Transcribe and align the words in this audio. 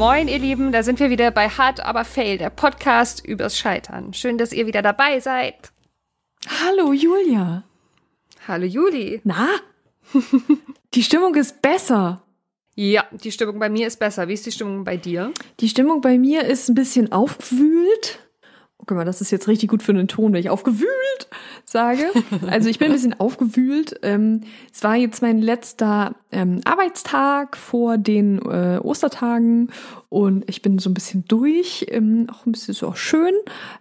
Moin, 0.00 0.28
ihr 0.28 0.38
Lieben, 0.38 0.72
da 0.72 0.82
sind 0.82 0.98
wir 0.98 1.10
wieder 1.10 1.30
bei 1.30 1.50
Hard 1.50 1.80
aber 1.80 2.06
Fail, 2.06 2.38
der 2.38 2.48
Podcast 2.48 3.22
übers 3.22 3.58
Scheitern. 3.58 4.14
Schön, 4.14 4.38
dass 4.38 4.50
ihr 4.50 4.66
wieder 4.66 4.80
dabei 4.80 5.20
seid. 5.20 5.72
Hallo 6.48 6.94
Julia. 6.94 7.64
Hallo 8.48 8.64
Juli. 8.64 9.20
Na? 9.24 9.46
Die 10.94 11.02
Stimmung 11.02 11.34
ist 11.34 11.60
besser. 11.60 12.22
Ja, 12.74 13.04
die 13.12 13.30
Stimmung 13.30 13.58
bei 13.58 13.68
mir 13.68 13.86
ist 13.86 13.98
besser. 13.98 14.26
Wie 14.26 14.32
ist 14.32 14.46
die 14.46 14.52
Stimmung 14.52 14.84
bei 14.84 14.96
dir? 14.96 15.34
Die 15.60 15.68
Stimmung 15.68 16.00
bei 16.00 16.18
mir 16.18 16.46
ist 16.46 16.70
ein 16.70 16.74
bisschen 16.74 17.12
aufgewühlt. 17.12 18.20
Guck 18.90 18.96
mal, 18.96 19.04
das 19.04 19.20
ist 19.20 19.30
jetzt 19.30 19.46
richtig 19.46 19.70
gut 19.70 19.84
für 19.84 19.92
einen 19.92 20.08
Ton, 20.08 20.32
wenn 20.32 20.40
ich 20.40 20.50
aufgewühlt 20.50 21.28
sage. 21.64 22.10
Also 22.48 22.68
ich 22.68 22.80
bin 22.80 22.88
ein 22.88 22.92
bisschen 22.92 23.20
aufgewühlt. 23.20 24.00
Ähm, 24.02 24.40
es 24.74 24.82
war 24.82 24.96
jetzt 24.96 25.22
mein 25.22 25.40
letzter 25.40 26.16
ähm, 26.32 26.60
Arbeitstag 26.64 27.56
vor 27.56 27.98
den 27.98 28.38
äh, 28.38 28.80
Ostertagen 28.82 29.70
und 30.08 30.42
ich 30.50 30.60
bin 30.60 30.80
so 30.80 30.90
ein 30.90 30.94
bisschen 30.94 31.24
durch, 31.28 31.86
ähm, 31.88 32.26
auch 32.32 32.46
ein 32.46 32.50
bisschen 32.50 32.74
so 32.74 32.88
auch 32.88 32.96
schön. 32.96 33.32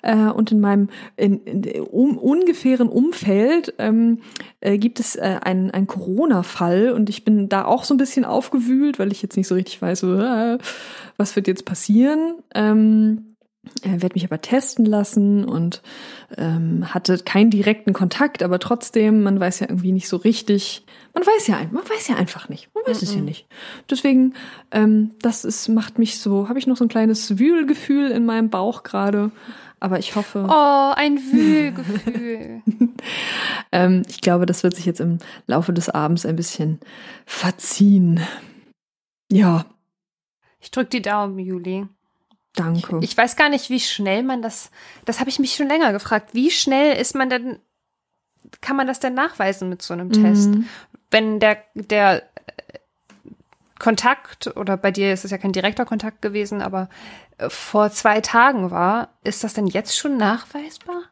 Äh, 0.03 0.27
und 0.27 0.51
in 0.51 0.59
meinem 0.59 0.89
in, 1.15 1.43
in, 1.45 1.81
um, 1.81 2.19
ungefähren 2.19 2.87
Umfeld 2.87 3.73
ähm, 3.79 4.19
äh, 4.61 4.77
gibt 4.77 4.99
es 4.99 5.15
äh, 5.15 5.39
einen, 5.41 5.71
einen 5.71 5.87
Corona-Fall 5.87 6.91
und 6.91 7.09
ich 7.09 7.25
bin 7.25 7.49
da 7.49 7.65
auch 7.65 7.83
so 7.83 7.95
ein 7.95 7.97
bisschen 7.97 8.25
aufgewühlt, 8.25 8.99
weil 8.99 9.11
ich 9.11 9.23
jetzt 9.23 9.37
nicht 9.37 9.47
so 9.47 9.55
richtig 9.55 9.81
weiß, 9.81 10.03
äh, 10.03 10.59
was 11.17 11.35
wird 11.35 11.47
jetzt 11.47 11.65
passieren. 11.65 12.35
Ähm, 12.53 13.28
er 13.81 14.01
wird 14.01 14.15
mich 14.15 14.23
aber 14.23 14.41
testen 14.41 14.85
lassen 14.85 15.43
und 15.43 15.81
ähm, 16.37 16.93
hatte 16.93 17.17
keinen 17.19 17.49
direkten 17.49 17.93
Kontakt, 17.93 18.41
aber 18.41 18.59
trotzdem, 18.59 19.21
man 19.23 19.39
weiß 19.39 19.59
ja 19.59 19.69
irgendwie 19.69 19.91
nicht 19.91 20.07
so 20.07 20.17
richtig. 20.17 20.85
Man 21.13 21.25
weiß 21.25 21.47
ja, 21.47 21.59
man 21.71 21.83
weiß 21.83 22.07
ja 22.07 22.15
einfach 22.15 22.49
nicht. 22.49 22.69
Man 22.73 22.85
weiß 22.85 23.01
mm 23.01 23.05
-mm. 23.05 23.09
es 23.09 23.15
ja 23.15 23.21
nicht. 23.21 23.47
Deswegen, 23.89 24.33
ähm, 24.71 25.11
das 25.21 25.43
ist, 25.43 25.67
macht 25.67 25.99
mich 25.99 26.19
so, 26.19 26.47
habe 26.47 26.57
ich 26.57 26.67
noch 26.67 26.77
so 26.77 26.85
ein 26.85 26.89
kleines 26.89 27.37
Wühlgefühl 27.37 28.11
in 28.11 28.25
meinem 28.25 28.49
Bauch 28.49 28.83
gerade. 28.83 29.31
Aber 29.81 29.99
ich 29.99 30.15
hoffe. 30.15 30.45
Oh, 30.49 30.93
ein 30.95 31.17
Wühlgefühl. 31.17 32.61
ähm, 33.71 34.03
ich 34.09 34.21
glaube, 34.21 34.45
das 34.45 34.63
wird 34.63 34.75
sich 34.75 34.85
jetzt 34.85 34.99
im 34.99 35.19
Laufe 35.47 35.73
des 35.73 35.89
Abends 35.89 36.25
ein 36.25 36.35
bisschen 36.35 36.79
verziehen. 37.25 38.19
Ja. 39.31 39.65
Ich 40.59 40.71
drück 40.71 40.89
die 40.89 41.01
Daumen, 41.01 41.39
Juli. 41.39 41.87
Danke. 42.55 42.99
Ich 43.01 43.15
weiß 43.15 43.35
gar 43.35 43.49
nicht, 43.49 43.69
wie 43.69 43.79
schnell 43.79 44.23
man 44.23 44.41
das, 44.41 44.71
das 45.05 45.19
habe 45.19 45.29
ich 45.29 45.39
mich 45.39 45.55
schon 45.55 45.67
länger 45.67 45.91
gefragt. 45.91 46.33
Wie 46.33 46.51
schnell 46.51 46.97
ist 46.99 47.15
man 47.15 47.29
denn, 47.29 47.59
kann 48.61 48.75
man 48.75 48.87
das 48.87 48.99
denn 48.99 49.13
nachweisen 49.13 49.69
mit 49.69 49.81
so 49.81 49.93
einem 49.93 50.11
Test? 50.11 50.49
Mhm. 50.49 50.67
Wenn 51.11 51.39
der, 51.39 51.63
der 51.75 52.23
Kontakt, 53.79 54.55
oder 54.57 54.77
bei 54.77 54.91
dir 54.91 55.13
ist 55.13 55.25
es 55.25 55.31
ja 55.31 55.37
kein 55.37 55.53
direkter 55.53 55.85
Kontakt 55.85 56.21
gewesen, 56.21 56.61
aber 56.61 56.89
äh, 57.37 57.49
vor 57.49 57.89
zwei 57.91 58.19
Tagen 58.21 58.71
war, 58.71 59.09
ist 59.23 59.43
das 59.43 59.53
denn 59.53 59.67
jetzt 59.67 59.97
schon 59.97 60.17
nachweisbar? 60.17 61.03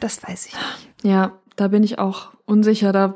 Das 0.00 0.22
weiß 0.22 0.46
ich 0.46 0.52
nicht. 0.52 0.88
Ja, 1.02 1.38
da 1.56 1.68
bin 1.68 1.82
ich 1.82 1.98
auch 1.98 2.32
unsicher. 2.44 2.92
Da, 2.92 3.14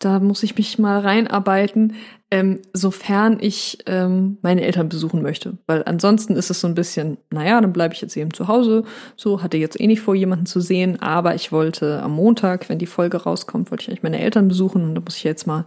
da 0.00 0.18
muss 0.18 0.42
ich 0.42 0.56
mich 0.56 0.78
mal 0.78 0.98
reinarbeiten 0.98 1.94
ähm, 2.30 2.60
sofern 2.72 3.38
ich 3.40 3.78
ähm, 3.86 4.38
meine 4.40 4.62
Eltern 4.62 4.88
besuchen 4.88 5.20
möchte. 5.20 5.58
Weil 5.66 5.82
ansonsten 5.84 6.36
ist 6.36 6.50
es 6.50 6.60
so 6.60 6.68
ein 6.68 6.74
bisschen, 6.74 7.18
naja, 7.30 7.60
dann 7.60 7.72
bleibe 7.72 7.94
ich 7.94 8.00
jetzt 8.00 8.16
eben 8.16 8.32
zu 8.32 8.46
Hause. 8.46 8.84
So, 9.16 9.42
hatte 9.42 9.56
jetzt 9.56 9.80
eh 9.80 9.86
nicht 9.86 10.00
vor, 10.00 10.14
jemanden 10.14 10.46
zu 10.46 10.60
sehen, 10.60 11.02
aber 11.02 11.34
ich 11.34 11.50
wollte 11.50 12.00
am 12.02 12.12
Montag, 12.12 12.68
wenn 12.68 12.78
die 12.78 12.86
Folge 12.86 13.18
rauskommt, 13.18 13.70
wollte 13.70 13.82
ich 13.82 13.88
eigentlich 13.88 14.04
meine 14.04 14.20
Eltern 14.20 14.46
besuchen 14.46 14.84
und 14.84 14.94
da 14.94 15.00
muss 15.00 15.16
ich 15.16 15.24
jetzt 15.24 15.46
mal 15.46 15.64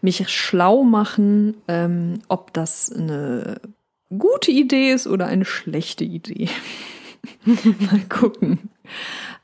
mich 0.00 0.28
schlau 0.28 0.84
machen, 0.84 1.54
ähm, 1.66 2.20
ob 2.28 2.52
das 2.52 2.92
eine 2.92 3.60
gute 4.16 4.52
Idee 4.52 4.92
ist 4.92 5.08
oder 5.08 5.26
eine 5.26 5.44
schlechte 5.44 6.04
Idee. 6.04 6.48
mal 7.44 8.00
gucken. 8.08 8.70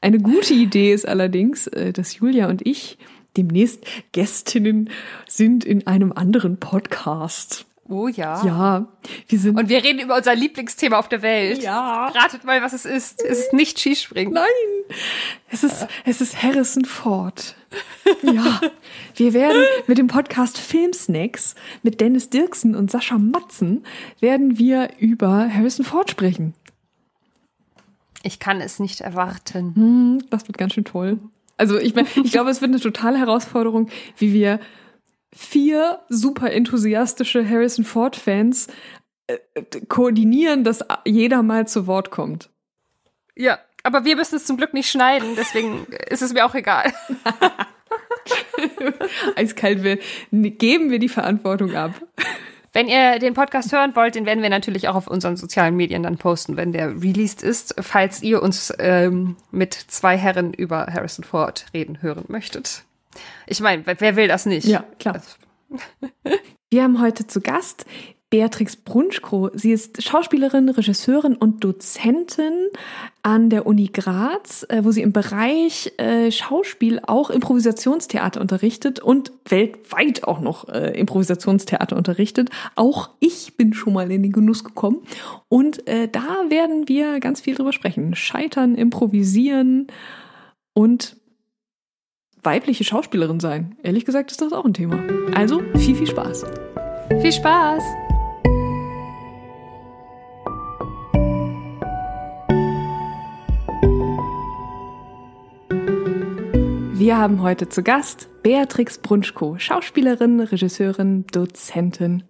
Eine 0.01 0.21
gute 0.21 0.55
Idee 0.55 0.93
ist 0.93 1.09
allerdings, 1.09 1.67
äh, 1.67 1.93
dass 1.93 2.15
Julia 2.15 2.49
und 2.49 2.65
ich 2.65 2.99
demnächst 3.37 3.85
Gästinnen 4.13 4.91
sind 5.27 5.65
in 5.65 5.87
einem 5.87 6.13
anderen 6.13 6.59
Podcast. 6.59 7.67
Oh 7.89 8.09
ja. 8.09 8.45
Ja, 8.45 8.87
wir 9.29 9.39
sind. 9.39 9.59
Und 9.59 9.69
wir 9.69 9.83
reden 9.83 9.99
über 9.99 10.17
unser 10.17 10.35
Lieblingsthema 10.35 10.99
auf 10.99 11.09
der 11.09 11.21
Welt. 11.21 11.63
Ja. 11.63 12.07
Ratet 12.07 12.45
mal, 12.45 12.63
was 12.63 12.73
es 12.73 12.85
ist. 12.85 13.23
Es 13.23 13.41
ist 13.41 13.53
nicht 13.53 13.79
Skispringen. 13.79 14.33
Nein. 14.33 14.47
Es 15.51 15.63
ist, 15.65 15.87
es 16.05 16.21
ist 16.21 16.43
Harrison 16.43 16.85
Ford. 16.85 17.55
Ja. 18.23 18.61
Wir 19.17 19.35
werden 19.35 19.63
mit 19.87 19.99
dem 19.99 20.07
Podcast 20.07 20.59
Filmsnacks 20.59 21.55
mit 21.83 22.01
Dennis 22.01 22.31
Dirksen 22.31 22.75
und 22.75 22.91
Sascha 22.91 23.19
Matzen 23.19 23.85
werden 24.21 24.59
wir 24.59 24.91
über 24.99 25.53
Harrison 25.53 25.85
Ford 25.85 26.11
sprechen. 26.11 26.55
Ich 28.23 28.39
kann 28.39 28.61
es 28.61 28.79
nicht 28.79 29.01
erwarten. 29.01 29.75
Hm, 29.75 30.25
das 30.31 30.47
wird 30.47 30.57
ganz 30.57 30.75
schön 30.75 30.85
toll. 30.85 31.19
Also 31.63 31.79
ich 31.79 31.95
meine, 31.95 32.09
ich 32.17 32.33
glaube, 32.33 32.51
es 32.51 32.61
wird 32.61 32.73
eine 32.73 32.81
totale 32.81 33.17
Herausforderung, 33.17 33.89
wie 34.17 34.33
wir 34.33 34.59
vier 35.33 36.01
super 36.09 36.51
enthusiastische 36.51 37.49
Harrison 37.49 37.85
Ford 37.85 38.17
Fans 38.17 38.67
äh, 39.29 39.39
koordinieren, 39.87 40.65
dass 40.65 40.85
jeder 41.05 41.45
mal 41.45 41.69
zu 41.69 41.87
Wort 41.87 42.11
kommt. 42.11 42.51
Ja, 43.37 43.61
aber 43.85 44.05
wir 44.05 44.17
müssen 44.17 44.35
es 44.35 44.45
zum 44.45 44.57
Glück 44.57 44.75
nicht 44.75 44.91
schneiden, 44.91 45.37
deswegen 45.37 45.87
ist 46.11 46.23
es 46.23 46.33
mir 46.33 46.45
auch 46.45 46.57
egal. 46.57 46.93
Eiskalt, 49.37 49.85
wir 49.85 49.99
geben 50.33 50.91
wir 50.91 50.99
die 50.99 51.09
Verantwortung 51.09 51.77
ab. 51.77 51.95
Wenn 52.73 52.89
ihr 52.89 53.19
den 53.19 53.35
Podcast 53.35 53.73
hören 53.73 53.95
wollt, 53.95 54.15
den 54.15 54.25
werden 54.25 54.43
wir 54.43 54.49
natürlich 54.49 54.89
auch 54.89 54.95
auf 54.95 55.07
unseren 55.07 55.37
sozialen 55.37 55.77
Medien 55.77 56.03
dann 56.03 56.17
posten, 56.17 56.57
wenn 56.57 56.73
der 56.73 57.03
released 57.03 57.43
ist, 57.43 57.75
falls 57.81 58.23
ihr 58.23 58.43
uns 58.43 58.73
ähm, 58.79 59.37
mit 59.51 59.75
zwei 59.75 60.17
Herren 60.17 60.55
über 60.55 60.87
Harrison 60.87 61.25
Ford 61.25 61.67
reden 61.75 62.01
hören 62.01 62.25
möchtet. 62.29 62.85
Ich 63.47 63.61
meine, 63.61 63.85
wer 63.85 64.17
will 64.17 64.27
das 64.27 64.47
nicht? 64.47 64.67
Ja, 64.67 64.85
klar. 64.99 65.21
Wir 66.71 66.83
haben 66.83 67.01
heute 67.03 67.27
zu 67.27 67.43
Gast 67.43 67.85
Beatrix 68.33 68.77
Brunschko. 68.77 69.51
Sie 69.53 69.73
ist 69.73 70.03
Schauspielerin, 70.03 70.71
Regisseurin 70.71 71.37
und 71.37 71.63
Dozentin 71.63 72.69
an 73.23 73.51
der 73.51 73.67
Uni 73.67 73.91
Graz, 73.93 74.65
äh, 74.71 74.83
wo 74.85 74.91
sie 74.91 75.03
im 75.03 75.13
Bereich 75.13 75.93
äh, 75.99 76.31
Schauspiel 76.33 76.99
auch 77.07 77.29
Improvisationstheater 77.29 78.41
unterrichtet 78.41 79.01
und 79.01 79.33
weltweit 79.47 80.25
auch 80.25 80.41
noch 80.41 80.67
äh, 80.71 80.99
Improvisationstheater 80.99 81.95
unterrichtet. 81.95 82.49
Auch 82.75 83.11
ich 83.21 83.59
bin 83.59 83.75
schon 83.75 83.93
mal 83.93 84.11
in 84.11 84.23
den 84.23 84.33
Genuss 84.33 84.65
gekommen 84.65 85.03
und 85.49 85.83
da 85.87 86.23
werden 86.49 86.89
wir 86.89 87.21
ganz 87.21 87.43
viel 87.43 87.55
drüber 87.55 87.73
sprechen. 87.73 88.15
Scheitern, 88.15 88.75
improvisieren 88.75 89.89
und 90.73 91.17
weibliche 92.43 92.85
Schauspielerin 92.85 93.41
sein. 93.41 93.77
Ehrlich 93.83 94.07
gesagt 94.07 94.31
ist 94.31 94.41
das 94.41 94.55
auch 94.55 94.65
ein 94.65 94.73
Thema. 94.73 95.03
Also 95.35 95.63
viel, 95.77 95.95
viel 95.95 96.07
Spaß. 96.07 96.47
Viel 97.21 97.33
Spaß! 97.33 97.83
Wir 107.03 107.19
haben 107.19 107.43
heute 107.43 107.69
zu 107.69 107.83
Gast 107.83 108.29
Beatrix 108.45 108.97
Brunschko, 108.99 109.59
Schauspielerin, 109.59 110.39
Regisseurin, 110.39 111.27
Dozentin. 111.33 112.23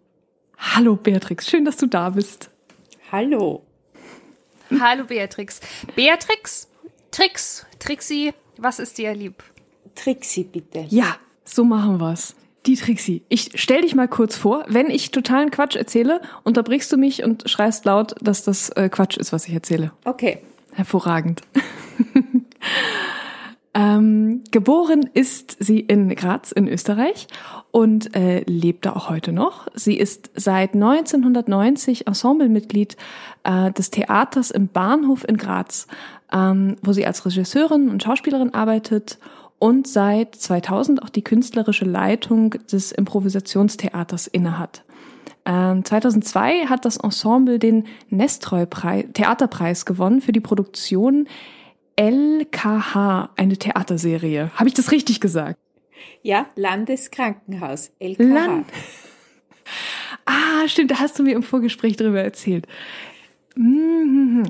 Hallo 0.57 0.97
Beatrix, 0.97 1.47
schön, 1.47 1.67
dass 1.67 1.77
du 1.77 1.85
da 1.85 2.09
bist. 2.09 2.49
Hallo. 3.13 3.67
Hallo 4.81 5.05
Beatrix. 5.05 5.61
Beatrix, 5.95 6.71
Trix, 7.11 7.67
Trixi, 7.81 8.33
was 8.57 8.79
ist 8.79 8.97
dir 8.97 9.15
lieb? 9.15 9.43
Trixi, 9.95 10.45
bitte. 10.45 10.87
Ja, 10.89 11.17
so 11.45 11.65
machen 11.65 12.01
wir's. 12.01 12.35
Die 12.65 12.77
Trixi. 12.77 13.25
Ich 13.29 13.51
stell 13.57 13.83
dich 13.83 13.95
mal 13.95 14.09
kurz 14.09 14.39
vor. 14.39 14.65
Wenn 14.69 14.89
ich 14.89 15.11
totalen 15.11 15.51
Quatsch 15.51 15.77
erzähle, 15.77 16.23
unterbrichst 16.45 16.91
du 16.91 16.97
mich 16.97 17.25
und 17.25 17.45
schreist 17.45 17.85
laut, 17.85 18.15
dass 18.23 18.43
das 18.43 18.71
äh, 18.71 18.89
Quatsch 18.89 19.19
ist, 19.19 19.35
was 19.35 19.47
ich 19.47 19.53
erzähle. 19.53 19.93
Okay. 20.07 20.39
Hervorragend. 20.73 21.43
Ähm, 23.75 24.43
geboren 24.51 25.09
ist 25.15 25.57
sie 25.59 25.81
in 25.81 26.15
Graz 26.15 26.53
in 26.53 26.69
Österreich 26.69 27.27
und 27.71 28.15
äh, 28.15 28.41
lebt 28.41 28.85
da 28.85 28.93
auch 28.93 29.09
heute 29.09 29.33
noch. 29.33 29.67
Sie 29.75 29.97
ist 29.97 30.31
seit 30.35 30.75
1990 30.75 32.07
Ensemblemitglied 32.07 32.99
äh, 33.45 33.73
des 33.73 33.91
Theaters 33.91 34.51
im 34.51 34.69
Bahnhof 34.69 35.27
in 35.27 35.39
Graz, 35.39 35.87
ähm, 36.31 36.77
wo 36.83 36.93
sie 36.93 37.07
als 37.07 37.25
Regisseurin 37.25 37.89
und 37.89 38.03
Schauspielerin 38.03 38.53
arbeitet 38.53 39.19
und 39.59 39.87
seit 39.87 40.35
2000 40.35 41.03
auch 41.03 41.09
die 41.09 41.23
künstlerische 41.23 41.87
Leitung 41.87 42.51
des 42.71 42.93
Improvisationstheaters 42.93 44.27
innehat. 44.27 44.85
Ähm, 45.47 45.83
2002 45.83 46.67
hat 46.67 46.85
das 46.85 46.99
Ensemble 46.99 47.59
den 47.59 47.85
Nestroy-Theaterpreis 48.11 49.87
gewonnen 49.87 50.21
für 50.21 50.33
die 50.33 50.41
Produktion 50.41 51.27
LKH, 51.97 53.31
eine 53.37 53.57
Theaterserie. 53.57 54.51
Habe 54.55 54.69
ich 54.69 54.75
das 54.75 54.91
richtig 54.93 55.21
gesagt? 55.21 55.59
Ja, 56.23 56.47
Landeskrankenhaus, 56.57 57.93
LKH. 57.99 58.23
Land 58.23 58.67
Ah, 60.25 60.69
stimmt, 60.69 60.91
da 60.91 60.99
hast 60.99 61.19
du 61.19 61.23
mir 61.23 61.35
im 61.35 61.43
Vorgespräch 61.43 61.97
drüber 61.97 62.23
erzählt. 62.23 62.67
Mhm. 63.55 64.45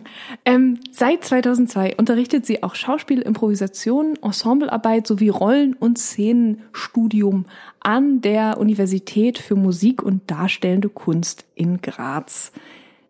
Ähm, 0.44 0.79
seit 0.93 1.25
2002 1.25 1.97
unterrichtet 1.97 2.47
sie 2.47 2.62
auch 2.62 2.77
Schauspiel, 2.77 3.21
Improvisation, 3.21 4.17
Ensemblearbeit 4.23 5.06
sowie 5.06 5.29
Rollen- 5.29 5.75
und 5.75 5.99
Szenenstudium 5.99 7.47
an 7.81 8.21
der 8.21 8.59
Universität 8.59 9.39
für 9.39 9.56
Musik 9.56 10.03
und 10.03 10.31
Darstellende 10.31 10.89
Kunst 10.89 11.47
in 11.56 11.81
Graz. 11.81 12.53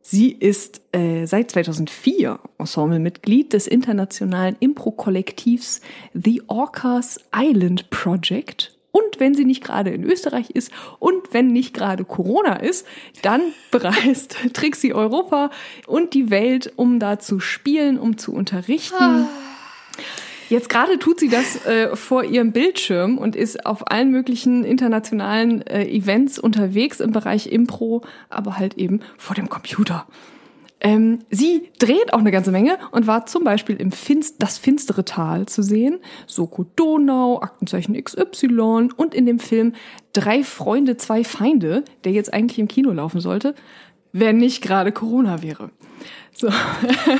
Sie 0.02 0.32
ist 0.32 0.82
äh, 0.92 1.26
seit 1.26 1.52
2004 1.52 2.40
Ensemblemitglied 2.58 3.52
des 3.52 3.68
internationalen 3.68 4.56
Impro-Kollektivs 4.58 5.80
The 6.12 6.42
Orcas 6.48 7.20
Island 7.34 7.88
Project 7.90 8.76
und 8.92 9.20
wenn 9.20 9.34
sie 9.34 9.44
nicht 9.44 9.64
gerade 9.64 9.90
in 9.90 10.04
Österreich 10.04 10.50
ist 10.50 10.70
und 10.98 11.32
wenn 11.32 11.46
nicht 11.48 11.72
gerade 11.72 12.04
Corona 12.04 12.56
ist, 12.56 12.86
dann 13.22 13.40
bereist 13.70 14.36
Trixie 14.52 14.92
Europa 14.92 15.50
und 15.86 16.14
die 16.14 16.30
Welt, 16.30 16.72
um 16.76 16.98
da 16.98 17.18
zu 17.18 17.40
spielen, 17.40 17.98
um 17.98 18.18
zu 18.18 18.34
unterrichten. 18.34 19.26
Jetzt 20.52 20.68
gerade 20.68 20.98
tut 20.98 21.18
sie 21.18 21.30
das 21.30 21.64
äh, 21.64 21.96
vor 21.96 22.24
ihrem 22.24 22.52
Bildschirm 22.52 23.16
und 23.16 23.36
ist 23.36 23.64
auf 23.64 23.90
allen 23.90 24.10
möglichen 24.10 24.64
internationalen 24.64 25.62
äh, 25.62 25.88
Events 25.88 26.38
unterwegs 26.38 27.00
im 27.00 27.10
Bereich 27.10 27.46
Impro, 27.46 28.02
aber 28.28 28.58
halt 28.58 28.74
eben 28.74 29.00
vor 29.16 29.34
dem 29.34 29.48
Computer. 29.48 30.06
Ähm, 30.78 31.20
sie 31.30 31.70
dreht 31.78 32.12
auch 32.12 32.18
eine 32.18 32.30
ganze 32.30 32.50
Menge 32.50 32.76
und 32.90 33.06
war 33.06 33.24
zum 33.24 33.44
Beispiel 33.44 33.76
im 33.76 33.92
Finst 33.92 34.42
Das 34.42 34.58
finstere 34.58 35.06
Tal 35.06 35.46
zu 35.46 35.62
sehen, 35.62 36.00
Soko 36.26 36.66
Donau, 36.76 37.40
Aktenzeichen 37.40 37.94
XY 37.94 38.90
und 38.94 39.14
in 39.14 39.24
dem 39.24 39.38
Film 39.38 39.72
Drei 40.12 40.44
Freunde, 40.44 40.98
zwei 40.98 41.24
Feinde, 41.24 41.82
der 42.04 42.12
jetzt 42.12 42.34
eigentlich 42.34 42.58
im 42.58 42.68
Kino 42.68 42.92
laufen 42.92 43.20
sollte, 43.20 43.54
wenn 44.12 44.38
nicht 44.38 44.62
gerade 44.62 44.92
Corona 44.92 45.42
wäre. 45.42 45.70
So. 46.34 46.48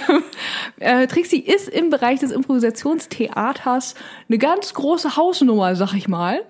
äh, 0.81 1.07
Trixie 1.07 1.41
ist 1.41 1.69
im 1.69 1.91
Bereich 1.91 2.21
des 2.21 2.31
Improvisationstheaters 2.31 3.95
eine 4.29 4.39
ganz 4.39 4.75
große 4.75 5.17
Hausnummer, 5.17 5.77
sag 5.77 5.95
ich 5.95 6.09
mal. 6.09 6.43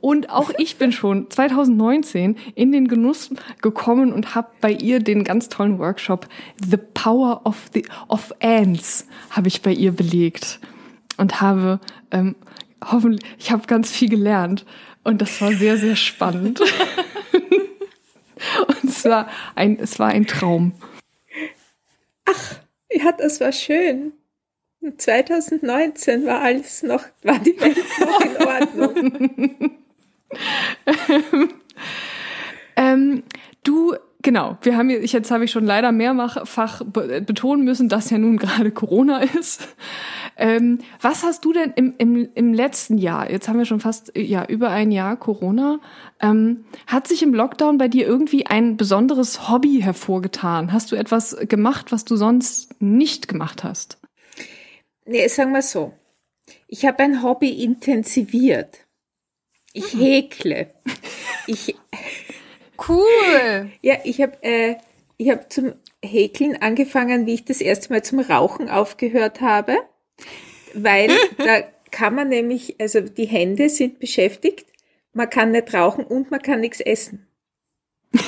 Und 0.00 0.28
auch 0.28 0.50
ich 0.58 0.76
bin 0.76 0.92
schon 0.92 1.30
2019 1.30 2.36
in 2.54 2.72
den 2.72 2.88
Genuss 2.88 3.30
gekommen 3.62 4.12
und 4.12 4.34
habe 4.34 4.48
bei 4.60 4.72
ihr 4.72 5.00
den 5.00 5.24
ganz 5.24 5.48
tollen 5.48 5.78
Workshop 5.78 6.28
The 6.62 6.76
Power 6.76 7.42
of 7.44 7.70
the 7.72 7.84
of 8.08 8.32
Ants 8.40 9.06
habe 9.30 9.48
ich 9.48 9.62
bei 9.62 9.72
ihr 9.72 9.92
belegt 9.92 10.60
und 11.16 11.40
habe 11.40 11.80
ähm, 12.10 12.36
hoffentlich 12.84 13.24
ich 13.38 13.50
habe 13.50 13.66
ganz 13.66 13.90
viel 13.90 14.08
gelernt 14.08 14.66
und 15.04 15.22
das 15.22 15.40
war 15.40 15.52
sehr 15.52 15.78
sehr 15.78 15.96
spannend. 15.96 16.60
und 18.66 18.84
es 18.84 19.04
war 19.04 19.28
ein 19.54 19.78
es 19.78 19.98
war 19.98 20.08
ein 20.08 20.26
Traum. 20.26 20.72
Ach, 22.24 22.56
ja, 22.90 23.12
das 23.12 23.40
war 23.40 23.52
schön. 23.52 24.12
2019 24.96 26.24
war 26.24 26.40
alles 26.40 26.82
noch, 26.82 27.04
war 27.22 27.38
die 27.38 27.60
Welt 27.60 27.78
noch 28.00 28.20
in 28.20 28.36
Ordnung. 28.46 29.70
ähm, 32.76 33.22
du, 33.64 33.96
genau, 34.22 34.58
wir 34.62 34.76
haben 34.76 34.90
jetzt, 34.90 35.12
jetzt 35.12 35.30
habe 35.30 35.44
ich 35.44 35.50
schon 35.50 35.64
leider 35.64 35.92
mehrfach 35.92 36.82
betonen 36.84 37.64
müssen, 37.64 37.88
dass 37.88 38.10
ja 38.10 38.18
nun 38.18 38.36
gerade 38.36 38.70
Corona 38.70 39.18
ist. 39.38 39.68
Ähm, 40.36 40.78
was 41.00 41.24
hast 41.24 41.44
du 41.44 41.52
denn 41.52 41.72
im, 41.74 41.94
im, 41.98 42.28
im 42.34 42.54
letzten 42.54 42.98
Jahr, 42.98 43.30
jetzt 43.30 43.48
haben 43.48 43.58
wir 43.58 43.64
schon 43.64 43.80
fast 43.80 44.12
ja 44.16 44.44
über 44.46 44.70
ein 44.70 44.92
Jahr 44.92 45.16
Corona, 45.16 45.80
ähm, 46.20 46.64
hat 46.86 47.08
sich 47.08 47.22
im 47.22 47.34
Lockdown 47.34 47.78
bei 47.78 47.88
dir 47.88 48.06
irgendwie 48.06 48.46
ein 48.46 48.76
besonderes 48.76 49.48
Hobby 49.48 49.80
hervorgetan? 49.82 50.72
Hast 50.72 50.92
du 50.92 50.96
etwas 50.96 51.36
gemacht, 51.48 51.92
was 51.92 52.04
du 52.04 52.16
sonst 52.16 52.80
nicht 52.80 53.28
gemacht 53.28 53.64
hast? 53.64 53.98
Nee, 55.06 55.26
sagen 55.28 55.52
wir 55.52 55.62
so. 55.62 55.92
Ich 56.66 56.84
habe 56.84 57.02
ein 57.02 57.22
Hobby 57.22 57.62
intensiviert. 57.62 58.86
Ich 59.72 59.94
mhm. 59.94 60.00
häkle. 60.00 60.70
Ich 61.46 61.76
cool. 62.88 63.70
Ja, 63.80 63.96
ich 64.04 64.20
habe 64.20 64.42
äh, 64.42 64.76
ich 65.18 65.30
habe 65.30 65.48
zum 65.48 65.74
Häkeln 66.02 66.62
angefangen, 66.62 67.26
wie 67.26 67.34
ich 67.34 67.44
das 67.44 67.60
erste 67.60 67.92
Mal 67.92 68.02
zum 68.02 68.20
Rauchen 68.20 68.70
aufgehört 68.70 69.40
habe, 69.40 69.76
weil 70.74 71.10
da 71.38 71.62
kann 71.90 72.14
man 72.14 72.28
nämlich, 72.28 72.76
also 72.80 73.00
die 73.00 73.26
Hände 73.26 73.68
sind 73.68 73.98
beschäftigt, 73.98 74.66
man 75.12 75.28
kann 75.28 75.50
nicht 75.50 75.74
rauchen 75.74 76.04
und 76.04 76.30
man 76.30 76.40
kann 76.40 76.60
nichts 76.60 76.80
essen. 76.80 77.26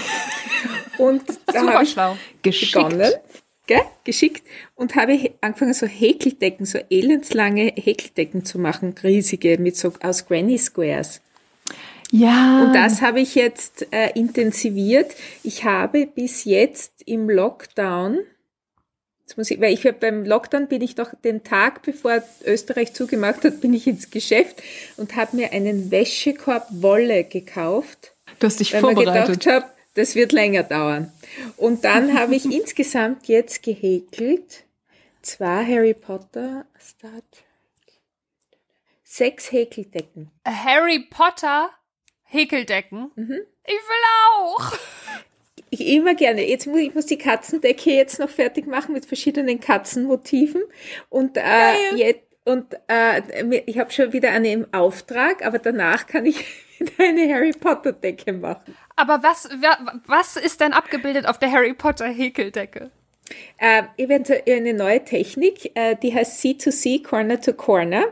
Und 0.99 1.23
da 1.47 1.67
habe 1.67 1.83
ich 1.83 1.93
schlau. 1.93 2.15
begonnen, 2.43 3.11
gell, 3.67 3.81
geschickt 4.05 4.47
und 4.75 4.97
habe 4.97 5.33
angefangen, 5.41 5.73
so 5.73 5.87
Häkeldecken, 5.87 6.67
so 6.67 6.79
elendslange 6.91 7.73
Häkeldecken 7.75 8.45
zu 8.45 8.59
machen, 8.59 8.95
riesige, 9.03 9.57
mit 9.57 9.79
so 9.79 9.95
aus 10.03 10.27
Granny 10.27 10.59
Squares. 10.59 11.23
Ja. 12.11 12.65
Und 12.65 12.75
das 12.75 13.03
habe 13.03 13.21
ich 13.21 13.35
jetzt 13.35 13.87
äh, 13.93 14.11
intensiviert. 14.15 15.15
Ich 15.43 15.65
habe 15.65 16.07
bis 16.07 16.45
jetzt 16.45 17.03
im 17.07 17.31
Lockdown, 17.31 18.19
jetzt 19.23 19.37
muss 19.37 19.51
ich, 19.51 19.61
weil 19.61 19.73
ich 19.73 19.83
beim 19.99 20.25
Lockdown 20.25 20.67
bin 20.67 20.83
ich 20.83 20.97
doch 20.97 21.15
den 21.25 21.45
Tag, 21.45 21.83
bevor 21.83 22.23
Österreich 22.45 22.95
zugemacht 22.95 23.45
hat, 23.45 23.61
bin 23.61 23.75
ich 23.75 23.87
ins 23.87 24.11
Geschäft 24.11 24.63
und 24.97 25.15
habe 25.15 25.37
mir 25.37 25.53
einen 25.53 25.91
Wäschekorb 25.91 26.67
Wolle 26.71 27.25
gekauft. 27.25 28.13
Du 28.41 28.47
hast 28.47 28.59
dich 28.59 28.73
weil 28.73 28.81
vorbereitet. 28.81 29.15
Weil 29.15 29.37
gedacht 29.37 29.47
habe, 29.47 29.67
das 29.95 30.15
wird 30.15 30.33
länger 30.33 30.65
dauern. 30.65 31.13
Und 31.57 31.85
dann 31.85 32.15
habe 32.19 32.35
ich 32.35 32.45
insgesamt 32.45 33.29
jetzt 33.29 33.63
gehäkelt 33.63 34.65
zwei 35.23 35.65
Harry 35.65 35.95
Potter 35.95 36.65
Star 36.81 37.23
sechs 39.05 39.51
Häkeldecken. 39.51 40.31
Harry 40.47 41.01
Potter 41.01 41.71
Häkeldecken? 42.31 43.11
Mhm. 43.15 43.41
Ich 43.65 43.73
will 43.73 44.05
auch. 44.39 44.73
Ich 45.71 45.87
immer 45.87 46.15
gerne. 46.15 46.49
Jetzt 46.49 46.67
muss 46.67 46.81
ich 46.81 46.95
muss 46.95 47.07
die 47.07 47.19
Katzendecke 47.19 47.91
jetzt 47.91 48.19
noch 48.19 48.31
fertig 48.31 48.67
machen 48.67 48.93
mit 48.93 49.07
verschiedenen 49.07 49.61
Katzenmotiven 49.61 50.63
und 51.09 51.37
äh, 51.37 51.95
jetzt 51.97 52.25
und 52.45 52.75
äh, 52.89 53.23
ich 53.67 53.79
habe 53.79 53.91
schon 53.93 54.13
wieder 54.13 54.31
eine 54.31 54.51
im 54.51 54.67
Auftrag, 54.73 55.45
aber 55.45 55.59
danach 55.59 56.07
kann 56.07 56.27
ich 56.27 56.45
eine 56.99 57.33
Harry 57.33 57.53
Potter 57.53 57.93
Decke 57.93 58.33
machen. 58.33 58.77
Aber 58.97 59.23
was, 59.23 59.49
was 60.07 60.37
ist 60.37 60.61
denn 60.61 60.73
abgebildet 60.73 61.27
auf 61.27 61.39
der 61.39 61.53
Harry 61.53 61.75
Potter 61.75 62.07
Häkeldecke? 62.07 62.91
Äh, 63.59 63.83
eventuell 63.99 64.57
eine 64.57 64.75
neue 64.75 65.05
Technik, 65.05 65.71
äh, 65.77 65.97
die 66.03 66.15
heißt 66.15 66.43
C2C, 66.43 67.05
Corner 67.05 67.41
to 67.41 67.53
Corner. 67.53 68.05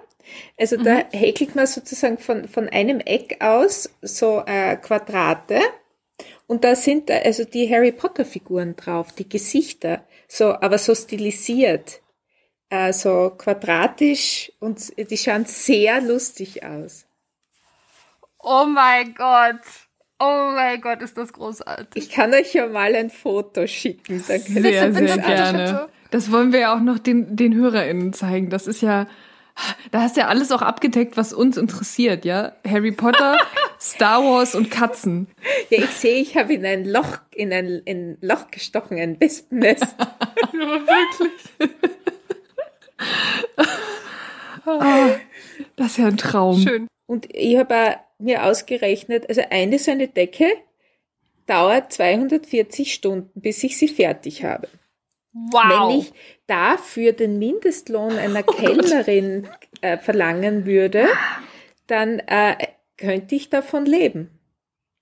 Also 0.58 0.78
mhm. 0.78 0.84
da 0.84 1.04
häkelt 1.10 1.54
man 1.54 1.66
sozusagen 1.66 2.18
von, 2.18 2.48
von 2.48 2.68
einem 2.68 3.00
Eck 3.00 3.38
aus 3.40 3.90
so 4.02 4.42
äh, 4.46 4.76
Quadrate 4.76 5.60
und 6.48 6.64
da 6.64 6.74
sind 6.74 7.10
also 7.10 7.44
die 7.44 7.70
Harry 7.70 7.92
Potter 7.92 8.24
Figuren 8.24 8.74
drauf, 8.74 9.12
die 9.12 9.28
Gesichter, 9.28 10.04
so, 10.26 10.54
aber 10.54 10.78
so 10.78 10.94
stilisiert, 10.94 12.00
äh, 12.70 12.92
so 12.92 13.32
quadratisch 13.36 14.50
und 14.58 14.92
die 14.98 15.18
schauen 15.18 15.44
sehr 15.44 16.00
lustig 16.00 16.64
aus. 16.64 17.04
Oh 18.38 18.64
mein 18.64 19.14
Gott. 19.14 19.60
Oh 20.20 20.50
mein 20.54 20.80
Gott, 20.80 21.02
ist 21.02 21.18
das 21.18 21.32
großartig. 21.32 22.02
Ich 22.02 22.10
kann 22.10 22.32
euch 22.32 22.54
ja 22.54 22.66
mal 22.66 22.94
ein 22.94 23.10
Foto 23.10 23.66
schicken. 23.66 24.24
Dann 24.26 24.40
sehr, 24.40 24.92
sehr 24.92 25.18
gerne. 25.18 25.88
Das 26.10 26.32
wollen 26.32 26.52
wir 26.52 26.60
ja 26.60 26.74
auch 26.74 26.80
noch 26.80 26.98
den, 26.98 27.36
den 27.36 27.54
HörerInnen 27.54 28.12
zeigen. 28.14 28.48
Das 28.48 28.66
ist 28.66 28.80
ja, 28.80 29.06
da 29.90 30.02
hast 30.02 30.16
du 30.16 30.20
ja 30.20 30.28
alles 30.28 30.52
auch 30.52 30.62
abgedeckt, 30.62 31.16
was 31.16 31.32
uns 31.32 31.56
interessiert, 31.56 32.24
ja? 32.24 32.52
Harry 32.66 32.92
Potter, 32.92 33.36
Star 33.80 34.22
Wars 34.22 34.54
und 34.54 34.70
Katzen. 34.70 35.28
Ja, 35.70 35.78
ich 35.78 35.90
sehe, 35.90 36.20
ich 36.20 36.36
habe 36.36 36.54
in 36.54 36.64
ein 36.64 36.84
Loch, 36.84 37.18
in 37.34 37.52
ein, 37.52 37.82
in 37.84 38.12
ein 38.12 38.18
Loch 38.20 38.50
gestochen, 38.50 38.98
ein 38.98 39.20
Wespennest. 39.20 39.96
wirklich. 40.52 41.68
oh, 44.66 45.10
das 45.76 45.86
ist 45.88 45.98
ja 45.98 46.06
ein 46.06 46.16
Traum. 46.16 46.60
Schön. 46.60 46.86
Und 47.06 47.26
ich 47.34 47.56
habe 47.56 47.96
mir 48.18 48.44
ausgerechnet, 48.44 49.28
also 49.28 49.42
eine 49.50 49.78
so 49.78 49.90
eine 49.90 50.08
Decke 50.08 50.46
dauert 51.46 51.92
240 51.92 52.92
Stunden, 52.92 53.40
bis 53.40 53.62
ich 53.64 53.78
sie 53.78 53.88
fertig 53.88 54.44
habe. 54.44 54.68
Wow. 55.50 55.90
Wenn 55.90 56.00
ich 56.00 56.12
dafür 56.46 57.12
den 57.12 57.38
Mindestlohn 57.38 58.18
einer 58.18 58.44
oh 58.46 58.52
Kellnerin 58.52 59.48
äh, 59.80 59.98
verlangen 59.98 60.66
würde, 60.66 61.08
dann 61.86 62.18
äh, 62.20 62.56
könnte 62.96 63.34
ich 63.34 63.48
davon 63.48 63.86
leben. 63.86 64.30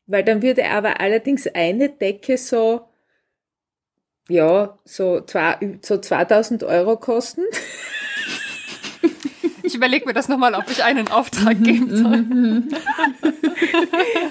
Weil 0.06 0.22
dann 0.22 0.42
würde 0.42 0.68
aber 0.68 1.00
allerdings 1.00 1.46
eine 1.48 1.88
Decke 1.88 2.38
so, 2.38 2.88
ja, 4.28 4.78
so, 4.84 5.20
zwei, 5.22 5.78
so 5.82 5.98
2000 5.98 6.64
Euro 6.64 6.96
kosten. 6.96 7.42
Ich 9.62 9.74
überlege 9.74 10.06
mir 10.06 10.12
das 10.12 10.28
nochmal, 10.28 10.54
ob 10.54 10.70
ich 10.70 10.84
einen 10.84 11.08
Auftrag 11.08 11.60
geben 11.60 11.96
soll. 12.70 12.78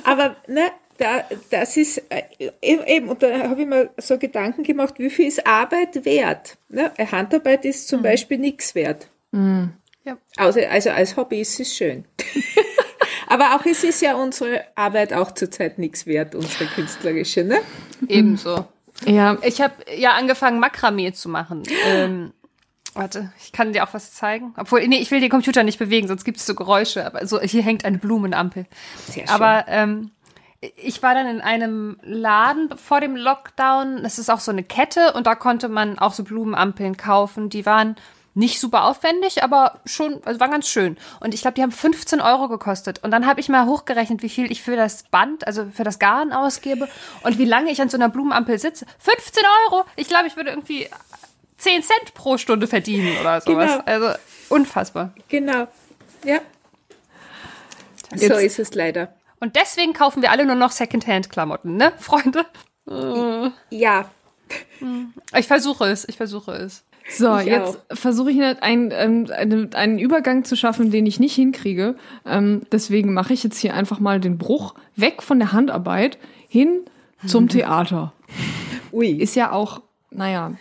aber 0.06 0.38
ne, 0.48 0.72
da, 0.98 1.24
das 1.50 1.78
ist 1.78 2.02
äh, 2.10 2.24
eben, 2.62 3.10
und 3.10 3.22
da 3.22 3.50
habe 3.50 3.62
ich 3.62 3.68
mir 3.68 3.90
so 3.98 4.18
Gedanken 4.18 4.64
gemacht, 4.64 4.96
wie 4.98 5.10
viel 5.10 5.28
ist 5.28 5.46
Arbeit 5.46 6.06
wert? 6.06 6.58
Ne? 6.70 6.92
Handarbeit 7.12 7.66
ist 7.66 7.88
zum 7.88 8.00
mhm. 8.00 8.04
Beispiel 8.04 8.38
nichts 8.38 8.76
wert. 8.76 9.10
Mhm. 9.32 9.74
Ja. 10.04 10.18
Also, 10.38 10.60
also 10.62 10.92
als 10.92 11.18
Hobby 11.18 11.42
ist 11.42 11.60
es 11.60 11.76
schön. 11.76 12.06
Aber 13.28 13.56
auch 13.56 13.66
es 13.66 13.84
ist 13.84 14.02
ja 14.02 14.16
unsere 14.16 14.64
Arbeit 14.76 15.14
auch 15.14 15.32
zurzeit 15.32 15.80
nichts 15.80 16.06
wert, 16.06 16.36
unsere 16.36 16.66
künstlerische, 16.68 17.44
ne? 17.44 17.60
Ebenso. 18.08 18.66
Ja. 19.06 19.38
Ich 19.42 19.62
habe 19.62 19.74
ja 19.98 20.12
angefangen, 20.12 20.60
Makramee 20.60 21.12
zu 21.12 21.28
machen. 21.28 21.64
Ähm, 21.88 22.34
warte, 22.94 23.34
ich 23.44 23.52
kann 23.52 23.74
dir 23.74 23.84
auch 23.84 23.94
was 23.94 24.14
zeigen. 24.14 24.54
Obwohl, 24.58 24.88
nee, 24.88 25.00
ich 25.00 25.12
will 25.12 25.20
den 25.20 25.30
Computer 25.30 25.64
nicht 25.64 25.80
bewegen, 25.80 26.08
sonst 26.08 26.24
gibt 26.24 26.38
es 26.38 26.46
so 26.46 26.56
Geräusche. 26.56 27.06
Aber 27.06 27.26
so, 27.26 27.42
hier 27.42 27.64
hängt 27.64 27.84
eine 27.84 27.98
Blumenampel. 27.98 28.68
Sehr 29.08 29.28
schön. 29.28 29.30
Aber 29.30 29.66
ähm, 29.68 30.12
ich 30.76 31.02
war 31.04 31.14
dann 31.14 31.28
in 31.28 31.42
einem 31.42 31.98
Laden 32.04 32.78
vor 32.78 33.02
dem 33.02 33.16
Lockdown. 33.16 34.04
Das 34.04 34.20
ist 34.20 34.30
auch 34.30 34.40
so 34.40 34.52
eine 34.52 34.64
Kette 34.64 35.14
und 35.14 35.28
da 35.28 35.36
konnte 35.36 35.70
man 35.70 36.00
auch 36.00 36.14
so 36.14 36.24
Blumenampeln 36.24 36.98
kaufen. 36.98 37.50
Die 37.50 37.66
waren 37.66 37.96
nicht 38.36 38.60
super 38.60 38.84
aufwendig, 38.84 39.44
aber 39.44 39.80
schon, 39.86 40.22
also 40.26 40.40
waren 40.40 40.52
ganz 40.52 40.68
schön. 40.68 40.98
Und 41.22 41.34
ich 41.34 41.42
glaube, 41.42 41.56
die 41.56 41.64
haben 41.64 41.72
15 41.72 42.20
Euro 42.20 42.50
gekostet. 42.50 43.02
Und 43.02 43.12
dann 43.12 43.26
habe 43.26 43.40
ich 43.40 43.48
mal 43.48 43.66
hochgerechnet, 43.66 44.22
wie 44.22 44.30
viel 44.30 44.52
ich 44.52 44.62
für 44.62 44.76
das 44.76 45.04
Band, 45.04 45.48
also 45.48 45.68
für 45.74 45.86
das 45.86 46.00
Garn 46.00 46.34
ausgebe 46.34 46.90
und 47.24 47.38
wie 47.38 47.46
lange 47.46 47.72
ich 47.72 47.82
an 47.82 47.90
so 47.90 47.98
einer 47.98 48.10
Blumenampel 48.10 48.60
sitze. 48.60 48.86
15 49.00 49.44
Euro! 49.68 49.86
Ich 49.96 50.10
glaube, 50.10 50.28
ich 50.28 50.36
würde 50.36 50.50
irgendwie 50.50 50.90
10 51.58 51.82
Cent 51.82 52.14
pro 52.14 52.38
Stunde 52.38 52.68
verdienen 52.68 53.18
oder 53.22 53.40
sowas. 53.40 53.72
Genau. 53.72 53.84
Also 53.86 54.20
unfassbar. 54.50 55.14
Genau. 55.30 55.68
Ja. 56.26 56.40
Jetzt. 58.12 58.28
So 58.28 58.34
ist 58.36 58.60
es 58.60 58.76
leider. 58.76 59.14
Und 59.46 59.56
deswegen 59.56 59.94
kaufen 59.94 60.24
wir 60.24 60.32
alle 60.32 60.44
nur 60.44 60.56
noch 60.56 60.72
Secondhand-Klamotten, 60.72 61.78
ne, 61.78 61.94
Freunde? 62.00 62.48
Ja. 63.70 64.10
Ich 65.38 65.46
versuche 65.46 65.86
es, 65.86 66.10
ich 66.10 66.18
versuche 66.18 66.52
es. 66.54 66.84
So, 67.08 67.38
ich 67.38 67.46
jetzt 67.46 67.78
versuche 67.92 68.32
ich 68.32 68.42
einen, 68.42 68.90
ähm, 68.92 69.28
einen, 69.32 69.72
einen 69.76 70.00
Übergang 70.00 70.46
zu 70.46 70.56
schaffen, 70.56 70.90
den 70.90 71.06
ich 71.06 71.20
nicht 71.20 71.36
hinkriege. 71.36 71.94
Ähm, 72.26 72.64
deswegen 72.72 73.14
mache 73.14 73.34
ich 73.34 73.44
jetzt 73.44 73.60
hier 73.60 73.76
einfach 73.76 74.00
mal 74.00 74.20
den 74.20 74.40
Bruch 74.40 74.74
weg 74.96 75.22
von 75.22 75.38
der 75.38 75.52
Handarbeit 75.52 76.18
hin 76.48 76.80
zum 77.28 77.48
Theater. 77.48 78.14
Ui. 78.92 79.12
Ist 79.12 79.36
ja 79.36 79.52
auch, 79.52 79.84
naja. 80.10 80.54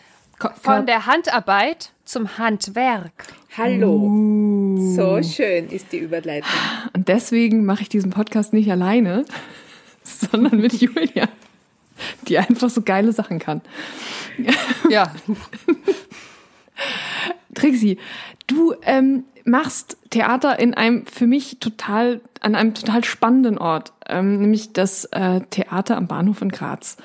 Von 0.61 0.85
der 0.85 1.07
Handarbeit 1.07 1.93
zum 2.05 2.37
Handwerk. 2.37 3.29
Hallo. 3.57 3.95
Uh. 3.95 4.64
So 4.79 5.23
schön 5.23 5.69
ist 5.69 5.93
die 5.93 5.99
Überleitung. 5.99 6.51
Und 6.93 7.09
deswegen 7.09 7.65
mache 7.65 7.83
ich 7.83 7.89
diesen 7.89 8.11
Podcast 8.11 8.53
nicht 8.53 8.71
alleine, 8.71 9.25
sondern 10.03 10.61
mit 10.61 10.75
Julia, 10.75 11.29
die 12.29 12.39
einfach 12.39 12.71
so 12.71 12.83
geile 12.83 13.13
Sachen 13.13 13.39
kann. 13.39 13.63
Ja. 14.91 15.15
Trixie, 17.55 17.99
du 18.47 18.75
ähm, 18.83 19.25
machst 19.45 19.97
Theater 20.11 20.59
in 20.59 20.75
einem 20.75 21.07
für 21.07 21.27
mich 21.27 21.59
total, 21.61 22.21
an 22.41 22.55
einem 22.55 22.75
total 22.75 23.05
spannenden 23.05 23.59
Ort, 23.59 23.93
ähm, 24.09 24.41
nämlich 24.41 24.73
das 24.73 25.05
äh, 25.07 25.41
Theater 25.51 25.97
am 25.97 26.07
Bahnhof 26.07 26.43
in 26.43 26.51
Graz. 26.51 26.97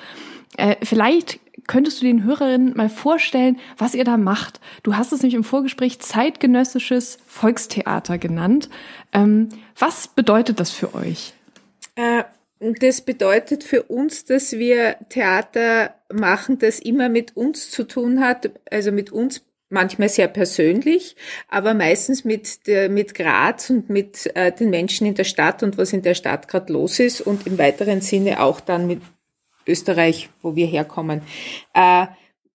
Äh, 0.56 0.76
vielleicht 0.82 1.40
könntest 1.70 2.02
du 2.02 2.04
den 2.04 2.24
Hörerinnen 2.24 2.76
mal 2.76 2.88
vorstellen, 2.88 3.60
was 3.78 3.94
ihr 3.94 4.02
da 4.02 4.16
macht? 4.16 4.60
Du 4.82 4.96
hast 4.96 5.12
es 5.12 5.22
nämlich 5.22 5.36
im 5.36 5.44
Vorgespräch 5.44 6.00
zeitgenössisches 6.00 7.18
Volkstheater 7.28 8.18
genannt. 8.18 8.68
Ähm, 9.12 9.50
was 9.78 10.08
bedeutet 10.08 10.58
das 10.58 10.72
für 10.72 10.96
euch? 10.96 11.32
Äh, 11.94 12.24
das 12.58 13.02
bedeutet 13.02 13.62
für 13.62 13.84
uns, 13.84 14.24
dass 14.24 14.50
wir 14.52 14.96
Theater 15.10 15.94
machen, 16.12 16.58
das 16.58 16.80
immer 16.80 17.08
mit 17.08 17.36
uns 17.36 17.70
zu 17.70 17.84
tun 17.84 18.18
hat, 18.18 18.50
also 18.68 18.90
mit 18.90 19.12
uns 19.12 19.46
manchmal 19.68 20.08
sehr 20.08 20.26
persönlich, 20.26 21.14
aber 21.48 21.74
meistens 21.74 22.24
mit, 22.24 22.66
der, 22.66 22.88
mit 22.88 23.14
Graz 23.14 23.70
und 23.70 23.88
mit 23.88 24.28
äh, 24.34 24.50
den 24.50 24.70
Menschen 24.70 25.06
in 25.06 25.14
der 25.14 25.22
Stadt 25.22 25.62
und 25.62 25.78
was 25.78 25.92
in 25.92 26.02
der 26.02 26.14
Stadt 26.14 26.48
gerade 26.48 26.72
los 26.72 26.98
ist 26.98 27.20
und 27.20 27.46
im 27.46 27.58
weiteren 27.58 28.00
Sinne 28.00 28.42
auch 28.42 28.58
dann 28.58 28.88
mit 28.88 29.00
Österreich, 29.70 30.30
wo 30.42 30.56
wir 30.56 30.66
herkommen. 30.66 31.22
Äh, 31.74 32.06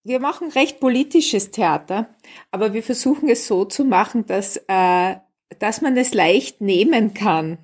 wir 0.03 0.19
machen 0.19 0.51
recht 0.51 0.79
politisches 0.79 1.49
Theater, 1.49 2.09
aber 2.51 2.73
wir 2.73 2.83
versuchen 2.83 3.27
es 3.27 3.47
so 3.47 3.65
zu 3.65 3.85
machen, 3.85 4.25
dass, 4.27 4.57
äh, 4.67 5.15
dass 5.59 5.81
man 5.81 5.97
es 5.97 6.13
leicht 6.13 6.61
nehmen 6.61 7.13
kann 7.13 7.57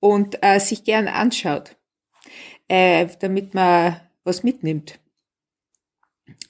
und 0.00 0.42
äh, 0.42 0.58
sich 0.58 0.82
gern 0.82 1.06
anschaut, 1.06 1.76
äh, 2.68 3.06
damit 3.20 3.54
man 3.54 4.00
was 4.24 4.42
mitnimmt. 4.42 4.98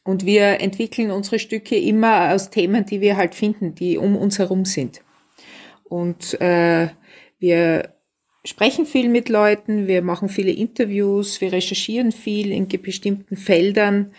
Und 0.03 0.25
wir 0.25 0.61
entwickeln 0.61 1.11
unsere 1.11 1.39
Stücke 1.39 1.79
immer 1.79 2.33
aus 2.35 2.49
Themen, 2.49 2.87
die 2.87 3.03
wir 3.03 3.17
halt 3.17 3.35
finden, 3.35 3.75
die 3.75 3.99
um 3.99 4.17
uns 4.17 4.39
herum 4.39 4.65
sind. 4.65 5.03
Und 5.85 6.41
äh, 6.41 6.89
wir 7.39 8.00
sprechen 8.45 8.87
viel 8.87 9.09
mit 9.09 9.29
Leuten, 9.29 9.87
wir 9.87 10.03
machen 10.03 10.29
viele 10.29 10.51
Interviews, 10.51 11.41
wir 11.41 11.53
recherchieren 11.53 12.13
viel 12.13 12.53
in 12.53 12.69
bestimmten 12.69 13.37
Feldern. 13.37 14.13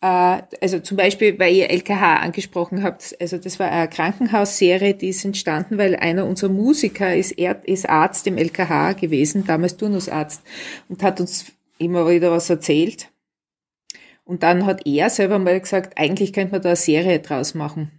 Äh, 0.00 0.42
also 0.60 0.78
zum 0.80 0.96
Beispiel, 0.96 1.38
weil 1.38 1.54
ihr 1.54 1.70
LKH 1.70 2.16
angesprochen 2.16 2.82
habt, 2.82 3.16
also 3.20 3.38
das 3.38 3.58
war 3.58 3.70
eine 3.70 3.88
Krankenhausserie, 3.88 4.94
die 4.94 5.08
ist 5.08 5.24
entstanden, 5.24 5.78
weil 5.78 5.96
einer 5.96 6.26
unserer 6.26 6.50
Musiker 6.50 7.14
ist, 7.14 7.32
ist 7.32 7.88
Arzt 7.88 8.26
im 8.26 8.38
LKH 8.38 8.92
gewesen, 8.92 9.44
damals 9.46 9.76
Turnusarzt, 9.76 10.42
und 10.88 11.02
hat 11.02 11.20
uns 11.20 11.46
immer 11.78 12.08
wieder 12.08 12.30
was 12.30 12.50
erzählt. 12.50 13.10
Und 14.24 14.42
dann 14.42 14.64
hat 14.64 14.86
er 14.86 15.10
selber 15.10 15.38
mal 15.38 15.60
gesagt, 15.60 15.98
eigentlich 15.98 16.32
könnte 16.32 16.52
man 16.52 16.62
da 16.62 16.70
eine 16.70 16.76
Serie 16.76 17.18
draus 17.18 17.54
machen. 17.54 17.90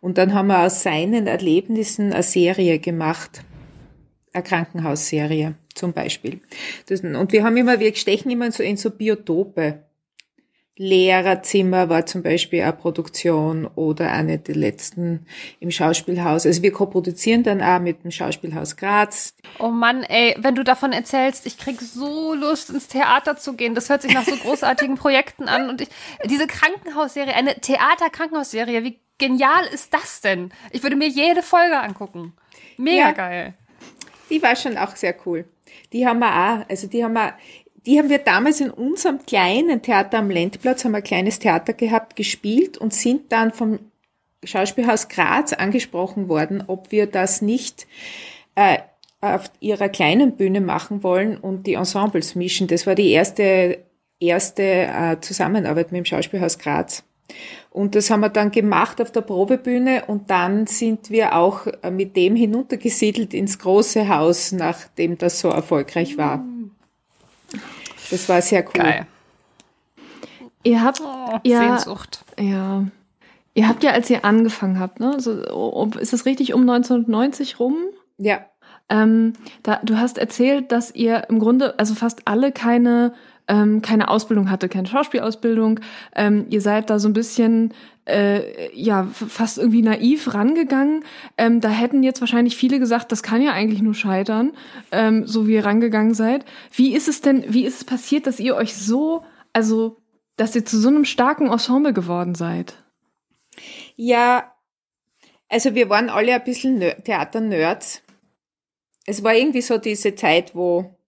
Und 0.00 0.16
dann 0.16 0.32
haben 0.32 0.46
wir 0.46 0.64
aus 0.64 0.82
seinen 0.82 1.26
Erlebnissen 1.26 2.12
eine 2.14 2.22
Serie 2.22 2.78
gemacht 2.78 3.44
eine 4.38 4.46
Krankenhausserie 4.46 5.54
zum 5.74 5.92
Beispiel. 5.92 6.40
Das, 6.86 7.00
und 7.00 7.32
wir 7.32 7.44
haben 7.44 7.56
immer, 7.56 7.80
wir 7.80 7.94
stechen 7.94 8.30
immer 8.30 8.50
so 8.52 8.62
in 8.62 8.76
so 8.76 8.90
Biotope. 8.90 9.84
Lehrerzimmer 10.80 11.88
war 11.88 12.06
zum 12.06 12.22
Beispiel 12.22 12.62
eine 12.62 12.72
Produktion 12.72 13.66
oder 13.66 14.12
eine 14.12 14.38
der 14.38 14.54
letzten 14.54 15.26
im 15.58 15.72
Schauspielhaus. 15.72 16.46
Also 16.46 16.62
wir 16.62 16.72
koproduzieren 16.72 17.42
dann 17.42 17.60
auch 17.60 17.80
mit 17.80 18.04
dem 18.04 18.12
Schauspielhaus 18.12 18.76
Graz. 18.76 19.34
Oh 19.58 19.70
Mann, 19.70 20.04
ey, 20.04 20.36
wenn 20.38 20.54
du 20.54 20.62
davon 20.62 20.92
erzählst, 20.92 21.46
ich 21.46 21.58
krieg 21.58 21.80
so 21.80 22.32
Lust 22.32 22.70
ins 22.70 22.86
Theater 22.86 23.36
zu 23.36 23.54
gehen. 23.54 23.74
Das 23.74 23.88
hört 23.90 24.02
sich 24.02 24.14
nach 24.14 24.22
so 24.22 24.36
großartigen 24.36 24.94
Projekten 24.98 25.48
an. 25.48 25.68
Und 25.68 25.80
ich, 25.80 25.88
diese 26.26 26.46
Krankenhausserie, 26.46 27.34
eine 27.34 27.56
Theater-Krankenhausserie, 27.60 28.84
wie 28.84 29.00
genial 29.18 29.66
ist 29.74 29.92
das 29.92 30.20
denn? 30.20 30.52
Ich 30.70 30.84
würde 30.84 30.94
mir 30.94 31.08
jede 31.08 31.42
Folge 31.42 31.80
angucken. 31.80 32.34
Mega 32.76 33.08
ja. 33.08 33.12
geil. 33.12 33.54
Die 34.30 34.42
war 34.42 34.56
schon 34.56 34.76
auch 34.76 34.96
sehr 34.96 35.14
cool. 35.26 35.44
Die 35.92 36.06
haben 36.06 36.18
wir 36.20 36.28
auch, 36.28 36.68
also 36.68 36.86
die 36.86 37.02
haben 37.02 37.14
wir, 37.14 37.34
die 37.86 37.98
haben 37.98 38.10
wir 38.10 38.18
damals 38.18 38.60
in 38.60 38.70
unserem 38.70 39.24
kleinen 39.24 39.82
Theater 39.82 40.18
am 40.18 40.30
Lendplatz, 40.30 40.84
haben 40.84 40.92
wir 40.92 40.98
ein 40.98 41.04
kleines 41.04 41.38
Theater 41.38 41.72
gehabt, 41.72 42.16
gespielt 42.16 42.78
und 42.78 42.92
sind 42.92 43.32
dann 43.32 43.52
vom 43.52 43.78
Schauspielhaus 44.44 45.08
Graz 45.08 45.52
angesprochen 45.52 46.28
worden, 46.28 46.64
ob 46.66 46.92
wir 46.92 47.06
das 47.06 47.42
nicht 47.42 47.86
äh, 48.54 48.78
auf 49.20 49.50
ihrer 49.60 49.88
kleinen 49.88 50.36
Bühne 50.36 50.60
machen 50.60 51.02
wollen 51.02 51.36
und 51.36 51.66
die 51.66 51.74
Ensembles 51.74 52.34
mischen. 52.34 52.68
Das 52.68 52.86
war 52.86 52.94
die 52.94 53.10
erste, 53.10 53.84
erste 54.20 54.62
äh, 54.62 55.20
Zusammenarbeit 55.20 55.90
mit 55.90 55.98
dem 55.98 56.04
Schauspielhaus 56.04 56.58
Graz. 56.58 57.02
Und 57.70 57.94
das 57.94 58.10
haben 58.10 58.20
wir 58.20 58.30
dann 58.30 58.50
gemacht 58.50 59.00
auf 59.00 59.12
der 59.12 59.20
Probebühne 59.20 60.04
und 60.06 60.30
dann 60.30 60.66
sind 60.66 61.10
wir 61.10 61.36
auch 61.36 61.66
mit 61.90 62.16
dem 62.16 62.34
hinuntergesiedelt 62.34 63.34
ins 63.34 63.58
große 63.58 64.08
Haus, 64.08 64.52
nachdem 64.52 65.18
das 65.18 65.40
so 65.40 65.48
erfolgreich 65.48 66.16
war. 66.16 66.42
Das 68.10 68.28
war 68.28 68.40
sehr 68.40 68.64
cool. 68.64 68.72
Geil. 68.72 69.06
Ihr 70.64 70.82
habt 70.82 71.00
oh, 71.00 71.38
ja, 71.44 71.78
Sehnsucht. 71.78 72.24
Ja. 72.38 72.84
Ihr 73.54 73.68
habt 73.68 73.82
ja, 73.82 73.92
als 73.92 74.08
ihr 74.10 74.24
angefangen 74.24 74.78
habt, 74.78 75.00
ne, 75.00 75.18
so, 75.18 75.90
ist 75.98 76.12
das 76.12 76.26
richtig 76.26 76.54
um 76.54 76.62
1990 76.62 77.58
rum? 77.58 77.76
Ja. 78.16 78.46
Ähm, 78.90 79.34
da, 79.62 79.80
du 79.82 79.98
hast 79.98 80.18
erzählt, 80.18 80.72
dass 80.72 80.94
ihr 80.94 81.28
im 81.28 81.38
Grunde, 81.38 81.78
also 81.78 81.94
fast 81.94 82.22
alle 82.26 82.52
keine 82.52 83.12
ähm, 83.48 83.82
keine 83.82 84.08
Ausbildung 84.08 84.50
hatte, 84.50 84.68
keine 84.68 84.86
Schauspielausbildung. 84.86 85.80
Ähm, 86.14 86.46
ihr 86.50 86.60
seid 86.60 86.90
da 86.90 86.98
so 86.98 87.08
ein 87.08 87.14
bisschen 87.14 87.72
äh, 88.06 88.74
ja 88.78 89.04
fast 89.04 89.58
irgendwie 89.58 89.82
naiv 89.82 90.34
rangegangen. 90.34 91.04
Ähm, 91.36 91.60
da 91.60 91.70
hätten 91.70 92.02
jetzt 92.02 92.20
wahrscheinlich 92.20 92.56
viele 92.56 92.78
gesagt, 92.78 93.10
das 93.10 93.22
kann 93.22 93.42
ja 93.42 93.52
eigentlich 93.52 93.82
nur 93.82 93.94
scheitern, 93.94 94.52
ähm, 94.92 95.26
so 95.26 95.46
wie 95.46 95.54
ihr 95.54 95.64
rangegangen 95.64 96.14
seid. 96.14 96.44
Wie 96.72 96.94
ist 96.94 97.08
es 97.08 97.20
denn, 97.20 97.44
wie 97.48 97.64
ist 97.64 97.78
es 97.78 97.84
passiert, 97.84 98.26
dass 98.26 98.38
ihr 98.38 98.54
euch 98.54 98.74
so, 98.76 99.24
also 99.52 99.96
dass 100.36 100.54
ihr 100.54 100.64
zu 100.64 100.78
so 100.78 100.88
einem 100.88 101.04
starken 101.04 101.50
Ensemble 101.50 101.92
geworden 101.92 102.34
seid? 102.34 102.74
Ja, 103.96 104.52
also 105.48 105.74
wir 105.74 105.88
waren 105.88 106.10
alle 106.10 106.34
ein 106.34 106.44
bisschen 106.44 106.80
Theater-Nerds. 107.04 108.02
Es 109.08 109.24
war 109.24 109.34
irgendwie 109.34 109.62
so 109.62 109.78
diese 109.78 110.14
Zeit, 110.14 110.54
wo 110.54 110.98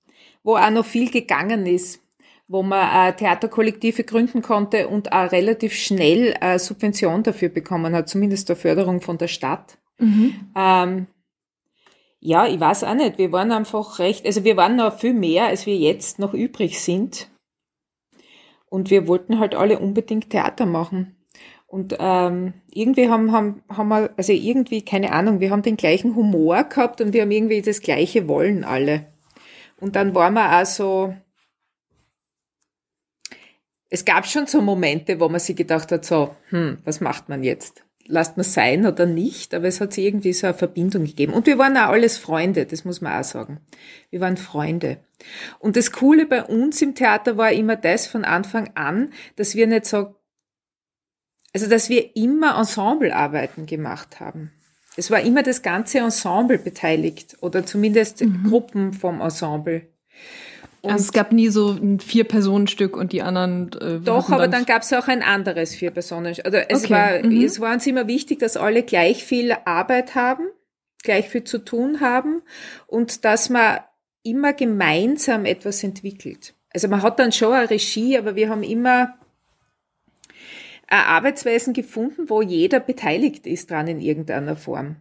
wo 0.43 0.57
auch 0.57 0.71
noch 0.71 0.85
viel 0.85 1.11
gegangen 1.11 1.67
ist, 1.67 2.03
wo 2.49 2.63
man 2.63 3.09
äh, 3.09 3.15
Theaterkollektive 3.15 4.05
gründen 4.05 4.43
konnte 4.43 4.89
und 4.89 5.13
auch 5.13 5.31
relativ 5.33 5.75
schnell 5.75 6.35
äh, 6.41 6.59
Subvention 6.59 7.23
dafür 7.23 7.49
bekommen 7.49 7.95
hat, 7.95 8.09
zumindest 8.09 8.49
der 8.49 8.57
Förderung 8.57 9.01
von 9.01 9.19
der 9.19 9.29
Stadt. 9.29 9.79
Mhm. 9.99 10.51
Ähm, 10.57 11.07
ja, 12.21 12.47
ich 12.47 12.59
weiß 12.59 12.85
auch 12.85 12.95
nicht. 12.95 13.19
Wir 13.19 13.33
waren 13.33 13.53
einfach 13.53 13.99
recht, 13.99 14.27
also 14.27 14.45
wir 14.45 14.57
waren 14.57 14.77
noch 14.77 14.99
viel 14.99 15.15
mehr, 15.15 15.47
als 15.47 15.67
wir 15.67 15.77
jetzt 15.77 16.19
noch 16.19 16.35
übrig 16.35 16.81
sind. 16.81 17.29
Und 18.69 18.91
wir 18.91 19.09
wollten 19.09 19.39
halt 19.39 19.55
alle 19.55 19.79
unbedingt 19.79 20.31
Theater 20.31 20.65
machen. 20.65 21.17
Und 21.67 21.97
ähm, 21.99 22.55
irgendwie 22.73 23.09
haben, 23.09 23.33
haben, 23.33 23.63
haben 23.69 23.89
wir, 23.89 24.11
also 24.17 24.33
irgendwie, 24.33 24.83
keine 24.85 25.13
Ahnung, 25.13 25.41
wir 25.41 25.51
haben 25.51 25.63
den 25.63 25.77
gleichen 25.77 26.15
Humor 26.15 26.65
gehabt 26.65 27.01
und 27.01 27.13
wir 27.13 27.23
haben 27.23 27.31
irgendwie 27.31 27.63
das 27.63 27.81
gleiche 27.81 28.29
Wollen 28.29 28.65
alle. 28.65 29.07
Und 29.79 29.97
dann 29.97 30.15
waren 30.15 30.35
wir 30.35 30.61
auch 30.61 30.67
so, 30.67 31.15
es 33.89 34.05
gab 34.05 34.27
schon 34.27 34.47
so 34.47 34.61
Momente, 34.61 35.19
wo 35.21 35.29
man 35.29 35.41
sich 35.41 35.57
gedacht 35.57 35.91
hat, 35.91 36.05
so, 36.05 36.35
hm, 36.51 36.79
was 36.85 37.01
macht 37.01 37.29
man 37.29 37.43
jetzt? 37.43 37.85
lasst 38.11 38.37
man 38.37 38.45
sein 38.45 38.87
oder 38.87 39.07
nicht, 39.07 39.55
aber 39.55 39.67
es 39.67 39.81
hat 39.81 39.93
sich 39.93 40.05
irgendwie 40.05 40.33
so 40.33 40.49
eine 40.49 40.55
Verbindung 40.55 41.05
gegeben. 41.05 41.33
Und 41.33 41.47
wir 41.47 41.59
waren 41.59 41.77
auch 41.77 41.91
alles 41.91 42.19
Freunde, 42.19 42.67
das 42.67 42.85
muss 42.85 43.01
man 43.01 43.19
auch 43.19 43.25
sagen. 43.25 43.61
Wir 44.11 44.21
waren 44.21 44.37
Freunde. 44.37 44.99
Und 45.59 45.77
das 45.77 45.93
Coole 45.93 46.27
bei 46.27 46.43
uns 46.45 46.83
im 46.83 46.95
Theater 46.95 47.37
war 47.37 47.53
immer 47.53 47.77
das 47.77 48.07
von 48.07 48.25
Anfang 48.25 48.71
an, 48.75 49.13
dass 49.37 49.55
wir 49.55 49.67
nicht 49.67 49.87
so, 49.87 50.15
also 51.53 51.69
dass 51.69 51.89
wir 51.89 52.17
immer 52.17 52.59
Ensemblearbeiten 52.59 53.67
gemacht 53.67 54.21
haben. 54.21 54.53
Es 54.97 55.11
war 55.11 55.21
immer 55.21 55.43
das 55.43 55.63
ganze 55.63 55.99
Ensemble 55.99 56.59
beteiligt 56.59 57.37
oder 57.41 57.65
zumindest 57.65 58.21
mhm. 58.23 58.45
Gruppen 58.49 58.93
vom 58.93 59.21
Ensemble. 59.21 59.89
Und 60.83 60.93
also 60.93 61.05
es 61.05 61.13
gab 61.13 61.33
nie 61.33 61.49
so 61.49 61.71
ein 61.71 62.01
Vier-Personen-Stück 62.01 62.97
und 62.97 63.13
die 63.13 63.23
anderen. 63.23 63.71
Äh, 63.81 64.01
doch, 64.01 64.31
aber 64.31 64.43
dann, 64.43 64.53
dann 64.53 64.67
gab 64.67 64.83
es 64.83 64.93
auch 64.93 65.09
ein 65.09 65.23
anderes 65.23 65.75
Vier-Personen. 65.75 66.35
Also 66.43 66.59
es 66.69 66.85
okay. 66.85 66.93
war, 66.93 67.23
mhm. 67.23 67.45
es 67.45 67.61
war 67.61 67.75
uns 67.75 67.87
immer 67.87 68.07
wichtig, 68.07 68.39
dass 68.39 68.57
alle 68.57 68.83
gleich 68.83 69.25
viel 69.25 69.55
Arbeit 69.65 70.15
haben, 70.15 70.49
gleich 71.03 71.29
viel 71.29 71.45
zu 71.45 71.59
tun 71.59 72.01
haben 72.01 72.43
und 72.87 73.25
dass 73.25 73.51
man 73.51 73.81
immer 74.23 74.53
gemeinsam 74.53 75.45
etwas 75.45 75.85
entwickelt. 75.85 76.55
Also 76.73 76.89
man 76.89 77.03
hat 77.03 77.19
dann 77.19 77.33
schon 77.33 77.53
eine 77.53 77.69
Regie, 77.69 78.17
aber 78.17 78.37
wir 78.37 78.49
haben 78.49 78.63
immer 78.63 79.15
Arbeitsweisen 80.99 81.73
gefunden, 81.73 82.29
wo 82.29 82.43
jeder 82.43 82.81
beteiligt 82.81 83.47
ist 83.47 83.71
dran 83.71 83.89
in 83.89 84.01
irgendeiner 84.01 84.57
Form. 84.57 84.97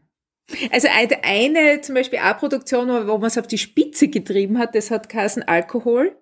Also 0.71 0.87
eine, 1.21 1.81
zum 1.81 1.95
Beispiel 1.95 2.19
A-Produktion, 2.19 3.07
wo 3.07 3.17
man 3.17 3.27
es 3.27 3.37
auf 3.37 3.47
die 3.47 3.57
Spitze 3.57 4.07
getrieben 4.07 4.57
hat, 4.57 4.73
das 4.75 4.89
hat 4.91 5.09
geheißen 5.09 5.43
Alkohol. 5.43 6.15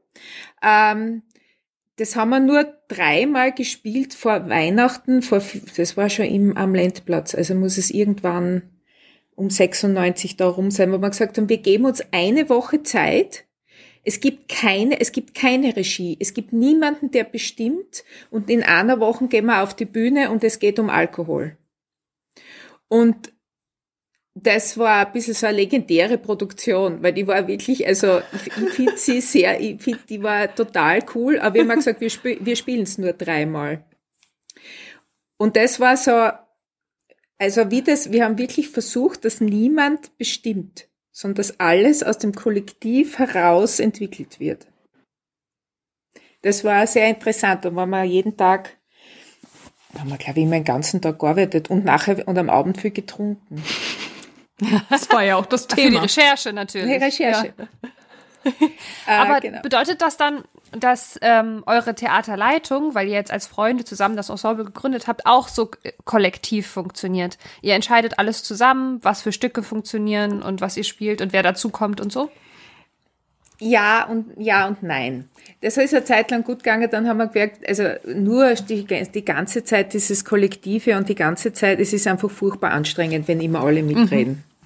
Ähm, 0.62 1.24
das 1.98 2.16
haben 2.16 2.30
wir 2.30 2.40
nur 2.40 2.66
dreimal 2.88 3.54
gespielt 3.54 4.14
vor 4.14 4.50
Weihnachten, 4.50 5.22
vor, 5.22 5.42
das 5.78 5.98
war 5.98 6.10
schon 6.10 6.26
im, 6.26 6.56
am 6.56 6.76
Landplatz, 6.76 7.34
also 7.34 7.56
muss 7.56 7.78
es 7.78 7.90
irgendwann 7.90 8.64
um 9.36 9.50
96 9.50 10.38
da 10.38 10.48
rum 10.48 10.72
sein, 10.72 10.92
wo 10.92 11.00
wir 11.00 11.10
gesagt 11.10 11.38
haben, 11.38 11.50
wir 11.50 11.58
geben 11.58 11.86
uns 11.86 12.04
eine 12.12 12.50
Woche 12.50 12.84
Zeit, 12.84 13.47
es 14.08 14.22
gibt 14.22 14.48
keine, 14.48 15.02
es 15.02 15.12
gibt 15.12 15.36
keine 15.36 15.76
Regie. 15.76 16.16
Es 16.22 16.34
gibt 16.34 16.54
niemanden, 16.54 17.12
der 17.12 17.26
bestimmt. 17.26 18.06
Und 18.30 18.50
in 18.50 18.64
einer 18.64 19.02
Woche 19.02 19.28
gehen 19.28 19.48
wir 19.48 19.62
auf 19.62 19.76
die 19.76 19.84
Bühne 19.84 20.32
und 20.32 20.46
es 20.46 20.60
geht 20.60 20.80
um 20.80 20.90
Alkohol. 20.90 21.58
Und 22.88 23.34
das 24.34 24.78
war 24.78 25.08
ein 25.08 25.12
bisschen 25.12 25.34
so 25.34 25.48
eine 25.48 25.58
legendäre 25.58 26.18
Produktion, 26.18 27.04
weil 27.04 27.12
die 27.12 27.28
war 27.28 27.50
wirklich, 27.50 27.86
also 27.86 28.22
ich, 28.34 28.48
ich 28.48 28.70
finde 28.70 28.96
sie 28.96 29.20
sehr, 29.34 29.60
ich 29.60 29.82
finde, 29.82 30.00
die 30.08 30.24
war 30.24 30.56
total 30.56 31.04
cool, 31.14 31.38
aber 31.40 31.56
wir 31.56 31.68
haben 31.68 31.76
gesagt, 31.76 32.00
wir, 32.00 32.10
spiel, 32.10 32.38
wir 32.40 32.56
spielen 32.56 32.84
es 32.84 32.98
nur 32.98 33.12
dreimal. 33.12 33.84
Und 35.36 35.58
das 35.58 35.82
war 35.82 35.98
so, 35.98 36.30
also 37.38 37.72
wie 37.72 37.82
das, 37.82 38.14
wir 38.14 38.24
haben 38.24 38.38
wirklich 38.38 38.70
versucht, 38.70 39.26
dass 39.26 39.42
niemand 39.42 40.18
bestimmt, 40.18 40.87
sondern 41.18 41.38
dass 41.38 41.60
alles 41.60 42.04
aus 42.04 42.20
dem 42.20 42.36
Kollektiv 42.36 43.18
heraus 43.18 43.80
entwickelt 43.80 44.40
wird. 44.40 44.68
Das 46.44 46.64
war 46.64 46.86
sehr 46.86 47.10
interessant, 47.10 47.66
da 47.66 47.74
waren 47.74 47.90
wir 47.90 48.04
jeden 48.04 48.38
Tag, 48.38 48.78
da 49.94 50.02
haben 50.02 50.10
wir, 50.10 50.18
glaube 50.18 50.40
ich, 50.40 50.46
immer 50.46 50.58
den 50.58 50.64
ganzen 50.64 51.02
Tag 51.02 51.18
gearbeitet 51.18 51.72
und 51.72 51.84
nachher 51.84 52.28
und 52.28 52.38
am 52.38 52.52
Abend 52.52 52.80
viel 52.80 52.92
getrunken. 52.92 53.64
Das 54.92 55.10
war 55.10 55.24
ja 55.24 55.38
auch 55.38 55.48
das 55.48 55.66
Thema. 55.66 55.84
Für 55.86 55.92
die 55.92 55.98
Recherche 55.98 56.54
natürlich. 56.54 56.88
Die 56.88 57.04
Recherche. 57.04 57.54
Ja. 57.58 58.52
Aber 59.08 59.36
ah, 59.36 59.40
genau. 59.40 59.62
bedeutet 59.62 60.02
das 60.02 60.18
dann, 60.18 60.44
dass 60.72 61.18
ähm, 61.22 61.64
eure 61.66 61.96
Theaterleitung, 61.96 62.96
weil 62.96 63.08
ihr 63.08 63.14
jetzt 63.14 63.32
als 63.32 63.48
Freunde 63.48 63.86
zusammen 63.86 64.16
das 64.16 64.30
Ensemble 64.30 64.66
gegründet 64.66 65.08
habt, 65.08 65.26
auch 65.26 65.48
so 65.48 65.70
kollektiv 66.06 66.68
funktioniert? 66.68 67.38
Ihr 67.62 67.76
entscheidet 67.76 68.20
alles 68.20 68.44
zusammen, 68.44 69.00
was 69.04 69.22
für 69.22 69.32
Stücke 69.32 69.64
funktionieren 69.64 70.42
und 70.42 70.62
was 70.62 70.78
ihr 70.78 70.84
spielt 70.84 71.22
und 71.22 71.34
wer 71.34 71.44
dazukommt 71.44 72.02
und 72.02 72.12
so? 72.12 72.30
Ja 73.60 74.06
und 74.06 74.28
ja 74.38 74.68
und 74.68 74.84
nein. 74.84 75.30
Das 75.62 75.78
ist 75.78 75.94
eine 75.94 76.04
Zeit 76.04 76.30
lang 76.30 76.44
gut 76.44 76.60
gegangen, 76.60 76.90
dann 76.92 77.08
haben 77.08 77.18
wir 77.18 77.28
gemerkt, 77.28 77.68
also 77.68 77.84
nur 78.06 78.54
die, 78.54 78.86
die 78.86 79.26
ganze 79.26 79.64
Zeit 79.64 79.94
dieses 79.94 80.26
Kollektive 80.26 80.96
und 80.96 81.10
die 81.10 81.16
ganze 81.16 81.54
Zeit, 81.54 81.80
es 81.80 81.94
ist 81.94 82.06
einfach 82.06 82.30
furchtbar 82.30 82.72
anstrengend, 82.72 83.28
wenn 83.28 83.42
immer 83.42 83.62
alle 83.62 83.82
mitreden. 83.82 84.34
Mhm. 84.34 84.57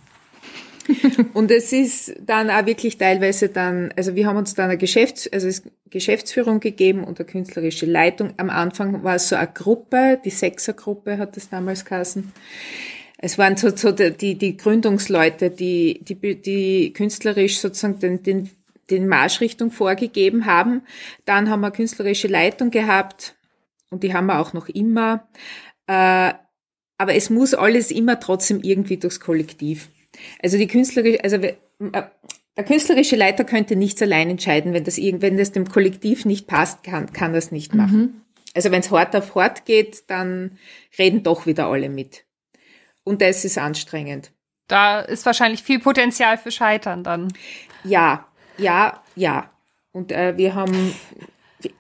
und 1.34 1.52
es 1.52 1.72
ist 1.74 2.14
dann 2.26 2.50
auch 2.50 2.66
wirklich 2.66 2.98
teilweise 2.98 3.50
dann, 3.50 3.94
also 3.96 4.16
wir 4.16 4.28
haben 4.28 4.38
uns 4.38 4.54
dann 4.54 4.70
eine 4.70 4.78
Geschäfts-, 4.78 5.32
also 5.32 5.50
Geschäftsführung 5.90 6.60
gegeben 6.60 7.04
und 7.04 7.20
eine 7.20 7.28
künstlerische 7.28 7.86
Leitung. 7.86 8.34
Am 8.38 8.50
Anfang 8.50 9.04
war 9.04 9.16
es 9.16 9.30
so 9.30 9.36
eine 9.36 9.52
Gruppe, 9.54 10.20
die 10.24 10.30
Sechsergruppe 10.30 11.18
hat 11.18 11.38
es 11.38 11.50
damals 11.50 11.86
geheißen. 11.86 12.32
Es 13.18 13.38
waren 13.38 13.56
so, 13.56 13.76
so 13.76 13.92
die, 13.92 14.36
die 14.36 14.58
Gründungsleute, 14.58 15.52
die, 15.52 16.00
die, 16.04 16.42
die 16.42 16.94
künstlerisch 16.94 17.60
sozusagen 17.60 18.00
den, 18.00 18.24
den 18.24 18.50
den 18.92 19.08
Marschrichtung 19.08 19.72
vorgegeben 19.72 20.46
haben. 20.46 20.84
Dann 21.26 21.50
haben 21.50 21.62
wir 21.62 21.72
künstlerische 21.72 22.28
Leitung 22.28 22.70
gehabt 22.70 23.36
und 23.90 24.04
die 24.04 24.14
haben 24.14 24.28
wir 24.28 24.40
auch 24.40 24.54
noch 24.54 24.70
immer. 24.70 25.28
Äh, 25.88 26.34
aber 26.98 27.16
es 27.16 27.30
muss 27.30 27.54
alles 27.54 27.90
immer 27.90 28.20
trotzdem 28.20 28.62
irgendwie 28.62 28.98
durchs 28.98 29.20
Kollektiv. 29.20 29.90
Also 30.42 30.58
die 30.58 30.68
künstlerische, 30.68 31.24
also 31.24 31.38
äh, 31.38 31.54
der 32.58 32.66
künstlerische 32.66 33.16
Leiter 33.16 33.44
könnte 33.44 33.76
nichts 33.76 34.02
allein 34.02 34.30
entscheiden, 34.30 34.74
wenn 34.74 34.84
das 34.84 34.98
wenn 34.98 35.38
das 35.38 35.52
dem 35.52 35.70
Kollektiv 35.70 36.26
nicht 36.26 36.48
passt, 36.48 36.84
kann, 36.84 37.12
kann 37.14 37.34
das 37.34 37.52
nicht 37.52 37.74
machen. 37.74 38.00
Mhm. 38.00 38.22
Also 38.54 38.72
wenn 38.72 38.82
es 38.82 38.92
hart 38.92 39.16
auf 39.16 39.36
hart 39.36 39.66
geht, 39.66 40.10
dann 40.10 40.58
reden 41.00 41.24
doch 41.24 41.46
wieder 41.46 41.68
alle 41.68 41.90
mit. 41.90 42.26
Und 43.04 43.22
das 43.22 43.46
ist 43.46 43.58
anstrengend. 43.58 44.32
Da 44.68 45.02
ist 45.02 45.26
wahrscheinlich 45.26 45.64
viel 45.64 45.80
Potenzial 45.80 46.38
für 46.38 46.52
Scheitern 46.52 47.04
dann. 47.04 47.34
Ja, 47.84 48.28
ja, 48.58 49.02
ja. 49.16 49.50
Und 49.92 50.12
äh, 50.12 50.38
wir 50.38 50.56
haben 50.56 50.94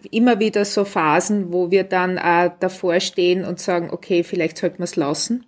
immer 0.10 0.40
wieder 0.40 0.66
so 0.66 0.86
Phasen, 0.86 1.54
wo 1.54 1.72
wir 1.72 1.84
dann 1.84 2.18
äh, 2.18 2.52
davor 2.60 3.00
stehen 3.00 3.46
und 3.46 3.60
sagen, 3.60 3.90
okay, 3.92 4.24
vielleicht 4.24 4.58
sollten 4.58 4.80
wir 4.80 4.86
es 4.86 4.96
lassen. 4.96 5.46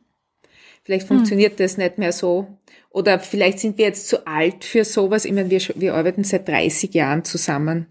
Vielleicht 0.84 1.10
hm. 1.10 1.18
funktioniert 1.18 1.54
hm. 1.54 1.58
das 1.58 1.78
nicht 1.78 1.98
mehr 1.98 2.12
so. 2.12 2.48
Oder 2.94 3.20
vielleicht 3.20 3.60
sind 3.60 3.80
wir 3.80 3.86
jetzt 3.86 4.08
zu 4.08 4.28
alt 4.28 4.64
für 4.64 4.86
sowas. 4.86 5.26
Ich 5.26 5.34
meine, 5.34 5.50
wir, 5.50 5.60
wir 5.76 5.96
arbeiten 5.96 6.24
seit 6.24 6.48
30 6.48 6.94
Jahren 6.94 7.26
zusammen. 7.26 7.88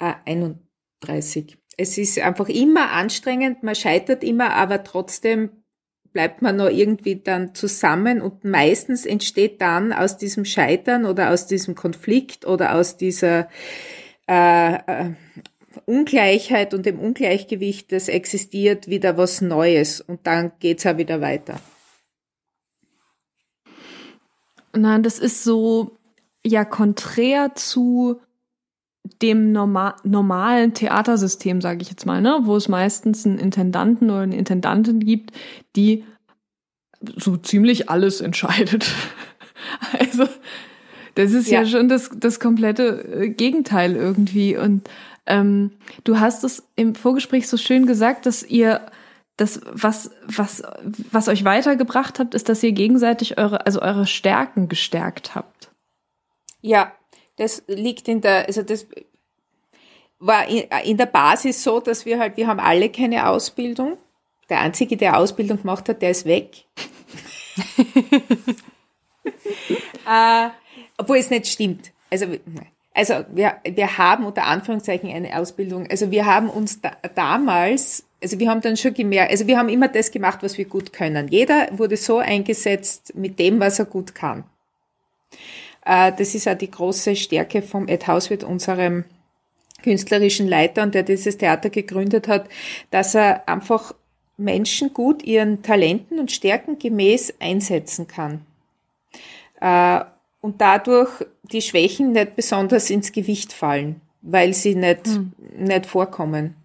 Äh, 0.00 0.14
31. 0.26 1.56
Es 1.76 1.96
ist 1.96 2.18
einfach 2.18 2.48
immer 2.48 2.90
anstrengend, 2.90 3.62
man 3.62 3.74
scheitert 3.74 4.22
immer, 4.24 4.52
aber 4.54 4.82
trotzdem 4.82 5.50
bleibt 6.12 6.42
man 6.42 6.56
noch 6.56 6.68
irgendwie 6.68 7.16
dann 7.16 7.54
zusammen 7.54 8.20
und 8.20 8.44
meistens 8.44 9.06
entsteht 9.06 9.62
dann 9.62 9.92
aus 9.92 10.18
diesem 10.18 10.44
Scheitern 10.44 11.06
oder 11.06 11.30
aus 11.30 11.46
diesem 11.46 11.74
Konflikt 11.74 12.44
oder 12.44 12.74
aus 12.74 12.98
dieser 12.98 13.48
äh, 14.28 14.74
äh, 14.74 15.10
Ungleichheit 15.86 16.74
und 16.74 16.84
dem 16.84 16.98
Ungleichgewicht, 16.98 17.92
das 17.92 18.08
existiert, 18.08 18.88
wieder 18.88 19.16
was 19.16 19.40
Neues 19.40 20.00
und 20.00 20.26
dann 20.26 20.52
geht's 20.58 20.84
auch 20.84 20.98
wieder 20.98 21.20
weiter. 21.20 21.58
Nein, 24.74 25.02
das 25.02 25.18
ist 25.18 25.44
so 25.44 25.98
ja 26.44 26.64
konträr 26.64 27.54
zu 27.54 28.20
dem 29.20 29.52
norma 29.52 29.96
normalen 30.04 30.74
Theatersystem, 30.74 31.60
sage 31.60 31.82
ich 31.82 31.90
jetzt 31.90 32.06
mal, 32.06 32.20
ne, 32.20 32.40
wo 32.42 32.56
es 32.56 32.68
meistens 32.68 33.26
einen 33.26 33.38
Intendanten 33.38 34.10
oder 34.10 34.22
eine 34.22 34.36
Intendantin 34.36 35.00
gibt, 35.00 35.32
die 35.76 36.04
so 37.16 37.36
ziemlich 37.36 37.90
alles 37.90 38.20
entscheidet. 38.20 38.92
also 39.98 40.26
das 41.14 41.32
ist 41.32 41.50
ja, 41.50 41.62
ja 41.62 41.66
schon 41.66 41.88
das, 41.88 42.10
das 42.16 42.40
komplette 42.40 43.04
äh, 43.12 43.28
Gegenteil 43.28 43.96
irgendwie. 43.96 44.56
Und 44.56 44.88
ähm, 45.26 45.72
du 46.04 46.20
hast 46.20 46.44
es 46.44 46.62
im 46.76 46.94
Vorgespräch 46.94 47.48
so 47.48 47.56
schön 47.56 47.86
gesagt, 47.86 48.26
dass 48.26 48.42
ihr 48.42 48.80
das, 49.42 49.60
was, 49.72 50.12
was, 50.24 50.62
was 51.10 51.26
euch 51.26 51.44
weitergebracht 51.44 52.20
habt, 52.20 52.34
ist, 52.34 52.48
dass 52.48 52.62
ihr 52.62 52.70
gegenseitig 52.70 53.38
eure, 53.38 53.66
also 53.66 53.82
eure 53.82 54.06
Stärken 54.06 54.68
gestärkt 54.68 55.34
habt. 55.34 55.72
Ja, 56.60 56.92
das 57.36 57.64
liegt 57.66 58.06
in 58.06 58.20
der, 58.20 58.46
also 58.46 58.62
das 58.62 58.86
war 60.20 60.46
in 60.46 60.96
der 60.96 61.06
Basis 61.06 61.64
so, 61.64 61.80
dass 61.80 62.06
wir 62.06 62.20
halt, 62.20 62.36
wir 62.36 62.46
haben 62.46 62.60
alle 62.60 62.88
keine 62.88 63.28
Ausbildung. 63.28 63.98
Der 64.48 64.60
Einzige, 64.60 64.96
der 64.96 65.18
Ausbildung 65.18 65.60
gemacht 65.62 65.88
hat, 65.88 66.02
der 66.02 66.10
ist 66.10 66.24
weg. 66.24 66.66
äh, 70.08 70.50
obwohl 70.98 71.16
es 71.16 71.30
nicht 71.30 71.48
stimmt. 71.48 71.90
Also, 72.10 72.26
also 72.94 73.24
wir, 73.32 73.56
wir 73.64 73.98
haben 73.98 74.24
unter 74.24 74.44
Anführungszeichen 74.44 75.10
eine 75.10 75.36
Ausbildung. 75.36 75.88
Also 75.90 76.12
wir 76.12 76.26
haben 76.26 76.48
uns 76.48 76.80
da, 76.80 76.92
damals, 77.16 78.04
also 78.22 78.38
wir 78.38 78.48
haben 78.48 78.60
dann 78.60 78.76
schon 78.76 78.94
gemerkt, 78.94 79.30
also 79.30 79.46
wir 79.46 79.58
haben 79.58 79.68
immer 79.68 79.88
das 79.88 80.10
gemacht, 80.10 80.38
was 80.42 80.56
wir 80.56 80.64
gut 80.64 80.92
können. 80.92 81.28
Jeder 81.28 81.68
wurde 81.72 81.96
so 81.96 82.18
eingesetzt 82.18 83.14
mit 83.16 83.38
dem, 83.38 83.60
was 83.60 83.78
er 83.78 83.86
gut 83.86 84.14
kann. 84.14 84.44
Äh, 85.84 86.12
das 86.16 86.34
ist 86.34 86.48
auch 86.48 86.56
die 86.56 86.70
große 86.70 87.16
Stärke 87.16 87.62
vom 87.62 87.88
Ed 87.88 88.06
Hauswirt, 88.06 88.44
unserem 88.44 89.04
künstlerischen 89.82 90.48
Leiter 90.48 90.82
und 90.84 90.94
der 90.94 91.02
dieses 91.02 91.36
Theater 91.38 91.68
gegründet 91.68 92.28
hat, 92.28 92.48
dass 92.90 93.14
er 93.14 93.48
einfach 93.48 93.92
Menschen 94.36 94.94
gut 94.94 95.22
ihren 95.24 95.62
Talenten 95.62 96.18
und 96.18 96.30
Stärken 96.30 96.78
gemäß 96.78 97.34
einsetzen 97.40 98.06
kann. 98.06 98.46
Äh, 99.60 100.04
und 100.40 100.60
dadurch 100.60 101.24
die 101.42 101.62
Schwächen 101.62 102.12
nicht 102.12 102.34
besonders 102.36 102.90
ins 102.90 103.12
Gewicht 103.12 103.52
fallen, 103.52 104.00
weil 104.22 104.54
sie 104.54 104.74
nicht, 104.74 105.06
mhm. 105.06 105.32
nicht 105.56 105.86
vorkommen. 105.86 106.56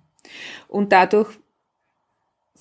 Und 0.67 0.91
dadurch 0.91 1.29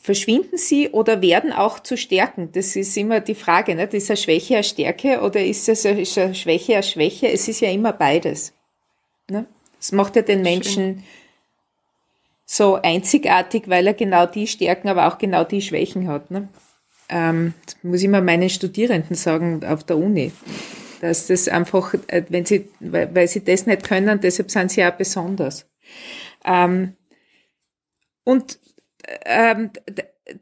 verschwinden 0.07 0.57
sie 0.57 0.91
oder 0.91 1.21
werden 1.21 1.53
auch 1.53 1.81
zu 1.81 1.97
Stärken. 1.97 2.53
Das 2.53 2.77
ist 2.77 2.97
immer 2.97 3.19
die 3.19 3.35
Frage, 3.35 3.75
nicht? 3.75 3.93
ist 3.93 4.09
eine 4.09 4.17
Schwäche 4.17 4.55
eine 4.55 4.63
Stärke 4.63 5.21
oder 5.21 5.45
ist 5.45 5.69
es 5.69 5.85
eine, 5.85 6.01
ist 6.01 6.17
eine 6.17 6.33
Schwäche 6.33 6.75
eine 6.75 6.85
Schwäche? 6.85 7.29
Es 7.29 7.49
ist 7.49 7.59
ja 7.59 7.71
immer 7.71 7.93
beides. 7.93 8.53
Ne? 9.29 9.47
Das 9.81 9.91
macht 9.91 10.15
ja 10.15 10.23
den 10.23 10.43
Menschen 10.43 10.85
Schön. 10.85 11.05
so 12.45 12.75
einzigartig, 12.77 13.65
weil 13.67 13.89
er 13.89 13.95
genau 13.95 14.27
die 14.27 14.47
Stärken, 14.47 14.89
aber 14.89 15.09
auch 15.09 15.19
genau 15.19 15.43
die 15.43 15.61
Schwächen 15.61 16.07
hat. 16.07 16.31
Ne? 16.31 16.49
Ähm, 17.09 17.55
das 17.65 17.77
muss 17.83 18.01
ich 18.01 18.09
mal 18.09 18.23
meinen 18.23 18.49
Studierenden 18.49 19.17
sagen 19.17 19.65
auf 19.65 19.83
der 19.83 19.99
Uni 19.99 20.31
dass 21.03 21.27
das 21.27 21.47
einfach, 21.47 21.93
äh, 22.07 22.23
wenn 22.31 22.47
sie, 22.47 22.71
weil, 22.81 23.15
weil 23.15 23.29
sie 23.29 23.45
das 23.45 23.67
nicht 23.67 23.85
können, 23.87 24.19
deshalb 24.19 24.51
sind 24.51 24.71
sie 24.71 24.83
auch 24.83 24.93
besonders. 24.93 25.67
Ähm, 26.43 26.95
und 28.25 28.59
ähm, 29.25 29.71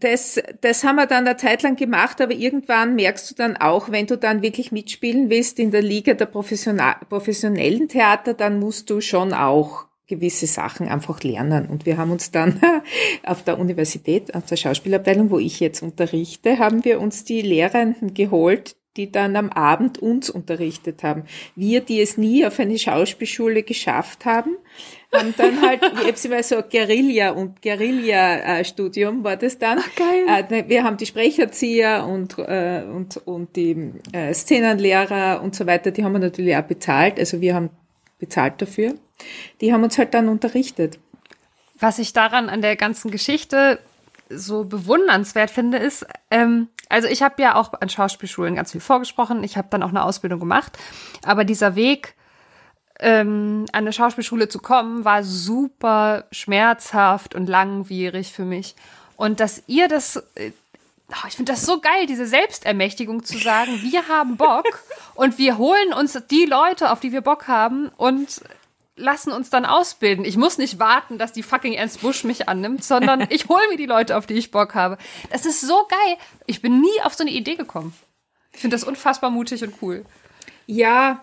das, 0.01 0.41
das 0.61 0.85
haben 0.85 0.97
wir 0.97 1.07
dann 1.07 1.27
eine 1.27 1.37
Zeit 1.37 1.63
lang 1.63 1.77
gemacht, 1.77 2.21
aber 2.21 2.33
irgendwann 2.33 2.95
merkst 2.95 3.31
du 3.31 3.35
dann 3.35 3.57
auch, 3.57 3.91
wenn 3.91 4.07
du 4.07 4.17
dann 4.17 4.43
wirklich 4.43 4.73
mitspielen 4.73 5.29
willst 5.29 5.59
in 5.59 5.71
der 5.71 5.83
Liga 5.83 6.15
der 6.15 6.27
professionellen 6.27 7.89
Theater, 7.89 8.35
dann 8.35 8.59
musst 8.59 8.89
du 8.89 9.01
schon 9.01 9.35
auch 9.35 9.87
gewisse 10.07 10.47
Sachen 10.47 10.89
einfach 10.89 11.23
lernen. 11.23 11.67
Und 11.67 11.87
wir 11.87 11.97
haben 11.97 12.11
uns 12.11 12.31
dann 12.31 12.61
auf 13.25 13.43
der 13.43 13.59
Universität, 13.59 14.35
auf 14.35 14.47
der 14.47 14.57
Schauspielabteilung, 14.57 15.31
wo 15.31 15.39
ich 15.39 15.61
jetzt 15.61 15.83
unterrichte, 15.83 16.59
haben 16.59 16.85
wir 16.85 17.01
uns 17.01 17.25
die 17.25 17.43
Lehrenden 17.43 18.15
geholt, 18.15 18.77
die 18.97 19.11
dann 19.11 19.37
am 19.37 19.51
Abend 19.51 19.99
uns 19.99 20.31
unterrichtet 20.31 21.03
haben. 21.03 21.25
Wir, 21.57 21.81
die 21.81 22.01
es 22.01 22.17
nie 22.17 22.47
auf 22.47 22.61
eine 22.61 22.79
Schauspielschule 22.79 23.63
geschafft 23.63 24.25
haben, 24.25 24.57
haben 25.13 25.35
dann 25.37 25.61
halt, 25.63 25.83
ich 26.15 26.31
habe 26.31 26.43
so 26.43 26.63
Guerilla 26.63 27.31
und 27.31 27.61
Guerilla-Studium 27.63 29.25
war 29.25 29.37
das 29.37 29.59
dann. 29.59 29.79
Ach, 29.81 29.95
geil. 29.97 30.47
Äh, 30.51 30.69
wir 30.69 30.85
haben 30.85 30.97
die 30.97 31.07
Sprecherzieher 31.07 32.07
und, 32.07 32.39
äh, 32.39 32.85
und, 32.85 33.17
und 33.27 33.57
die 33.57 33.93
äh, 34.13 34.33
Szenenlehrer 34.33 35.43
und 35.43 35.55
so 35.55 35.67
weiter, 35.67 35.91
die 35.91 36.05
haben 36.05 36.13
wir 36.13 36.21
natürlich 36.21 36.57
auch 36.57 36.63
bezahlt. 36.63 37.19
Also 37.19 37.41
wir 37.41 37.55
haben 37.55 37.71
bezahlt 38.19 38.63
dafür. 38.63 38.95
Die 39.61 39.73
haben 39.73 39.85
uns 39.85 39.99
halt 39.99 40.15
dann 40.15 40.29
unterrichtet. 40.29 40.99
Was 41.79 41.99
ich 41.99 42.13
daran 42.13 42.49
an 42.49 42.63
der 42.63 42.77
ganzen 42.77 43.11
Geschichte 43.11 43.79
so 44.31 44.65
bewundernswert 44.65 45.51
finde, 45.51 45.79
ist, 45.79 46.07
ähm, 46.31 46.69
also 46.89 47.09
ich 47.09 47.23
habe 47.23 47.41
ja 47.43 47.55
auch 47.57 47.73
an 47.81 47.89
Schauspielschulen 47.89 48.55
ganz 48.55 48.73
viel 48.73 48.81
vorgesprochen. 48.81 49.45
Ich 49.45 49.57
habe 49.57 49.69
dann 49.71 49.83
auch 49.83 49.89
eine 49.89 50.05
Ausbildung 50.05 50.41
gemacht. 50.41 50.79
Aber 51.25 51.45
dieser 51.45 51.75
Weg, 51.75 52.15
ähm, 53.01 53.67
an 53.73 53.85
eine 53.85 53.93
Schauspielschule 53.93 54.49
zu 54.49 54.59
kommen, 54.59 55.05
war 55.05 55.25
super 55.25 56.25
schmerzhaft 56.31 57.35
und 57.35 57.49
langwierig 57.49 58.33
für 58.33 58.45
mich. 58.45 58.75
Und 59.17 59.41
dass 59.41 59.63
ihr 59.67 59.89
das, 59.89 60.17
äh, 60.35 60.53
oh, 61.11 61.27
ich 61.27 61.35
finde 61.35 61.53
das 61.53 61.67
so 61.67 61.81
geil, 61.81 62.07
diese 62.07 62.27
Selbstermächtigung 62.27 63.25
zu 63.25 63.39
sagen, 63.39 63.81
wir 63.83 64.09
haben 64.09 64.37
Bock 64.37 64.65
und 65.15 65.39
wir 65.39 65.59
holen 65.59 65.93
uns 65.93 66.19
die 66.31 66.47
Leute, 66.47 66.91
auf 66.93 67.01
die 67.01 67.13
wir 67.13 67.21
Bock 67.21 67.49
haben 67.49 67.89
und 67.97 68.43
lassen 68.97 69.33
uns 69.33 69.51
dann 69.51 69.65
ausbilden. 69.65 70.25
Ich 70.25 70.37
muss 70.37 70.59
nicht 70.59 70.79
warten, 70.79 71.19
dass 71.19 71.33
die 71.33 71.43
fucking 71.43 71.73
Ernst 71.73 72.01
Busch 72.01 72.25
mich 72.25 72.49
annimmt, 72.49 72.85
sondern 72.85 73.27
ich 73.31 73.49
hole 73.49 73.69
mir 73.69 73.77
die 73.77 73.87
Leute, 73.87 74.17
auf 74.17 74.27
die 74.27 74.35
ich 74.35 74.51
Bock 74.51 74.75
habe. 74.75 74.99
Das 75.31 75.47
ist 75.47 75.61
so 75.61 75.87
geil. 75.89 76.17
Ich 76.47 76.63
bin 76.63 76.81
nie 76.81 77.03
auf 77.03 77.15
so 77.15 77.25
eine 77.25 77.33
Idee 77.33 77.57
gekommen. 77.57 77.95
Ich 78.53 78.61
finde 78.61 78.77
das 78.77 78.85
unfassbar 78.85 79.31
mutig 79.31 79.65
und 79.65 79.75
cool. 79.83 80.05
Ja, 80.67 81.23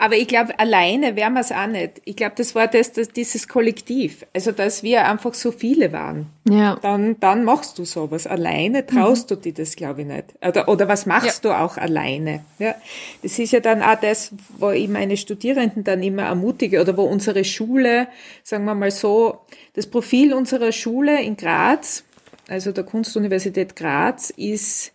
aber 0.00 0.16
ich 0.16 0.28
glaube, 0.28 0.58
alleine 0.58 1.14
wären 1.14 1.34
wir 1.34 1.42
es 1.42 1.52
auch 1.52 1.66
nicht. 1.66 2.00
Ich 2.06 2.16
glaube, 2.16 2.32
das 2.34 2.54
war 2.54 2.66
das, 2.66 2.94
das, 2.94 3.08
dieses 3.08 3.48
Kollektiv. 3.48 4.24
Also, 4.32 4.50
dass 4.50 4.82
wir 4.82 5.06
einfach 5.06 5.34
so 5.34 5.52
viele 5.52 5.92
waren. 5.92 6.24
Ja. 6.48 6.78
Dann, 6.80 7.20
dann 7.20 7.44
machst 7.44 7.78
du 7.78 7.84
sowas. 7.84 8.26
Alleine 8.26 8.86
traust 8.86 9.30
mhm. 9.30 9.34
du 9.34 9.40
dir 9.42 9.52
das, 9.52 9.76
glaube 9.76 10.00
ich, 10.00 10.06
nicht. 10.06 10.24
Oder, 10.40 10.68
oder 10.68 10.88
was 10.88 11.04
machst 11.04 11.44
ja. 11.44 11.50
du 11.50 11.58
auch 11.58 11.76
alleine? 11.76 12.42
Ja. 12.58 12.74
Das 13.22 13.38
ist 13.38 13.52
ja 13.52 13.60
dann 13.60 13.82
auch 13.82 14.00
das, 14.00 14.32
wo 14.56 14.70
ich 14.70 14.88
meine 14.88 15.18
Studierenden 15.18 15.84
dann 15.84 16.02
immer 16.02 16.22
ermutige 16.22 16.80
oder 16.80 16.96
wo 16.96 17.02
unsere 17.02 17.44
Schule, 17.44 18.08
sagen 18.42 18.64
wir 18.64 18.74
mal 18.74 18.90
so, 18.90 19.40
das 19.74 19.86
Profil 19.86 20.32
unserer 20.32 20.72
Schule 20.72 21.20
in 21.22 21.36
Graz, 21.36 22.04
also 22.48 22.72
der 22.72 22.84
Kunstuniversität 22.84 23.76
Graz, 23.76 24.30
ist, 24.30 24.92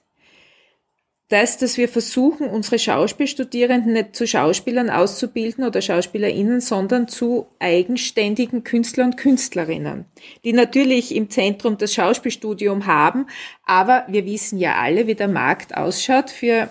das, 1.35 1.57
dass 1.57 1.77
wir 1.77 1.89
versuchen, 1.89 2.47
unsere 2.47 2.79
Schauspielstudierenden 2.79 3.91
nicht 3.91 4.15
zu 4.15 4.25
Schauspielern 4.25 4.89
auszubilden 4.89 5.65
oder 5.65 5.81
SchauspielerInnen, 5.81 6.61
sondern 6.61 7.09
zu 7.09 7.47
eigenständigen 7.59 8.63
Künstler 8.63 9.03
und 9.03 9.17
Künstlerinnen, 9.17 10.05
die 10.45 10.53
natürlich 10.53 11.13
im 11.13 11.29
Zentrum 11.29 11.77
das 11.77 11.93
Schauspielstudium 11.93 12.85
haben, 12.85 13.27
aber 13.65 14.05
wir 14.07 14.25
wissen 14.25 14.59
ja 14.59 14.75
alle, 14.75 15.07
wie 15.07 15.15
der 15.15 15.27
Markt 15.27 15.75
ausschaut 15.75 16.29
für 16.29 16.69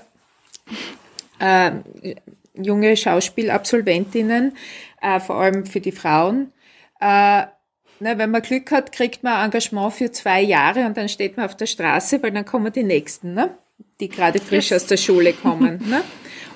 äh, 1.41 1.73
junge 2.55 2.97
Schauspielabsolventinnen, 2.97 4.57
äh, 5.03 5.21
vor 5.21 5.37
allem 5.37 5.67
für 5.67 5.81
die 5.81 5.93
Frauen. 5.93 6.55
Äh, 7.03 7.45
na, 8.01 8.19
wenn 8.19 8.31
man 8.31 8.41
Glück 8.41 8.73
hat, 8.73 8.93
kriegt 8.93 9.23
man 9.23 9.45
Engagement 9.45 9.93
für 9.93 10.11
zwei 10.11 10.41
Jahre 10.41 10.87
und 10.87 10.97
dann 10.97 11.11
steht 11.11 11.37
man 11.37 11.45
auf 11.45 11.57
der 11.57 11.67
Straße, 11.67 12.23
weil 12.23 12.31
dann 12.31 12.47
kommen 12.47 12.73
die 12.73 12.83
Nächsten. 12.83 13.35
Ne? 13.35 13.51
Die 14.01 14.09
gerade 14.09 14.39
frisch 14.41 14.73
aus 14.73 14.87
der 14.87 14.97
Schule 14.97 15.33
kommen. 15.33 15.81
Ne? 15.89 16.03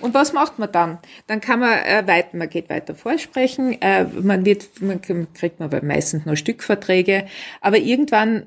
Und 0.00 0.14
was 0.14 0.32
macht 0.32 0.58
man 0.58 0.70
dann? 0.70 0.98
Dann 1.26 1.40
kann 1.40 1.60
man 1.60 1.72
äh, 1.72 2.06
weiter, 2.06 2.36
man 2.36 2.48
geht 2.48 2.70
weiter 2.70 2.94
vorsprechen, 2.94 3.80
äh, 3.82 4.04
man 4.04 4.44
wird, 4.44 4.80
man 4.80 5.00
kriegt 5.00 5.58
man 5.58 5.70
meistens 5.84 6.24
nur 6.24 6.36
Stückverträge, 6.36 7.26
aber 7.60 7.78
irgendwann, 7.78 8.46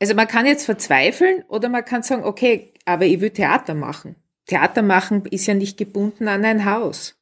also 0.00 0.14
man 0.14 0.28
kann 0.28 0.46
jetzt 0.46 0.64
verzweifeln 0.64 1.42
oder 1.48 1.68
man 1.68 1.84
kann 1.84 2.02
sagen, 2.02 2.24
okay, 2.24 2.72
aber 2.84 3.04
ich 3.04 3.20
will 3.20 3.30
Theater 3.30 3.74
machen. 3.74 4.16
Theater 4.46 4.82
machen 4.82 5.24
ist 5.26 5.46
ja 5.46 5.54
nicht 5.54 5.76
gebunden 5.76 6.28
an 6.28 6.44
ein 6.44 6.64
Haus. 6.64 7.16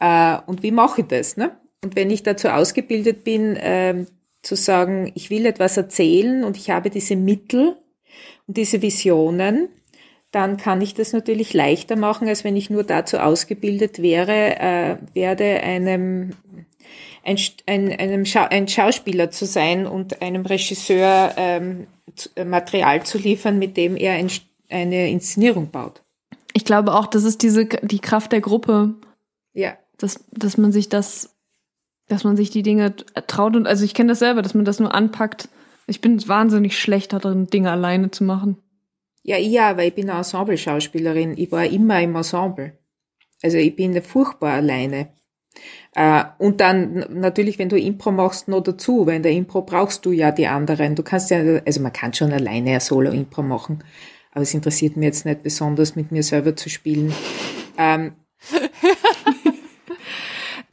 Äh, 0.00 0.36
und 0.46 0.62
wie 0.62 0.72
mache 0.72 1.02
ich 1.02 1.06
das? 1.06 1.36
Ne? 1.36 1.58
Und 1.82 1.96
wenn 1.96 2.10
ich 2.10 2.22
dazu 2.22 2.48
ausgebildet 2.48 3.24
bin, 3.24 3.56
äh, 3.56 4.04
zu 4.42 4.56
sagen, 4.56 5.10
ich 5.14 5.30
will 5.30 5.46
etwas 5.46 5.76
erzählen 5.76 6.44
und 6.44 6.56
ich 6.56 6.70
habe 6.70 6.90
diese 6.90 7.16
Mittel, 7.16 7.76
und 8.46 8.56
diese 8.56 8.82
Visionen, 8.82 9.68
dann 10.30 10.56
kann 10.56 10.80
ich 10.80 10.94
das 10.94 11.12
natürlich 11.12 11.54
leichter 11.54 11.96
machen, 11.96 12.26
als 12.26 12.42
wenn 12.42 12.56
ich 12.56 12.68
nur 12.68 12.82
dazu 12.82 13.18
ausgebildet 13.18 14.02
wäre, 14.02 14.58
äh, 14.58 14.96
werde 15.14 15.60
einem 15.62 16.32
ein, 17.24 17.38
ein, 17.66 17.92
einem 17.92 18.26
Schau 18.26 18.46
ein 18.48 18.68
Schauspieler 18.68 19.30
zu 19.30 19.46
sein 19.46 19.86
und 19.86 20.20
einem 20.22 20.44
Regisseur 20.44 21.32
ähm, 21.36 21.86
äh, 22.34 22.44
Material 22.44 23.02
zu 23.04 23.18
liefern, 23.18 23.58
mit 23.58 23.76
dem 23.76 23.96
er 23.96 24.14
ein, 24.14 24.30
eine 24.68 25.08
Inszenierung 25.08 25.70
baut. 25.70 26.02
Ich 26.52 26.64
glaube 26.64 26.94
auch, 26.94 27.06
das 27.06 27.24
ist 27.24 27.42
diese 27.42 27.66
die 27.66 27.98
Kraft 27.98 28.32
der 28.32 28.40
Gruppe. 28.40 28.94
Ja. 29.52 29.74
Dass, 29.98 30.24
dass 30.32 30.58
man 30.58 30.72
sich 30.72 30.88
das, 30.88 31.34
dass 32.08 32.24
man 32.24 32.36
sich 32.36 32.50
die 32.50 32.62
Dinge 32.62 32.94
traut 33.26 33.56
und 33.56 33.66
also 33.66 33.84
ich 33.84 33.94
kenne 33.94 34.10
das 34.10 34.18
selber, 34.18 34.42
dass 34.42 34.54
man 34.54 34.64
das 34.64 34.80
nur 34.80 34.94
anpackt, 34.94 35.48
ich 35.86 36.00
bin 36.00 36.26
wahnsinnig 36.28 36.78
schlecht 36.78 37.12
darin, 37.12 37.46
Dinge 37.46 37.70
alleine 37.70 38.10
zu 38.10 38.24
machen. 38.24 38.58
Ja, 39.22 39.38
ja, 39.38 39.76
weil 39.76 39.88
ich 39.88 39.94
bin 39.94 40.10
eine 40.10 40.18
Ensemble-Schauspielerin. 40.18 41.34
Ich 41.38 41.50
war 41.50 41.64
immer 41.64 42.00
im 42.00 42.14
Ensemble. 42.14 42.78
Also 43.42 43.56
ich 43.56 43.74
bin 43.74 44.00
furchtbar 44.02 44.52
alleine. 44.52 45.08
Äh, 45.94 46.24
und 46.38 46.60
dann 46.60 47.06
natürlich, 47.10 47.58
wenn 47.58 47.68
du 47.68 47.78
Impro 47.78 48.10
machst, 48.10 48.48
noch 48.48 48.62
dazu, 48.62 49.06
weil 49.06 49.16
in 49.16 49.22
der 49.22 49.32
Impro 49.32 49.62
brauchst 49.62 50.04
du 50.04 50.12
ja 50.12 50.30
die 50.30 50.46
anderen. 50.46 50.94
Du 50.94 51.02
kannst 51.02 51.30
ja, 51.30 51.38
also 51.64 51.80
man 51.80 51.92
kann 51.92 52.12
schon 52.12 52.32
alleine 52.32 52.72
ein 52.72 52.80
Solo-Impro 52.80 53.42
machen, 53.42 53.84
aber 54.32 54.42
es 54.42 54.52
interessiert 54.52 54.96
mich 54.96 55.06
jetzt 55.06 55.24
nicht 55.24 55.42
besonders, 55.42 55.96
mit 55.96 56.10
mir 56.12 56.22
selber 56.22 56.56
zu 56.56 56.68
spielen. 56.68 57.14
Ähm, 57.78 58.12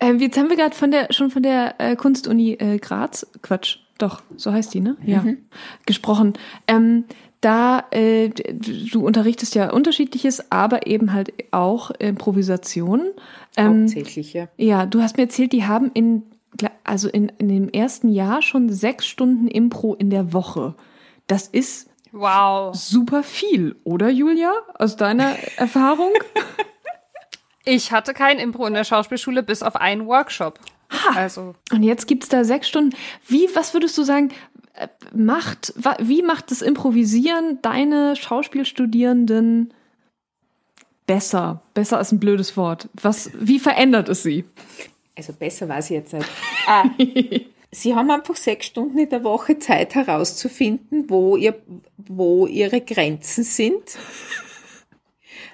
Ähm, 0.02 0.17
jetzt 0.17 0.36
haben 0.36 0.50
wir 0.50 0.58
gerade 0.58 0.76
von 0.76 0.89
der 0.89 1.13
schon 1.13 1.30
von 1.30 1.43
der 1.43 1.76
äh, 1.78 1.95
Kunstuni 1.95 2.54
äh, 2.54 2.80
Graz, 2.80 3.28
Quatsch, 3.43 3.78
doch, 4.02 4.22
so 4.36 4.52
heißt 4.52 4.74
die, 4.74 4.80
ne? 4.82 4.98
Ja, 5.06 5.22
Mhm. 5.22 5.38
gesprochen. 5.86 6.34
Ähm, 6.68 7.06
da 7.42 7.86
äh, 7.92 8.30
du 8.30 9.04
unterrichtest 9.06 9.56
ja 9.56 9.72
unterschiedliches, 9.72 10.52
aber 10.52 10.86
eben 10.88 11.12
halt 11.14 11.34
auch 11.52 11.90
Improvisation. 11.92 13.02
Ähm, 13.58 13.82
Hauptsächlich, 13.82 14.34
ja. 14.34 14.48
ja, 14.58 14.86
du 14.86 15.02
hast 15.02 15.18
mir 15.18 15.24
erzählt, 15.24 15.52
die 15.54 15.66
haben 15.66 15.90
in 15.94 16.24
also 16.84 17.08
in, 17.10 17.32
in 17.38 17.48
dem 17.48 17.70
ersten 17.70 18.10
Jahr 18.12 18.42
schon 18.42 18.70
sechs 18.70 19.08
Stunden 19.08 19.48
Impro 19.48 19.96
in 19.96 20.10
der 20.10 20.34
Woche. 20.34 20.76
Das 21.28 21.48
ist 21.48 21.90
Wow. 22.12 22.76
super 22.76 23.24
viel, 23.24 23.78
oder 23.86 24.10
Julia? 24.10 24.52
Aus 24.78 24.98
deiner 24.98 25.36
Erfahrung? 25.58 26.12
Ich 27.64 27.92
hatte 27.92 28.14
kein 28.16 28.40
Impro 28.40 28.66
in 28.66 28.74
der 28.74 28.84
Schauspielschule 28.84 29.44
bis 29.44 29.62
auf 29.62 29.76
einen 29.76 30.08
Workshop. 30.08 30.60
Also, 31.15 31.56
Und 31.71 31.84
jetzt 31.84 32.08
gibt's 32.08 32.30
da 32.30 32.43
sechs 32.43 32.67
Stunden. 32.67 32.95
Wie, 33.27 33.47
was 33.54 33.73
würdest 33.73 33.97
du 33.97 34.04
sagen, 34.04 34.30
äh, 34.73 34.88
macht, 35.13 35.73
wie 35.99 36.21
macht 36.21 36.51
das 36.51 36.62
Improvisieren 36.62 37.60
deine 37.62 38.15
Schauspielstudierenden 38.15 39.73
besser? 41.08 41.62
Besser 41.73 41.97
als 41.97 42.12
ein 42.12 42.19
blödes 42.19 42.58
Wort. 42.58 42.89
Was, 43.01 43.32
wie 43.34 43.60
verändert 43.60 44.10
es 44.10 44.23
sie? 44.23 44.45
Also 45.17 45.34
besser 45.34 45.67
weiß 45.67 45.86
ich 45.86 45.95
jetzt 45.95 46.13
nicht. 46.13 46.30
Äh, 46.67 47.39
Sie 47.73 47.95
haben 47.95 48.12
einfach 48.12 48.36
sechs 48.36 48.65
Stunden 48.65 48.97
in 48.99 49.10
der 49.10 49.23
Woche 49.23 49.58
Zeit 49.58 49.95
herauszufinden, 49.95 51.10
wo, 51.10 51.38
ihr, 51.38 51.62
wo 51.97 52.45
Ihre 52.45 52.82
Grenzen 52.82 53.45
sind, 53.45 53.97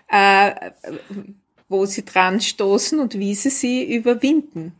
äh, 0.07 0.71
wo 1.69 1.85
Sie 1.85 2.03
dran 2.03 2.41
stoßen 2.41 2.99
und 2.99 3.19
wie 3.19 3.35
Sie 3.35 3.51
sie 3.51 3.95
überwinden. 3.95 4.73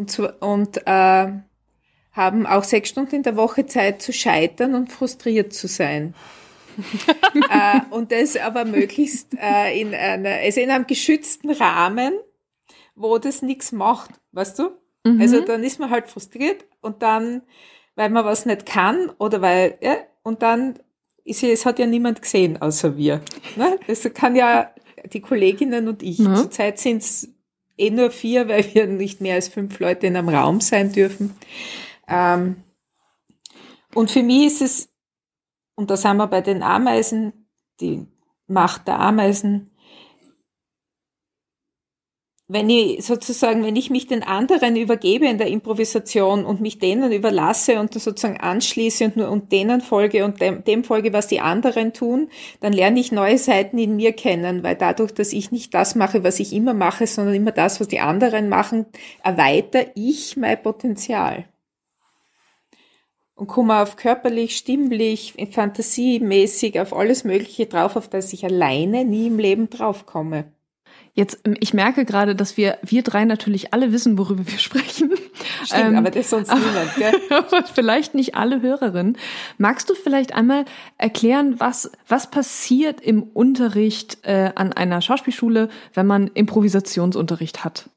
Und, 0.00 0.10
so, 0.10 0.32
und 0.40 0.78
äh, 0.86 1.26
haben 2.12 2.46
auch 2.46 2.64
sechs 2.64 2.88
Stunden 2.88 3.16
in 3.16 3.22
der 3.22 3.36
Woche 3.36 3.66
Zeit 3.66 4.00
zu 4.00 4.14
scheitern 4.14 4.74
und 4.74 4.90
frustriert 4.90 5.52
zu 5.52 5.68
sein. 5.68 6.14
äh, 7.50 7.80
und 7.90 8.10
das 8.10 8.38
aber 8.38 8.64
möglichst 8.64 9.34
äh, 9.38 9.78
in 9.78 9.94
einer, 9.94 10.30
also 10.30 10.58
in 10.62 10.70
einem 10.70 10.86
geschützten 10.86 11.50
Rahmen, 11.50 12.14
wo 12.94 13.18
das 13.18 13.42
nichts 13.42 13.72
macht, 13.72 14.12
weißt 14.32 14.60
du? 14.60 14.70
Also 15.18 15.42
dann 15.42 15.64
ist 15.64 15.78
man 15.78 15.90
halt 15.90 16.08
frustriert 16.08 16.64
und 16.80 17.02
dann, 17.02 17.42
weil 17.94 18.08
man 18.08 18.24
was 18.24 18.46
nicht 18.46 18.64
kann 18.64 19.10
oder 19.18 19.42
weil, 19.42 19.76
ja, 19.82 19.98
und 20.22 20.40
dann 20.40 20.78
ist 21.24 21.42
ja, 21.42 21.50
es 21.50 21.66
hat 21.66 21.78
ja 21.78 21.84
niemand 21.84 22.22
gesehen 22.22 22.60
außer 22.62 22.96
wir. 22.96 23.20
Ne? 23.56 23.78
Das 23.86 24.02
kann 24.14 24.34
ja 24.34 24.70
die 25.12 25.20
Kolleginnen 25.20 25.88
und 25.88 26.02
ich. 26.02 26.20
Ja. 26.20 26.36
Zurzeit 26.36 26.78
sind 26.78 27.02
es 27.02 27.28
eh 27.80 27.90
nur 27.90 28.10
vier, 28.10 28.48
weil 28.48 28.74
wir 28.74 28.86
nicht 28.86 29.20
mehr 29.20 29.34
als 29.34 29.48
fünf 29.48 29.78
Leute 29.78 30.06
in 30.06 30.16
einem 30.16 30.28
Raum 30.28 30.60
sein 30.60 30.92
dürfen. 30.92 31.36
Ähm, 32.06 32.62
und 33.94 34.10
für 34.10 34.22
mich 34.22 34.46
ist 34.46 34.62
es, 34.62 34.88
und 35.74 35.90
da 35.90 35.96
sind 35.96 36.16
wir 36.18 36.26
bei 36.26 36.40
den 36.40 36.62
Ameisen, 36.62 37.48
die 37.80 38.06
Macht 38.46 38.88
der 38.88 38.98
Ameisen, 38.98 39.69
wenn 42.52 42.68
ich 42.68 43.04
sozusagen, 43.04 43.64
wenn 43.64 43.76
ich 43.76 43.90
mich 43.90 44.08
den 44.08 44.24
anderen 44.24 44.74
übergebe 44.74 45.26
in 45.26 45.38
der 45.38 45.46
Improvisation 45.46 46.44
und 46.44 46.60
mich 46.60 46.80
denen 46.80 47.12
überlasse 47.12 47.78
und 47.78 47.94
sozusagen 47.94 48.40
anschließe 48.40 49.04
und 49.04 49.16
nur 49.16 49.30
und 49.30 49.52
denen 49.52 49.80
folge 49.80 50.24
und 50.24 50.40
dem, 50.40 50.64
dem 50.64 50.82
folge, 50.82 51.12
was 51.12 51.28
die 51.28 51.38
anderen 51.38 51.92
tun, 51.92 52.28
dann 52.58 52.72
lerne 52.72 52.98
ich 52.98 53.12
neue 53.12 53.38
Seiten 53.38 53.78
in 53.78 53.94
mir 53.94 54.12
kennen, 54.14 54.64
weil 54.64 54.74
dadurch, 54.74 55.12
dass 55.12 55.32
ich 55.32 55.52
nicht 55.52 55.72
das 55.74 55.94
mache, 55.94 56.24
was 56.24 56.40
ich 56.40 56.52
immer 56.52 56.74
mache, 56.74 57.06
sondern 57.06 57.36
immer 57.36 57.52
das, 57.52 57.78
was 57.78 57.86
die 57.86 58.00
anderen 58.00 58.48
machen, 58.48 58.86
erweitere 59.22 59.86
ich 59.94 60.36
mein 60.36 60.60
Potenzial. 60.60 61.44
Und 63.36 63.46
komme 63.46 63.80
auf 63.80 63.94
körperlich, 63.94 64.56
stimmlich, 64.56 65.34
fantasiemäßig, 65.52 66.80
auf 66.80 66.92
alles 66.92 67.22
Mögliche 67.22 67.66
drauf, 67.66 67.94
auf 67.94 68.08
das 68.08 68.32
ich 68.32 68.44
alleine 68.44 69.04
nie 69.04 69.28
im 69.28 69.38
Leben 69.38 69.70
draufkomme. 69.70 70.52
Jetzt, 71.20 71.40
ähm, 71.44 71.54
ich 71.60 71.74
merke 71.74 72.06
gerade, 72.06 72.34
dass 72.34 72.56
wir, 72.56 72.78
wir 72.80 73.02
drei 73.02 73.26
natürlich 73.26 73.74
alle 73.74 73.92
wissen, 73.92 74.16
worüber 74.16 74.46
wir 74.46 74.58
sprechen. 74.58 75.12
Stimmt, 75.66 75.88
Ähm, 75.88 75.96
aber 75.96 76.10
das 76.10 76.22
ist 76.22 76.30
sonst 76.30 76.50
niemand, 76.50 76.96
gell? 76.96 77.12
aber 77.30 77.64
vielleicht 77.64 78.14
nicht 78.14 78.36
alle 78.36 78.62
Hörerinnen. 78.62 79.18
Magst 79.58 79.90
du 79.90 79.94
vielleicht 79.94 80.34
einmal 80.34 80.64
erklären, 80.96 81.60
was, 81.60 81.90
was 82.08 82.30
passiert 82.30 83.02
im 83.02 83.22
Unterricht 83.22 84.16
äh, 84.22 84.52
an 84.54 84.72
einer 84.72 85.02
Schauspielschule, 85.02 85.68
wenn 85.92 86.06
man 86.06 86.28
Improvisationsunterricht 86.28 87.64
hat? 87.64 87.90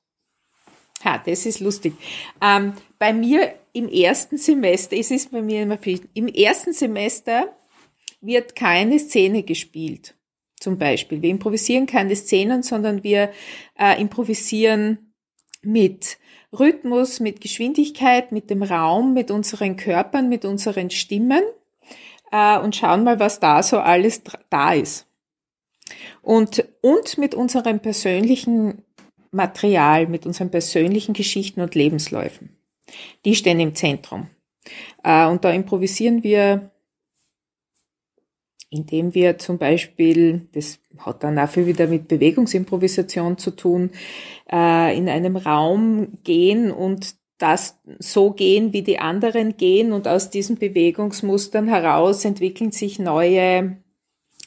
Ha, 1.05 1.21
das 1.25 1.45
ist 1.45 1.61
lustig. 1.61 1.93
Ähm, 2.41 2.73
bei 2.99 3.13
mir 3.13 3.53
im 3.71 3.87
ersten 3.87 4.37
Semester, 4.37 4.97
es 4.97 5.11
ist 5.11 5.31
bei 5.31 5.41
mir 5.41 5.63
immer 5.63 5.77
viel, 5.77 6.01
im 6.13 6.27
ersten 6.27 6.73
Semester 6.73 7.55
wird 8.19 8.57
keine 8.57 8.99
Szene 8.99 9.43
gespielt. 9.43 10.13
Zum 10.63 10.77
Beispiel. 10.77 11.21
Wir 11.21 11.29
improvisieren 11.29 11.87
keine 11.87 12.15
Szenen, 12.15 12.63
sondern 12.63 13.03
wir 13.03 13.31
äh, 13.77 13.99
improvisieren 13.99 15.13
mit 15.61 16.17
Rhythmus, 16.57 17.19
mit 17.19 17.41
Geschwindigkeit, 17.41 18.31
mit 18.31 18.49
dem 18.49 18.63
Raum, 18.63 19.13
mit 19.13 19.29
unseren 19.29 19.75
Körpern, 19.75 20.29
mit 20.29 20.45
unseren 20.45 20.89
Stimmen 20.89 21.43
äh, 22.31 22.57
und 22.59 22.77
schauen 22.77 23.03
mal, 23.03 23.19
was 23.19 23.41
da 23.41 23.61
so 23.61 23.79
alles 23.79 24.21
da 24.49 24.71
ist. 24.71 25.05
Und, 26.21 26.63
und 26.79 27.17
mit 27.17 27.35
unserem 27.35 27.81
persönlichen 27.81 28.83
Material, 29.31 30.07
mit 30.07 30.25
unseren 30.25 30.49
persönlichen 30.49 31.11
Geschichten 31.11 31.59
und 31.59 31.75
Lebensläufen. 31.75 32.55
Die 33.25 33.35
stehen 33.35 33.59
im 33.59 33.75
Zentrum. 33.75 34.27
Äh, 35.03 35.27
und 35.27 35.43
da 35.43 35.51
improvisieren 35.51 36.23
wir, 36.23 36.71
indem 38.73 39.13
wir 39.13 39.37
zum 39.37 39.57
Beispiel, 39.57 40.47
das 40.53 40.79
hat 40.97 41.23
dann 41.23 41.35
dafür 41.35 41.65
wieder 41.65 41.87
mit 41.87 42.07
Bewegungsimprovisation 42.07 43.37
zu 43.37 43.51
tun, 43.51 43.91
äh, 44.51 44.97
in 44.97 45.07
einem 45.09 45.35
Raum 45.37 46.17
gehen 46.23 46.71
und 46.71 47.15
das 47.37 47.77
so 47.99 48.31
gehen, 48.31 48.73
wie 48.73 48.83
die 48.83 48.99
anderen 48.99 49.57
gehen 49.57 49.91
und 49.91 50.07
aus 50.07 50.29
diesen 50.29 50.57
Bewegungsmustern 50.57 51.67
heraus 51.67 52.25
entwickeln 52.25 52.71
sich 52.71 52.99
neue 52.99 53.77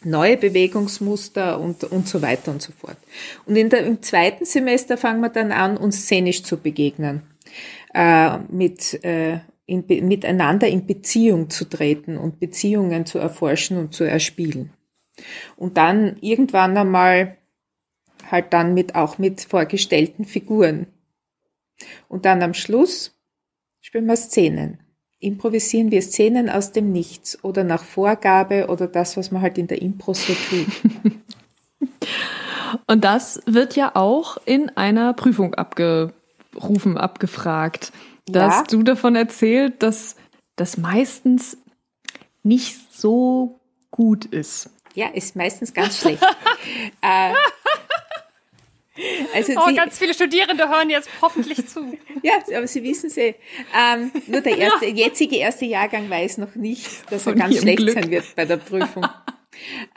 neue 0.05 0.37
Bewegungsmuster 0.37 1.59
und, 1.59 1.83
und 1.85 2.07
so 2.07 2.23
weiter 2.23 2.53
und 2.53 2.63
so 2.63 2.73
fort. 2.73 2.97
Und 3.45 3.57
in 3.57 3.71
der, 3.71 3.85
im 3.85 4.03
zweiten 4.03 4.45
Semester 4.45 4.97
fangen 4.97 5.21
wir 5.21 5.31
dann 5.31 5.53
an, 5.53 5.77
uns 5.77 6.05
szenisch 6.05 6.43
zu 6.43 6.59
begegnen, 6.59 7.23
äh, 7.95 8.39
mit, 8.49 9.03
äh, 9.05 9.41
in, 9.67 9.85
miteinander 9.87 10.69
in 10.69 10.87
Beziehung 10.87 11.51
zu 11.51 11.65
treten 11.65 12.17
und 12.17 12.41
Beziehungen 12.41 13.05
zu 13.07 13.19
erforschen 13.19 13.77
und 13.77 13.95
zu 13.95 14.05
erspielen. 14.05 14.71
Und 15.57 15.77
dann 15.77 16.17
irgendwann 16.21 16.77
einmal 16.77 17.37
halt 18.31 18.53
dann 18.53 18.75
mit, 18.75 18.95
auch 18.95 19.19
mit 19.19 19.41
vorgestellten 19.41 20.25
Figuren. 20.25 20.87
Und 22.09 22.25
dann 22.25 22.43
am 22.43 22.55
Schluss 22.55 23.19
spielen 23.81 24.07
wir 24.07 24.17
Szenen 24.17 24.87
improvisieren 25.19 25.91
wir 25.91 26.03
Szenen 26.03 26.49
aus 26.51 26.73
dem 26.73 26.93
Nichts 26.93 27.43
oder 27.43 27.65
nach 27.65 27.83
Vorgabe 27.83 28.69
oder 28.69 28.87
das, 28.87 29.17
was 29.17 29.31
man 29.31 29.43
halt 29.43 29.59
in 29.59 29.67
der 29.67 29.83
Impro 29.83 30.15
so 30.15 30.33
tut. 30.35 30.67
Und 32.87 33.05
das 33.05 33.41
wird 33.47 33.77
ja 33.77 33.93
auch 33.95 34.39
in 34.45 34.71
einer 34.77 35.15
Prüfung 35.15 35.55
abgerufen, 35.55 36.99
abgefragt. 36.99 37.93
Da 38.27 38.41
Ja. 38.41 38.51
hast 38.51 38.73
du 38.73 38.83
davon 38.83 39.17
erzählt, 39.17 39.83
dass 39.83 40.17
das 40.57 40.77
meistens 40.77 41.57
nicht 42.43 42.77
so 42.93 43.61
gut 43.91 44.25
ist. 44.25 44.71
Ja, 44.95 45.09
ist 45.09 45.37
meistens 45.37 45.75
ganz 45.75 46.01
schlecht. 46.01 46.23
äh, 47.03 47.33
also 49.35 49.53
oh, 49.57 49.69
die, 49.69 49.75
ganz 49.77 49.99
viele 49.99 50.15
Studierende 50.15 50.69
hören 50.71 50.89
jetzt 50.89 51.09
hoffentlich 51.21 51.67
zu. 51.69 51.99
ja, 52.23 52.35
aber 52.57 52.67
Sie 52.67 52.83
wissen 52.83 53.09
es 53.09 53.17
eh. 53.19 53.35
Ähm, 53.79 54.11
nur 54.27 54.41
der 54.41 54.57
erste, 54.57 54.87
jetzige 54.95 55.37
erste 55.37 55.67
Jahrgang 55.67 56.09
weiß 56.09 56.39
noch 56.39 56.55
nicht, 56.55 56.87
dass 57.13 57.27
er 57.27 57.33
Von 57.33 57.39
ganz 57.39 57.55
ihrem 57.55 57.63
schlecht 57.63 57.79
Glück. 57.79 57.95
sein 57.95 58.11
wird 58.11 58.25
bei 58.37 58.47
der 58.47 58.57
Prüfung. 58.57 59.07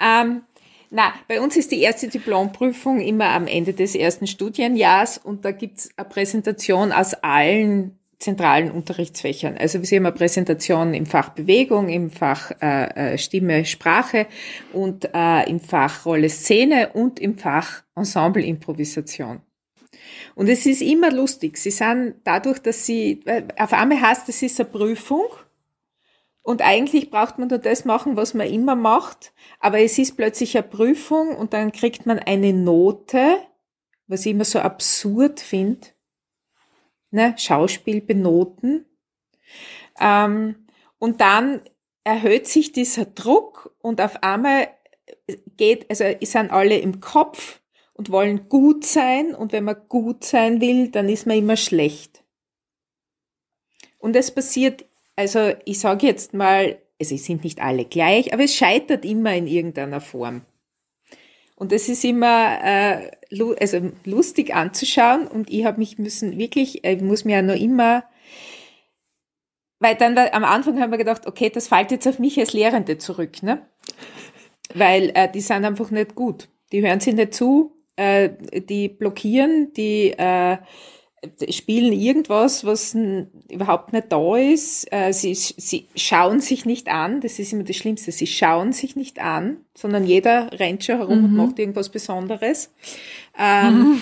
ähm, 0.01 0.41
na, 0.89 1.13
bei 1.27 1.39
uns 1.39 1.55
ist 1.55 1.71
die 1.71 1.79
erste 1.81 2.07
Diplomprüfung 2.09 2.99
immer 2.99 3.29
am 3.29 3.47
Ende 3.47 3.73
des 3.73 3.95
ersten 3.95 4.27
Studienjahrs 4.27 5.17
und 5.19 5.45
da 5.45 5.51
gibt's 5.51 5.89
eine 5.95 6.09
Präsentation 6.09 6.91
aus 6.91 7.13
allen 7.13 7.98
zentralen 8.19 8.69
Unterrichtsfächern. 8.69 9.57
Also 9.57 9.79
wir 9.79 9.85
sehen 9.85 10.05
eine 10.05 10.13
Präsentation 10.13 10.93
im 10.93 11.05
Fach 11.05 11.29
Bewegung, 11.29 11.87
im 11.87 12.11
Fach 12.11 12.51
äh, 12.61 13.13
äh, 13.13 13.17
Stimme, 13.17 13.65
Sprache 13.65 14.27
und 14.73 15.09
äh, 15.13 15.49
im 15.49 15.61
Fach 15.61 16.05
Rolle, 16.05 16.29
Szene 16.29 16.89
und 16.93 17.19
im 17.19 17.37
Fach 17.37 17.83
Ensemble 17.95 18.43
Improvisation. 18.43 19.41
Und 20.35 20.49
es 20.49 20.65
ist 20.65 20.81
immer 20.81 21.11
lustig. 21.11 21.57
Sie 21.57 21.71
sind 21.71 22.15
dadurch, 22.23 22.59
dass 22.59 22.85
sie, 22.85 23.21
auf 23.57 23.73
einmal 23.73 24.01
heißt, 24.01 24.27
es 24.29 24.41
ist 24.41 24.59
eine 24.59 24.69
Prüfung 24.69 25.25
und 26.41 26.61
eigentlich 26.61 27.09
braucht 27.11 27.37
man 27.37 27.47
nur 27.47 27.59
das 27.59 27.85
machen, 27.85 28.15
was 28.15 28.33
man 28.33 28.47
immer 28.47 28.75
macht, 28.75 29.33
aber 29.59 29.79
es 29.79 29.97
ist 29.97 30.17
plötzlich 30.17 30.57
eine 30.57 30.67
Prüfung 30.67 31.35
und 31.35 31.53
dann 31.53 31.71
kriegt 31.71 32.05
man 32.05 32.19
eine 32.19 32.53
Note, 32.53 33.37
was 34.07 34.25
ich 34.25 34.31
immer 34.31 34.45
so 34.45 34.59
absurd 34.59 35.39
finde. 35.39 35.87
Ne, 37.11 37.35
Schauspiel 37.37 38.01
benoten. 38.01 38.85
Ähm, 39.99 40.67
und 40.97 41.21
dann 41.21 41.61
erhöht 42.03 42.47
sich 42.47 42.71
dieser 42.71 43.05
Druck 43.05 43.75
und 43.81 44.01
auf 44.01 44.23
einmal 44.23 44.67
geht, 45.57 45.89
also 45.89 46.05
sind 46.21 46.51
alle 46.51 46.77
im 46.77 46.99
Kopf 46.99 47.61
und 47.93 48.09
wollen 48.11 48.49
gut 48.49 48.85
sein 48.85 49.35
und 49.35 49.51
wenn 49.51 49.65
man 49.65 49.75
gut 49.89 50.23
sein 50.23 50.61
will, 50.61 50.89
dann 50.89 51.09
ist 51.09 51.25
man 51.25 51.37
immer 51.37 51.57
schlecht. 51.57 52.23
Und 53.97 54.15
es 54.15 54.31
passiert, 54.31 54.85
also 55.15 55.53
ich 55.65 55.79
sage 55.79 56.07
jetzt 56.07 56.33
mal, 56.33 56.81
also 56.99 57.15
es 57.15 57.25
sind 57.25 57.43
nicht 57.43 57.59
alle 57.59 57.85
gleich, 57.85 58.33
aber 58.33 58.43
es 58.43 58.55
scheitert 58.55 59.05
immer 59.05 59.35
in 59.35 59.47
irgendeiner 59.47 60.01
Form. 60.01 60.45
Und 61.59 61.73
es 61.73 61.89
ist 61.89 62.05
immer 62.05 62.57
äh, 62.63 63.11
also 63.59 63.91
lustig 64.05 64.55
anzuschauen 64.55 65.27
und 65.27 65.49
ich 65.51 65.65
habe 65.65 65.77
mich 65.77 65.99
müssen 65.99 66.37
wirklich, 66.37 66.85
ich 66.85 67.01
muss 67.01 67.25
mir 67.25 67.35
ja 67.35 67.41
noch 67.41 67.59
immer, 67.59 68.05
weil 69.79 69.95
dann 69.95 70.15
war, 70.15 70.33
am 70.33 70.45
Anfang 70.45 70.79
haben 70.79 70.91
wir 70.91 70.97
gedacht, 70.97 71.27
okay, 71.27 71.49
das 71.49 71.67
fällt 71.67 71.91
jetzt 71.91 72.07
auf 72.07 72.17
mich 72.17 72.39
als 72.39 72.53
Lehrende 72.53 72.97
zurück, 72.97 73.43
ne? 73.43 73.67
Weil 74.73 75.11
äh, 75.13 75.29
die 75.29 75.41
sind 75.41 75.65
einfach 75.65 75.91
nicht 75.91 76.15
gut. 76.15 76.47
Die 76.71 76.81
hören 76.81 77.01
sich 77.01 77.13
nicht 77.13 77.33
zu, 77.33 77.75
äh, 77.97 78.29
die 78.53 78.87
blockieren, 78.87 79.73
die 79.73 80.11
äh, 80.11 80.57
spielen 81.49 81.93
irgendwas, 81.93 82.65
was 82.65 82.95
überhaupt 83.49 83.93
nicht 83.93 84.11
da 84.11 84.37
ist. 84.37 84.91
Äh, 84.91 85.11
sie, 85.11 85.33
sie 85.33 85.87
schauen 85.95 86.39
sich 86.39 86.65
nicht 86.65 86.87
an, 86.87 87.21
das 87.21 87.39
ist 87.39 87.53
immer 87.53 87.63
das 87.63 87.75
Schlimmste. 87.75 88.11
Sie 88.11 88.27
schauen 88.27 88.71
sich 88.71 88.95
nicht 88.95 89.19
an, 89.19 89.57
sondern 89.75 90.05
jeder 90.05 90.51
rennt 90.59 90.83
schon 90.83 90.97
herum 90.97 91.19
mhm. 91.19 91.25
und 91.25 91.35
macht 91.35 91.59
irgendwas 91.59 91.89
Besonderes. 91.89 92.73
Ähm, 93.37 94.01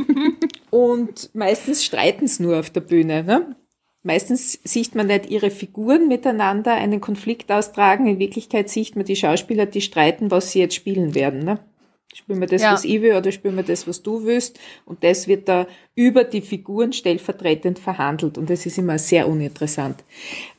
und 0.70 1.30
meistens 1.34 1.84
streiten 1.84 2.26
sie 2.26 2.42
nur 2.42 2.58
auf 2.58 2.70
der 2.70 2.80
Bühne. 2.80 3.24
Ne? 3.24 3.56
Meistens 4.02 4.58
sieht 4.64 4.94
man 4.94 5.06
nicht 5.06 5.30
ihre 5.30 5.50
Figuren 5.50 6.08
miteinander 6.08 6.74
einen 6.74 7.00
Konflikt 7.00 7.52
austragen. 7.52 8.06
In 8.06 8.18
Wirklichkeit 8.18 8.68
sieht 8.68 8.96
man 8.96 9.04
die 9.04 9.16
Schauspieler, 9.16 9.66
die 9.66 9.80
streiten, 9.80 10.30
was 10.30 10.52
sie 10.52 10.58
jetzt 10.58 10.74
spielen 10.74 11.14
werden. 11.14 11.44
Ne? 11.44 11.60
Spielen 12.14 12.40
wir 12.40 12.46
das, 12.46 12.62
ja. 12.62 12.72
was 12.72 12.84
ich 12.84 13.00
will, 13.00 13.14
oder 13.14 13.32
spielen 13.32 13.56
wir 13.56 13.62
das, 13.62 13.86
was 13.86 14.02
du 14.02 14.24
willst? 14.24 14.58
Und 14.84 15.02
das 15.02 15.28
wird 15.28 15.48
da 15.48 15.66
über 15.94 16.24
die 16.24 16.42
Figuren 16.42 16.92
stellvertretend 16.92 17.78
verhandelt. 17.78 18.36
Und 18.36 18.50
das 18.50 18.66
ist 18.66 18.78
immer 18.78 18.98
sehr 18.98 19.28
uninteressant. 19.28 20.04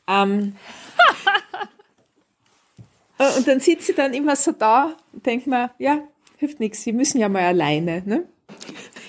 Ähm, 0.08 0.56
äh, 3.20 3.38
und 3.38 3.48
dann 3.48 3.60
sitzt 3.60 3.88
sie 3.88 3.94
dann 3.94 4.14
immer 4.14 4.36
so 4.36 4.52
da 4.52 4.96
und 5.12 5.26
denkt 5.26 5.46
mir, 5.46 5.72
ja, 5.78 6.02
hilft 6.38 6.60
nichts, 6.60 6.84
sie 6.84 6.92
müssen 6.92 7.20
ja 7.20 7.30
mal 7.30 7.44
alleine. 7.44 8.02
Ne? 8.06 8.24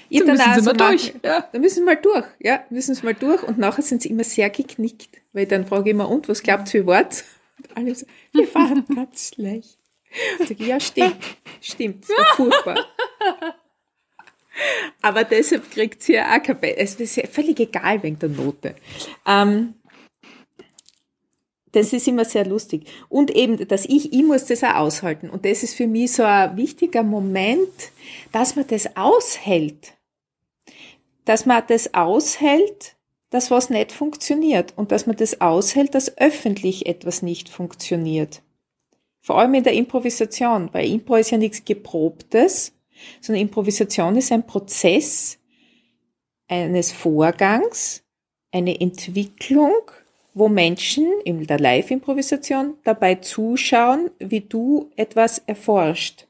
Ich 0.09 0.21
dann 0.21 0.37
müssen 0.37 0.55
sie 0.55 0.61
so 0.61 0.73
mal 0.73 0.77
durch. 0.77 1.15
Ja. 1.25 1.49
Dann 1.51 1.61
müssen 1.61 1.75
sie 1.77 1.83
mal 1.83 1.97
durch. 1.97 2.25
Ja, 2.39 2.65
müssen 2.71 2.95
sie 2.95 3.05
mal 3.05 3.15
durch. 3.15 3.43
Und 3.43 3.59
nachher 3.59 3.83
sind 3.83 4.03
sie 4.03 4.11
immer 4.11 4.25
sehr 4.25 4.51
geknickt. 4.51 5.21
Weil 5.33 5.47
dann 5.47 5.67
frage 5.67 5.89
ich 5.89 5.95
immer, 5.95 6.09
und, 6.09 6.29
was 6.29 6.43
glaubt 6.43 6.69
ihr 6.69 6.83
für 6.83 6.87
Wort? 6.87 7.25
Und 7.59 7.77
alle 7.77 7.95
so, 7.95 8.07
wir 8.33 8.47
fahren 8.47 8.85
ganz 8.95 9.33
schlecht. 9.35 9.79
Und 10.39 10.51
ich, 10.51 10.59
ja, 10.61 10.81
stimmt, 10.81 11.17
stimmt, 11.61 12.05
das 12.05 12.11
war 12.11 12.37
furchtbar. 12.37 12.87
Aber 15.03 15.25
deshalb 15.25 15.71
kriegt 15.71 16.03
sie 16.03 16.15
ja 16.15 16.37
auch 16.37 16.43
kein 16.43 16.61
Be 16.61 16.77
Es 16.77 16.95
ist 16.95 17.21
völlig 17.29 17.59
egal 17.61 18.03
wegen 18.03 18.19
der 18.19 18.29
Note. 18.29 18.77
Ähm, 19.27 19.75
das 21.73 21.93
ist 21.93 22.07
immer 22.07 22.25
sehr 22.25 22.47
lustig. 22.47 22.87
Und 23.09 23.33
eben, 23.33 23.67
dass 23.67 23.85
ich, 23.85 24.13
ich 24.13 24.23
muss 24.23 24.47
das 24.47 24.63
auch 24.63 24.77
aushalten. 24.77 25.29
Und 25.29 25.45
das 25.45 25.65
ist 25.65 25.75
für 25.75 25.89
mich 25.89 26.13
so 26.13 26.23
ein 26.23 26.57
wichtiger 26.57 27.03
Moment, 27.03 27.91
dass 28.31 28.55
man 28.55 28.67
das 28.69 28.97
aushält. 28.97 29.95
Dass 31.25 31.47
man 31.47 31.65
das 31.67 31.93
aushält, 31.93 32.95
dass 33.31 33.51
was 33.51 33.71
nicht 33.71 33.91
funktioniert. 33.91 34.73
Und 34.77 34.93
dass 34.93 35.07
man 35.07 35.17
das 35.17 35.41
aushält, 35.41 35.97
dass 35.97 36.17
öffentlich 36.17 36.87
etwas 36.87 37.23
nicht 37.23 37.49
funktioniert. 37.49 38.41
Vor 39.25 39.39
allem 39.39 39.55
in 39.55 39.65
der 39.65 39.73
Improvisation, 39.73 40.69
weil 40.73 40.87
Impro 40.87 41.17
ist 41.17 41.31
ja 41.31 41.39
nichts 41.39 41.65
Geprobtes, 41.65 42.75
sondern 43.23 43.41
Improvisation 43.41 44.17
ist 44.19 44.31
ein 44.31 44.47
Prozess 44.47 45.39
eines 46.47 46.93
Vorgangs, 46.93 48.05
eine 48.53 48.79
Entwicklung, 48.79 49.73
wo 50.35 50.51
Menschen 50.51 51.11
in 51.25 51.47
der 51.47 51.59
Live-Improvisation 51.59 52.75
dabei 52.85 53.15
zuschauen, 53.15 54.11
wie 54.19 54.43
du 54.43 54.91
etwas 54.95 55.39
erforscht. 55.39 56.27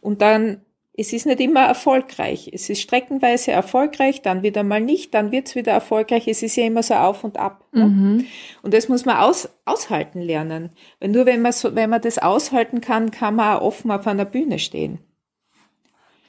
Und 0.00 0.22
dann 0.22 0.63
es 0.96 1.12
ist 1.12 1.26
nicht 1.26 1.40
immer 1.40 1.62
erfolgreich. 1.62 2.48
Es 2.52 2.70
ist 2.70 2.80
streckenweise 2.80 3.50
erfolgreich, 3.50 4.22
dann 4.22 4.42
wieder 4.42 4.62
mal 4.62 4.80
nicht, 4.80 5.12
dann 5.12 5.32
wird 5.32 5.48
es 5.48 5.56
wieder 5.56 5.72
erfolgreich. 5.72 6.28
Es 6.28 6.42
ist 6.42 6.54
ja 6.54 6.64
immer 6.64 6.84
so 6.84 6.94
auf 6.94 7.24
und 7.24 7.36
ab. 7.36 7.64
Ne? 7.72 7.86
Mhm. 7.86 8.26
Und 8.62 8.74
das 8.74 8.88
muss 8.88 9.04
man 9.04 9.16
aus, 9.16 9.48
aushalten 9.64 10.20
lernen. 10.20 10.70
Weil 11.00 11.08
nur 11.10 11.26
wenn 11.26 11.42
man, 11.42 11.52
so, 11.52 11.74
wenn 11.74 11.90
man 11.90 12.00
das 12.00 12.18
aushalten 12.18 12.80
kann, 12.80 13.10
kann 13.10 13.34
man 13.34 13.56
auch 13.56 13.62
offen 13.62 13.90
auf 13.90 14.06
einer 14.06 14.24
Bühne 14.24 14.60
stehen. 14.60 15.00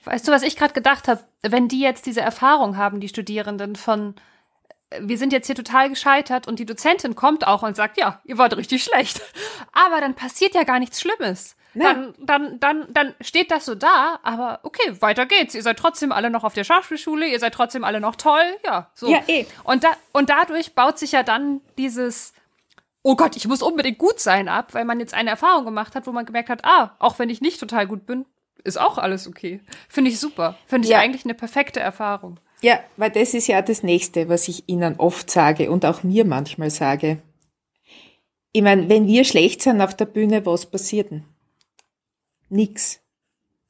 Weißt 0.03 0.27
du, 0.27 0.31
was 0.31 0.41
ich 0.41 0.55
gerade 0.55 0.73
gedacht 0.73 1.07
habe? 1.07 1.23
Wenn 1.43 1.67
die 1.67 1.81
jetzt 1.81 2.07
diese 2.07 2.21
Erfahrung 2.21 2.75
haben, 2.75 2.99
die 2.99 3.09
Studierenden 3.09 3.75
von 3.75 4.15
wir 5.01 5.17
sind 5.17 5.33
jetzt 5.33 5.47
hier 5.47 5.55
total 5.55 5.89
gescheitert 5.89 6.47
und 6.47 6.59
die 6.59 6.65
Dozentin 6.65 7.15
kommt 7.15 7.45
auch 7.45 7.63
und 7.63 7.75
sagt, 7.75 7.97
ja, 7.97 8.21
ihr 8.23 8.37
wart 8.37 8.55
richtig 8.55 8.83
schlecht. 8.83 9.21
Aber 9.73 9.99
dann 9.99 10.13
passiert 10.13 10.55
ja 10.55 10.63
gar 10.63 10.79
nichts 10.79 11.01
Schlimmes. 11.01 11.55
Ja. 11.75 11.93
Dann, 11.93 12.13
dann, 12.19 12.59
dann, 12.59 12.85
dann 12.89 13.13
steht 13.21 13.51
das 13.51 13.65
so 13.65 13.75
da, 13.75 14.19
aber 14.23 14.59
okay, 14.63 14.95
weiter 15.01 15.25
geht's. 15.25 15.55
Ihr 15.55 15.61
seid 15.61 15.77
trotzdem 15.77 16.11
alle 16.11 16.29
noch 16.29 16.43
auf 16.43 16.53
der 16.53 16.63
Schauspielschule, 16.63 17.27
ihr 17.27 17.39
seid 17.39 17.53
trotzdem 17.53 17.83
alle 17.83 17.99
noch 17.99 18.15
toll, 18.15 18.57
ja, 18.65 18.89
so. 18.93 19.09
Ja, 19.09 19.19
eh. 19.27 19.45
Und, 19.63 19.83
da, 19.83 19.91
und 20.13 20.29
dadurch 20.29 20.73
baut 20.73 20.97
sich 20.97 21.11
ja 21.11 21.23
dann 21.23 21.61
dieses, 21.77 22.33
oh 23.03 23.15
Gott, 23.15 23.35
ich 23.35 23.47
muss 23.47 23.61
unbedingt 23.61 23.97
gut 23.97 24.19
sein 24.19 24.47
ab, 24.47 24.73
weil 24.73 24.85
man 24.85 24.99
jetzt 24.99 25.13
eine 25.13 25.29
Erfahrung 25.29 25.65
gemacht 25.65 25.95
hat, 25.95 26.07
wo 26.07 26.11
man 26.11 26.25
gemerkt 26.25 26.49
hat, 26.49 26.63
ah, 26.63 26.95
auch 26.97 27.19
wenn 27.19 27.29
ich 27.29 27.41
nicht 27.41 27.59
total 27.59 27.87
gut 27.87 28.05
bin, 28.05 28.25
ist 28.63 28.79
auch 28.79 28.97
alles 28.97 29.27
okay. 29.27 29.59
Finde 29.89 30.09
ich 30.09 30.19
super. 30.19 30.57
Finde 30.65 30.87
ich 30.87 30.91
ja. 30.91 30.99
eigentlich 30.99 31.25
eine 31.25 31.35
perfekte 31.35 31.79
Erfahrung. 31.79 32.39
Ja, 32.61 32.79
weil 32.97 33.11
das 33.11 33.33
ist 33.33 33.47
ja 33.47 33.61
das 33.61 33.83
Nächste, 33.83 34.27
was 34.29 34.47
ich 34.47 34.67
Ihnen 34.67 34.95
oft 34.97 35.29
sage 35.29 35.69
und 35.69 35.85
auch 35.85 36.03
mir 36.03 36.25
manchmal 36.25 36.69
sage. 36.69 37.21
Ich 38.53 38.61
meine, 38.61 38.89
wenn 38.89 39.05
wir 39.05 39.23
schlecht 39.25 39.61
sind 39.61 39.81
auf 39.81 39.95
der 39.95 40.05
Bühne, 40.05 40.45
was 40.45 40.65
passiert 40.65 41.11
denn? 41.11 41.25
Nix. 42.49 43.01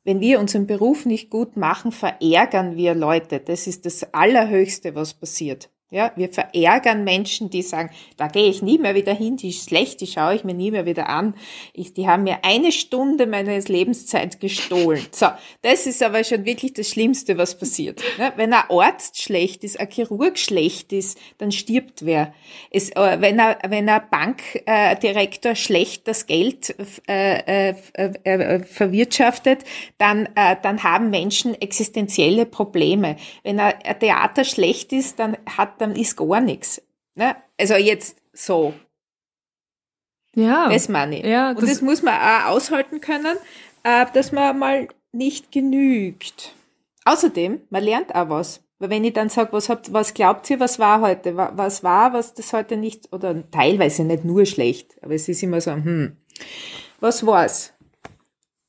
Wenn 0.04 0.20
wir 0.20 0.40
unseren 0.40 0.68
Beruf 0.68 1.06
nicht 1.06 1.30
gut 1.30 1.58
machen, 1.58 1.92
verärgern 1.92 2.76
wir 2.76 2.94
Leute. 2.94 3.40
Das 3.40 3.68
ist 3.68 3.86
das 3.86 4.14
Allerhöchste, 4.14 4.94
was 4.94 5.14
passiert. 5.14 5.70
Ja, 5.92 6.12
wir 6.16 6.34
verärgern 6.34 7.04
Menschen, 7.04 7.52
die 7.52 7.62
sagen, 7.62 7.92
da 8.18 8.28
gehe 8.28 8.50
ich 8.50 8.64
nie 8.64 8.80
mehr 8.80 8.96
wieder 8.96 9.14
hin, 9.14 9.38
die 9.38 9.50
ist 9.50 9.70
schlecht, 9.70 10.02
die 10.02 10.08
schaue 10.08 10.34
ich 10.34 10.44
mir 10.44 10.56
nie 10.56 10.72
mehr 10.72 10.88
wieder 10.88 11.10
an. 11.10 11.36
Ich, 11.74 11.94
die 11.94 12.08
haben 12.08 12.24
mir 12.24 12.40
eine 12.44 12.72
Stunde 12.72 13.28
meines 13.28 13.68
Lebenszeit 13.68 14.40
gestohlen. 14.40 15.06
So, 15.16 15.28
das 15.62 15.86
ist 15.86 16.04
aber 16.04 16.24
schon 16.26 16.44
wirklich 16.44 16.74
das 16.74 16.90
Schlimmste, 16.90 17.38
was 17.38 17.58
passiert. 17.58 18.02
Ne? 18.18 18.34
Wenn 18.36 18.52
ein 18.52 18.64
Arzt 18.70 19.22
schlecht 19.22 19.64
ist, 19.64 19.80
ein 19.80 19.90
Chirurg 19.90 20.38
schlecht 20.38 20.92
ist, 20.92 21.18
dann 21.38 21.54
stirbt 21.54 22.06
wer. 22.06 22.34
Es, 22.70 22.90
äh, 22.90 23.22
wenn, 23.22 23.40
ein, 23.40 23.56
wenn 23.70 23.88
ein 23.88 24.02
Bankdirektor 24.10 25.54
äh, 25.54 25.56
schlecht 25.56 26.08
das 26.08 26.26
Geld 26.26 26.76
äh, 27.08 27.70
äh, 27.70 27.76
äh, 28.24 28.64
verwirtschaftet, 28.64 29.64
dann, 29.98 30.28
dann 30.36 30.84
haben 30.84 31.10
Menschen 31.12 31.60
existenzielle 31.62 32.46
Probleme. 32.46 33.16
Wenn 33.44 33.60
ein 33.60 33.74
Theater 34.00 34.44
schlecht 34.44 34.92
ist, 34.92 35.20
dann 35.20 35.38
hat 35.46 35.75
dann 35.78 35.96
ist 35.96 36.18
gar 36.18 36.42
nichts. 36.42 36.82
Ne? 37.16 37.36
Also 37.60 37.76
jetzt 37.76 38.18
so. 38.34 38.74
Ja. 40.36 40.70
Das 40.70 40.90
meine 40.90 41.20
ich. 41.20 41.26
Ja, 41.26 41.54
das 41.54 41.64
Und 41.64 41.70
das 41.70 41.82
muss 41.82 42.02
man 42.02 42.16
auch 42.16 42.52
aushalten 42.52 43.00
können, 43.00 43.38
äh, 43.84 44.06
dass 44.14 44.32
man 44.32 44.60
mal 44.60 44.88
nicht 45.12 45.52
genügt. 45.52 46.54
Außerdem, 47.06 47.62
man 47.70 47.84
lernt 47.84 48.14
auch 48.14 48.30
was. 48.30 48.62
Weil 48.80 48.90
wenn 48.90 49.04
ich 49.06 49.14
dann 49.14 49.30
sage, 49.30 49.54
was 49.54 49.70
habt, 49.70 49.94
was 49.94 50.14
glaubt 50.14 50.50
ihr, 50.50 50.60
was 50.60 50.80
war 50.80 51.00
heute? 51.00 51.38
Was 51.38 51.84
war, 51.84 52.12
was 52.12 52.34
das 52.34 52.52
heute 52.52 52.76
nicht, 52.76 53.14
oder 53.14 53.50
teilweise 53.50 54.04
nicht 54.04 54.26
nur 54.26 54.46
schlecht, 54.46 54.98
aber 55.02 55.14
es 55.14 55.30
ist 55.30 55.44
immer 55.44 55.62
so, 55.62 55.72
hm, 55.72 56.18
was 57.00 57.26
war's? 57.26 57.74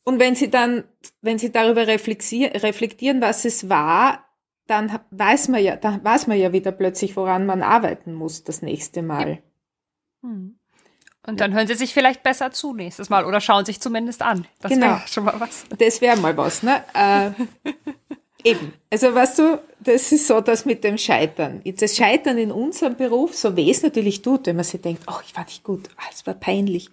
Und 0.05 0.21
wenn 0.21 0.37
sie 0.37 0.49
dann, 0.49 0.85
wenn 1.21 1.39
sie 1.39 1.51
darüber 1.51 1.89
reflektieren, 1.89 3.21
was 3.21 3.45
es 3.45 3.69
war, 3.69 4.26
dann 4.67 4.99
weiß 5.11 5.49
man 5.49 5.63
ja, 5.63 5.77
dann 5.77 6.03
weiß 6.05 6.27
man 6.27 6.39
ja 6.39 6.53
wieder 6.53 6.73
plötzlich, 6.73 7.17
woran 7.17 7.47
man 7.47 7.63
arbeiten 7.63 8.15
muss 8.15 8.45
das 8.45 8.63
nächste 8.63 9.03
Mal. 9.03 9.43
Hm. 10.23 10.59
Und 11.27 11.41
dann 11.41 11.53
hören 11.55 11.67
sie 11.67 11.75
sich 11.75 11.93
vielleicht 11.93 12.23
besser 12.23 12.53
zu 12.53 12.73
nächstes 12.73 13.11
Mal 13.11 13.25
oder 13.25 13.41
schauen 13.41 13.65
sich 13.65 13.81
zumindest 13.81 14.23
an. 14.23 14.47
Das 14.61 14.71
genau. 14.71 14.87
wäre 14.87 15.03
schon 15.09 15.25
mal 15.25 15.41
was. 15.41 15.65
Das 15.77 16.01
wäre 16.01 16.17
mal 16.19 16.37
was, 16.37 16.63
ne? 16.63 16.85
Äh, 16.95 17.31
Eben. 18.47 18.73
Also 18.91 19.13
weißt 19.13 19.41
du, 19.41 19.59
das 19.81 20.13
ist 20.13 20.29
so 20.29 20.41
das 20.41 20.65
mit 20.65 20.85
dem 20.85 20.99
Scheitern. 20.99 21.63
Das 21.81 21.97
Scheitern 21.97 22.39
in 22.39 22.53
unserem 22.53 22.97
Beruf, 22.97 23.35
so 23.35 23.57
weh 23.57 23.69
es 23.69 23.83
natürlich 23.83 24.23
tut, 24.23 24.47
wenn 24.47 24.55
man 24.55 24.65
sich 24.65 24.81
denkt, 24.81 25.03
oh, 25.09 25.19
ich 25.27 25.35
war 25.35 25.45
nicht 25.45 25.65
gut, 25.65 25.89
oh, 25.99 26.03
es 26.13 26.25
war 26.29 26.35
peinlich. 26.35 26.89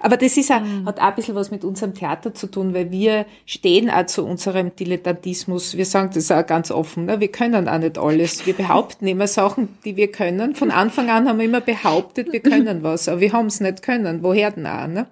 Aber 0.00 0.18
das 0.18 0.36
ist 0.36 0.52
auch, 0.52 0.60
mhm. 0.60 0.84
hat 0.84 1.00
auch 1.00 1.04
ein 1.04 1.14
bisschen 1.14 1.34
was 1.34 1.50
mit 1.50 1.64
unserem 1.64 1.94
Theater 1.94 2.34
zu 2.34 2.46
tun, 2.46 2.74
weil 2.74 2.90
wir 2.90 3.24
stehen 3.46 3.88
auch 3.88 4.04
zu 4.04 4.26
unserem 4.26 4.76
Dilettantismus. 4.76 5.78
Wir 5.78 5.86
sagen 5.86 6.10
das 6.12 6.30
auch 6.30 6.46
ganz 6.46 6.70
offen, 6.70 7.06
ne? 7.06 7.20
wir 7.20 7.28
können 7.28 7.68
auch 7.70 7.78
nicht 7.78 7.96
alles. 7.96 8.44
Wir 8.44 8.54
behaupten 8.54 9.06
immer 9.06 9.28
Sachen, 9.28 9.78
die 9.86 9.96
wir 9.96 10.12
können. 10.12 10.54
Von 10.56 10.70
Anfang 10.70 11.08
an 11.08 11.26
haben 11.26 11.38
wir 11.38 11.46
immer 11.46 11.62
behauptet, 11.62 12.32
wir 12.32 12.40
können 12.40 12.82
was, 12.82 13.08
aber 13.08 13.22
wir 13.22 13.32
haben 13.32 13.46
es 13.46 13.60
nicht 13.60 13.80
können. 13.80 14.22
Woher 14.22 14.50
denn 14.50 14.66
auch? 14.66 14.86
Ne? 14.86 15.06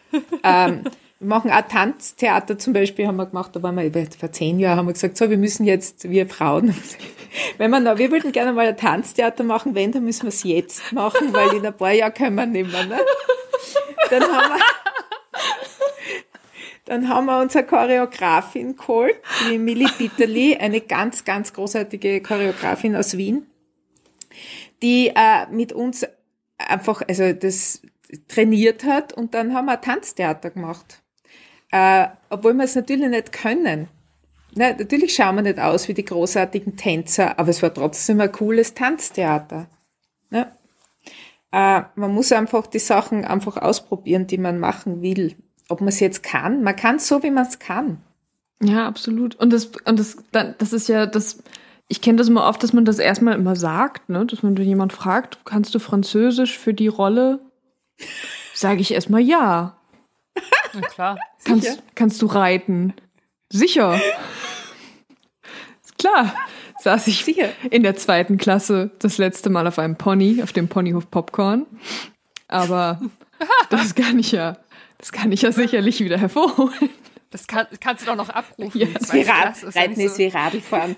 ähm, 0.42 0.84
wir 1.24 1.28
machen 1.28 1.50
auch 1.50 1.62
Tanztheater 1.62 2.58
zum 2.58 2.74
Beispiel, 2.74 3.06
haben 3.06 3.16
wir 3.16 3.24
gemacht, 3.24 3.56
da 3.56 3.62
waren 3.62 3.76
wir 3.76 4.06
vor 4.18 4.30
zehn 4.30 4.58
Jahren, 4.58 4.76
haben 4.76 4.86
wir 4.86 4.92
gesagt, 4.92 5.16
so, 5.16 5.30
wir 5.30 5.38
müssen 5.38 5.64
jetzt, 5.64 6.10
wir 6.10 6.28
Frauen, 6.28 6.74
wenn 7.58 7.70
wir 7.70 7.80
noch, 7.80 7.96
wir 7.96 8.10
würden 8.10 8.30
gerne 8.30 8.52
mal 8.52 8.66
ein 8.66 8.76
Tanztheater 8.76 9.42
machen, 9.42 9.74
wenn, 9.74 9.90
dann 9.90 10.04
müssen 10.04 10.24
wir 10.24 10.28
es 10.28 10.42
jetzt 10.42 10.92
machen, 10.92 11.32
weil 11.32 11.56
in 11.56 11.64
ein 11.64 11.74
paar 11.74 11.92
Jahren 11.92 12.12
können 12.12 12.36
wir 12.36 12.44
nicht 12.44 12.70
mehr, 12.70 12.84
ne? 12.84 13.00
Dann 14.10 14.22
haben 14.22 14.54
wir, 14.54 14.60
dann 16.84 17.08
haben 17.08 17.24
wir 17.24 17.40
unsere 17.40 17.64
Choreografin 17.64 18.76
geholt, 18.76 19.16
die 19.48 19.56
Millie 19.56 19.88
Bitterli, 19.96 20.58
eine 20.58 20.82
ganz, 20.82 21.24
ganz 21.24 21.54
großartige 21.54 22.20
Choreografin 22.20 22.96
aus 22.96 23.16
Wien, 23.16 23.46
die 24.82 25.08
äh, 25.08 25.46
mit 25.50 25.72
uns 25.72 26.06
einfach, 26.58 27.00
also 27.08 27.32
das 27.32 27.80
trainiert 28.28 28.84
hat 28.84 29.14
und 29.14 29.32
dann 29.32 29.54
haben 29.54 29.64
wir 29.64 29.72
ein 29.72 29.80
Tanztheater 29.80 30.50
gemacht 30.50 31.00
äh, 31.74 32.06
obwohl 32.30 32.54
wir 32.54 32.62
es 32.62 32.76
natürlich 32.76 33.08
nicht 33.08 33.32
können. 33.32 33.88
Ne, 34.54 34.76
natürlich 34.78 35.12
schauen 35.12 35.34
wir 35.34 35.42
nicht 35.42 35.58
aus 35.58 35.88
wie 35.88 35.94
die 35.94 36.04
großartigen 36.04 36.76
Tänzer, 36.76 37.36
aber 37.36 37.48
es 37.48 37.64
war 37.64 37.74
trotzdem 37.74 38.20
ein 38.20 38.30
cooles 38.30 38.74
Tanztheater. 38.74 39.66
Ne? 40.30 40.52
Äh, 41.50 41.82
man 41.96 42.14
muss 42.14 42.30
einfach 42.30 42.68
die 42.68 42.78
Sachen 42.78 43.24
einfach 43.24 43.56
ausprobieren, 43.56 44.28
die 44.28 44.38
man 44.38 44.60
machen 44.60 45.02
will. 45.02 45.34
Ob 45.68 45.80
man 45.80 45.88
es 45.88 45.98
jetzt 45.98 46.22
kann, 46.22 46.62
man 46.62 46.76
kann 46.76 46.96
es 46.96 47.08
so, 47.08 47.24
wie 47.24 47.32
man 47.32 47.46
es 47.48 47.58
kann. 47.58 47.98
Ja, 48.62 48.86
absolut. 48.86 49.34
Und 49.34 49.52
das, 49.52 49.72
und 49.84 49.98
das, 49.98 50.18
das 50.30 50.72
ist 50.72 50.88
ja 50.88 51.06
das, 51.06 51.42
ich 51.88 52.00
kenne 52.00 52.18
das 52.18 52.28
immer 52.28 52.46
oft, 52.46 52.62
dass 52.62 52.72
man 52.72 52.84
das 52.84 53.00
erstmal 53.00 53.34
immer 53.34 53.56
sagt, 53.56 54.08
ne? 54.08 54.24
dass 54.24 54.44
man 54.44 54.54
jemand 54.54 54.92
fragt, 54.92 55.38
kannst 55.44 55.74
du 55.74 55.80
Französisch 55.80 56.56
für 56.56 56.72
die 56.72 56.86
Rolle? 56.86 57.40
Sage 58.54 58.80
ich 58.80 58.94
erstmal 58.94 59.22
ja. 59.22 59.76
Na 60.74 60.86
klar. 60.88 61.18
Kannst, 61.44 61.82
kannst 61.94 62.22
du 62.22 62.26
reiten? 62.26 62.94
Sicher. 63.50 64.00
klar. 65.98 66.34
Saß 66.80 67.06
ich 67.06 67.24
Sicher. 67.24 67.48
in 67.70 67.82
der 67.82 67.96
zweiten 67.96 68.36
Klasse 68.36 68.90
das 68.98 69.16
letzte 69.16 69.48
Mal 69.48 69.66
auf 69.66 69.78
einem 69.78 69.96
Pony, 69.96 70.42
auf 70.42 70.52
dem 70.52 70.68
Ponyhof 70.68 71.10
Popcorn. 71.10 71.66
Aber 72.48 73.00
das 73.70 73.94
kann 73.94 74.18
ich 74.18 74.32
ja, 74.32 74.58
das 74.98 75.12
kann 75.12 75.32
ich 75.32 75.42
ja 75.42 75.52
sicherlich 75.52 76.00
wieder 76.00 76.18
hervorholen. 76.18 76.90
Das 77.30 77.46
kann, 77.46 77.66
kannst 77.80 78.02
du 78.02 78.06
doch 78.06 78.16
noch 78.16 78.28
abrufen. 78.28 78.80
Ja. 78.80 78.86
Ist 78.86 79.12
wie 79.12 79.22
Rad, 79.22 79.56
Reiten 79.74 80.00
ist 80.00 80.18
wie 80.18 80.28
Radlfahren. 80.28 80.94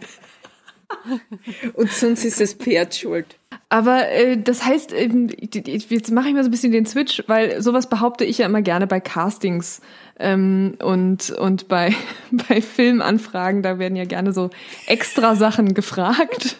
Und 1.74 1.90
sonst 1.90 2.24
ist 2.24 2.40
das 2.40 2.52
Pferd 2.52 2.94
schuld. 2.94 3.38
Aber 3.68 4.08
äh, 4.08 4.38
das 4.38 4.64
heißt, 4.64 4.92
äh, 4.92 5.08
jetzt 5.40 6.12
mache 6.12 6.28
ich 6.28 6.34
mal 6.34 6.44
so 6.44 6.48
ein 6.48 6.52
bisschen 6.52 6.72
den 6.72 6.86
Switch, 6.86 7.24
weil 7.26 7.60
sowas 7.60 7.88
behaupte 7.88 8.24
ich 8.24 8.38
ja 8.38 8.46
immer 8.46 8.62
gerne 8.62 8.86
bei 8.86 9.00
Castings 9.00 9.80
ähm, 10.20 10.76
und, 10.80 11.30
und 11.30 11.66
bei, 11.66 11.92
bei 12.48 12.60
Filmanfragen, 12.60 13.62
da 13.62 13.80
werden 13.80 13.96
ja 13.96 14.04
gerne 14.04 14.32
so 14.32 14.50
extra 14.86 15.34
Sachen 15.34 15.74
gefragt. 15.74 16.58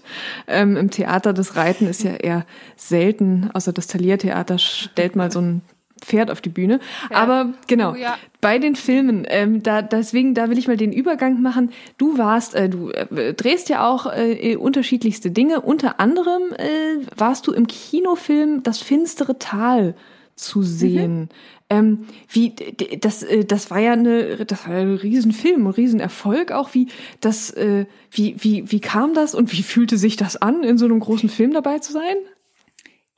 Ähm, 0.49 0.77
Im 0.77 0.91
Theater 0.91 1.33
das 1.33 1.55
Reiten 1.55 1.87
ist 1.87 2.03
ja 2.03 2.15
eher 2.15 2.45
selten, 2.75 3.51
außer 3.55 3.73
das 3.73 3.87
Taliertheater 3.87 4.59
stellt 4.59 5.15
mal 5.15 5.31
so 5.31 5.41
ein 5.41 5.63
Pferd 6.01 6.31
auf 6.31 6.41
die 6.41 6.49
Bühne. 6.49 6.81
Ja. 7.11 7.17
Aber 7.17 7.55
genau, 7.67 7.93
oh, 7.93 7.97
ja. 7.97 8.17
bei 8.41 8.59
den 8.59 8.77
Filmen, 8.77 9.27
ähm, 9.29 9.63
da 9.63 9.83
deswegen, 9.83 10.35
da 10.35 10.51
will 10.51 10.59
ich 10.59 10.69
mal 10.69 10.77
den 10.77 10.93
Übergang 10.93 11.43
machen. 11.43 11.71
Du 11.99 12.19
warst, 12.19 12.55
äh, 12.55 12.69
du 12.69 12.91
äh, 12.91 13.35
drehst 13.35 13.69
ja 13.69 13.89
auch 13.89 14.07
äh, 14.13 14.57
unterschiedlichste 14.57 15.31
Dinge. 15.31 15.61
Unter 15.63 16.01
anderem 16.01 16.53
äh, 16.57 17.07
warst 17.17 17.47
du 17.47 17.53
im 17.53 17.67
Kinofilm 17.67 18.63
Das 18.63 18.79
finstere 18.79 19.39
Tal 19.39 19.95
zu 20.37 20.63
sehen. 20.63 21.21
Mhm. 21.21 21.29
Ähm, 21.69 22.07
wie 22.29 22.55
das 23.01 23.25
äh, 23.25 23.45
das 23.45 23.71
war 23.71 23.81
ja 23.81 23.95
eine 23.95 24.45
das 24.45 24.67
war 24.67 24.75
ja 24.75 24.83
ein 24.83 24.95
Riesenfilm, 24.95 25.67
ein 25.67 25.71
Riesenerfolg 25.73 26.53
auch. 26.53 26.75
Wie 26.75 26.89
das 27.21 27.51
äh, 27.51 27.87
wie 28.11 28.37
wie 28.39 28.71
wie 28.71 28.81
kam 28.81 29.15
das 29.15 29.35
und 29.35 29.53
wie 29.53 29.63
fühlte 29.63 29.97
sich 29.97 30.17
das 30.17 30.37
an, 30.37 30.63
in 30.63 30.79
so 30.79 30.85
einem 30.85 31.01
großen 31.01 31.29
Film 31.29 31.53
dabei 31.53 31.81
zu 31.81 31.93
sein? 31.93 32.17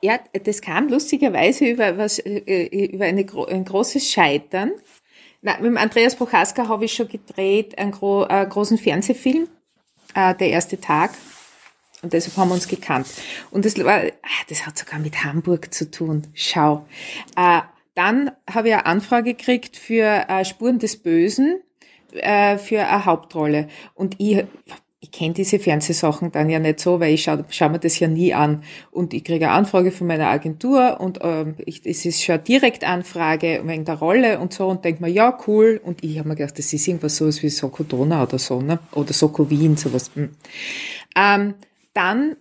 Ja, 0.01 0.21
das 0.45 0.63
kam 0.63 0.89
lustigerweise 0.89 1.67
über, 1.67 1.99
was, 1.99 2.19
äh, 2.21 2.87
über 2.87 3.05
eine, 3.05 3.27
ein 3.49 3.65
großes 3.65 4.11
Scheitern. 4.11 4.73
Na, 5.43 5.59
mit 5.61 5.77
Andreas 5.77 6.15
Prochaska 6.15 6.69
habe 6.69 6.85
ich 6.85 6.95
schon 6.95 7.09
gedreht, 7.09 7.77
einen, 7.79 7.93
gro 7.93 8.23
einen 8.23 8.49
großen 8.49 8.79
Fernsehfilm, 8.79 9.49
äh, 10.15 10.35
der 10.35 10.51
erste 10.51 10.81
Tag. 10.81 11.13
Und 12.03 12.13
deshalb 12.13 12.37
haben 12.37 12.49
wir 12.49 12.55
uns 12.55 12.69
gekannt. 12.69 13.09
Und 13.51 13.65
das 13.65 13.77
war, 13.85 14.03
ah, 14.03 14.45
das 14.49 14.67
hat 14.67 14.79
sogar 14.79 15.01
mit 15.01 15.25
Hamburg 15.25 15.75
zu 15.75 15.91
tun. 15.91 16.29
Schau. 16.33 16.87
Äh, 17.37 17.61
dann 17.95 18.31
habe 18.49 18.69
ich 18.69 18.75
eine 18.75 18.87
Anfrage 18.87 19.35
gekriegt 19.35 19.77
für 19.77 20.27
äh, 20.29 20.45
Spuren 20.45 20.79
des 20.79 21.03
Bösen, 21.03 21.61
äh, 22.13 22.57
für 22.57 22.87
eine 22.87 23.05
Hauptrolle. 23.05 23.69
Und 23.95 24.15
ich 24.19 24.45
ich 25.01 25.13
kenne 25.13 25.33
diese 25.33 25.61
Fernsehsachen 25.61 26.33
dann 26.33 26.51
ja 26.51 26.59
nicht 26.59 26.81
so, 26.81 26.99
weil 26.99 27.15
ich 27.15 27.23
schaue 27.23 27.45
schau 27.51 27.69
mir 27.69 27.79
das 27.79 28.01
ja 28.01 28.09
nie 28.09 28.35
an. 28.35 28.65
Und 28.91 29.15
ich 29.15 29.23
kriege 29.23 29.47
eine 29.47 29.55
Anfrage 29.55 29.93
von 29.93 30.09
meiner 30.09 30.27
Agentur 30.27 31.01
und 31.01 31.21
ähm, 31.23 31.55
ich, 31.67 31.87
es 31.87 32.05
ist 32.05 32.23
schon 32.23 32.35
eine 32.35 32.43
Direktanfrage 32.43 33.63
wegen 33.65 33.85
der 33.85 33.95
Rolle 33.95 34.41
und 34.41 34.53
so 34.53 34.67
und 34.67 34.85
denke 34.85 35.03
mir, 35.03 35.09
ja, 35.09 35.39
cool. 35.47 35.81
Und 35.85 36.03
ich 36.03 36.19
habe 36.19 36.29
mir 36.29 36.35
gedacht, 36.35 36.59
das 36.59 36.73
ist 36.73 36.89
irgendwas 36.89 37.17
sowas 37.17 37.43
wie 37.45 37.49
Soko 37.49 37.85
Donau 37.85 38.25
oder 38.25 38.39
so, 38.39 38.61
ne? 38.61 38.81
Oder 38.93 39.13
Soko 39.13 39.49
Wien, 39.49 39.77
sowas. 39.77 40.11
Hm. 40.15 40.35
Ähm, 41.15 41.55
dann 41.95 42.37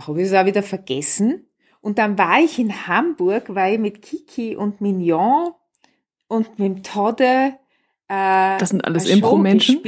habe 0.00 0.20
ich 0.20 0.26
es 0.26 0.34
auch 0.34 0.46
wieder 0.46 0.64
vergessen. 0.64 1.46
Und 1.80 1.98
dann 1.98 2.18
war 2.18 2.40
ich 2.40 2.58
in 2.58 2.88
Hamburg, 2.88 3.44
weil 3.54 3.74
ich 3.74 3.80
mit 3.80 4.02
Kiki 4.02 4.56
und 4.56 4.80
Mignon 4.80 5.52
und 6.26 6.58
mit 6.58 6.68
dem 6.68 6.82
Todde 6.82 7.54
äh, 8.12 8.58
das 8.58 8.68
sind 8.70 8.84
alles 8.84 9.08
Impro-Menschen. 9.08 9.80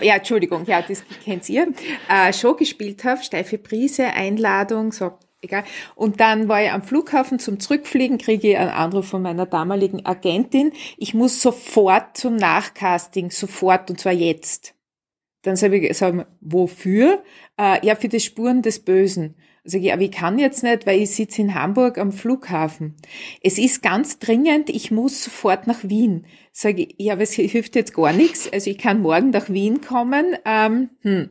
Ja, 0.00 0.16
Entschuldigung, 0.16 0.64
ja, 0.66 0.82
das 0.82 1.04
kennt 1.24 1.48
ihr. 1.48 1.68
Äh, 2.08 2.32
Show 2.32 2.54
gespielt 2.54 3.04
habe, 3.04 3.22
steife 3.22 3.56
Prise, 3.56 4.06
Einladung, 4.06 4.90
so, 4.90 5.12
egal. 5.42 5.62
Und 5.94 6.18
dann 6.18 6.48
war 6.48 6.62
ich 6.62 6.72
am 6.72 6.82
Flughafen 6.82 7.38
zum 7.38 7.60
Zurückfliegen, 7.60 8.18
kriege 8.18 8.50
ich 8.50 8.58
einen 8.58 8.70
Anruf 8.70 9.06
von 9.06 9.22
meiner 9.22 9.46
damaligen 9.46 10.04
Agentin. 10.04 10.72
Ich 10.96 11.14
muss 11.14 11.40
sofort 11.40 12.16
zum 12.16 12.34
Nachcasting, 12.34 13.30
sofort, 13.30 13.90
und 13.90 14.00
zwar 14.00 14.12
jetzt. 14.12 14.74
Dann 15.42 15.54
sage 15.54 15.78
ich, 15.78 15.96
sag, 15.96 16.26
wofür? 16.40 17.22
Äh, 17.60 17.86
ja, 17.86 17.94
für 17.94 18.08
die 18.08 18.18
Spuren 18.18 18.62
des 18.62 18.80
Bösen. 18.80 19.36
Sag 19.62 19.82
ich, 19.82 19.92
aber 19.92 20.02
ich 20.02 20.12
kann 20.12 20.38
jetzt 20.38 20.62
nicht, 20.62 20.86
weil 20.86 21.02
ich 21.02 21.10
sitze 21.10 21.42
in 21.42 21.54
Hamburg 21.54 21.98
am 21.98 22.10
Flughafen. 22.10 22.96
Es 23.42 23.58
ist 23.58 23.82
ganz 23.82 24.18
dringend, 24.18 24.70
ich 24.70 24.90
muss 24.90 25.22
sofort 25.22 25.66
nach 25.66 25.80
Wien. 25.82 26.24
Sag 26.60 26.76
ich, 26.80 26.96
ja, 26.98 27.12
aber 27.12 27.22
es 27.22 27.34
hilft 27.34 27.76
jetzt 27.76 27.94
gar 27.94 28.12
nichts. 28.12 28.52
Also 28.52 28.68
ich 28.68 28.78
kann 28.78 29.00
morgen 29.00 29.30
nach 29.30 29.48
Wien 29.48 29.80
kommen. 29.80 30.36
Ähm, 30.44 30.90
hm. 31.02 31.30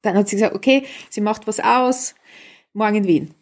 Dann 0.00 0.16
hat 0.16 0.30
sie 0.30 0.36
gesagt, 0.36 0.54
okay, 0.54 0.84
sie 1.10 1.20
macht 1.20 1.46
was 1.46 1.60
aus, 1.60 2.14
morgen 2.72 2.94
in 2.94 3.06
Wien. 3.06 3.34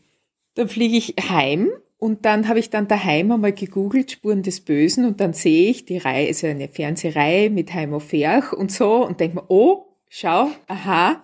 Dann 0.55 0.68
fliege 0.68 0.97
ich 0.97 1.14
heim 1.29 1.70
und 1.97 2.25
dann 2.25 2.49
habe 2.49 2.59
ich 2.59 2.70
dann 2.70 2.89
daheim 2.89 3.31
einmal 3.31 3.53
gegoogelt, 3.53 4.11
Spuren 4.11 4.43
des 4.43 4.62
Bösen, 4.62 5.05
und 5.05 5.20
dann 5.20 5.33
sehe 5.33 5.70
ich 5.70 5.85
die 5.85 5.99
Reihe, 5.99 6.27
also 6.27 6.49
eine 6.49 6.66
Fernsehreihe 6.66 7.51
mit 7.51 7.72
Heimo 7.72 8.01
Ferch 8.01 8.53
und 8.53 8.72
so 8.72 9.07
und 9.07 9.20
denke 9.20 9.37
mir, 9.37 9.45
oh, 9.47 9.85
schau, 10.09 10.51
aha 10.66 11.22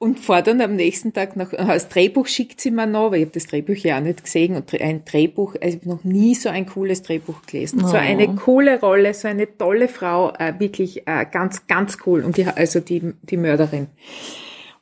und 0.00 0.18
fahre 0.18 0.42
dann 0.42 0.62
am 0.62 0.76
nächsten 0.76 1.12
Tag 1.12 1.36
nach, 1.36 1.50
das 1.50 1.90
Drehbuch 1.90 2.26
schickt 2.26 2.58
sie 2.58 2.70
mir 2.70 2.86
noch, 2.86 3.10
weil 3.10 3.18
ich 3.18 3.24
habe 3.26 3.34
das 3.34 3.46
Drehbuch 3.46 3.76
ja 3.76 3.98
auch 3.98 4.02
nicht 4.02 4.24
gesehen 4.24 4.56
und 4.56 4.72
ein 4.80 5.04
Drehbuch, 5.04 5.56
also 5.60 5.76
ich 5.76 5.82
habe 5.82 5.88
noch 5.90 6.04
nie 6.04 6.34
so 6.34 6.48
ein 6.48 6.64
cooles 6.64 7.02
Drehbuch 7.02 7.42
gelesen. 7.42 7.82
Oh. 7.84 7.86
So 7.86 7.98
eine 7.98 8.34
coole 8.34 8.80
Rolle, 8.80 9.12
so 9.12 9.28
eine 9.28 9.58
tolle 9.58 9.88
Frau, 9.88 10.32
äh, 10.38 10.54
wirklich 10.58 11.06
äh, 11.06 11.26
ganz, 11.30 11.66
ganz 11.66 11.98
cool 12.06 12.24
und 12.24 12.38
die, 12.38 12.46
also 12.46 12.80
die, 12.80 13.12
die 13.20 13.36
Mörderin. 13.36 13.88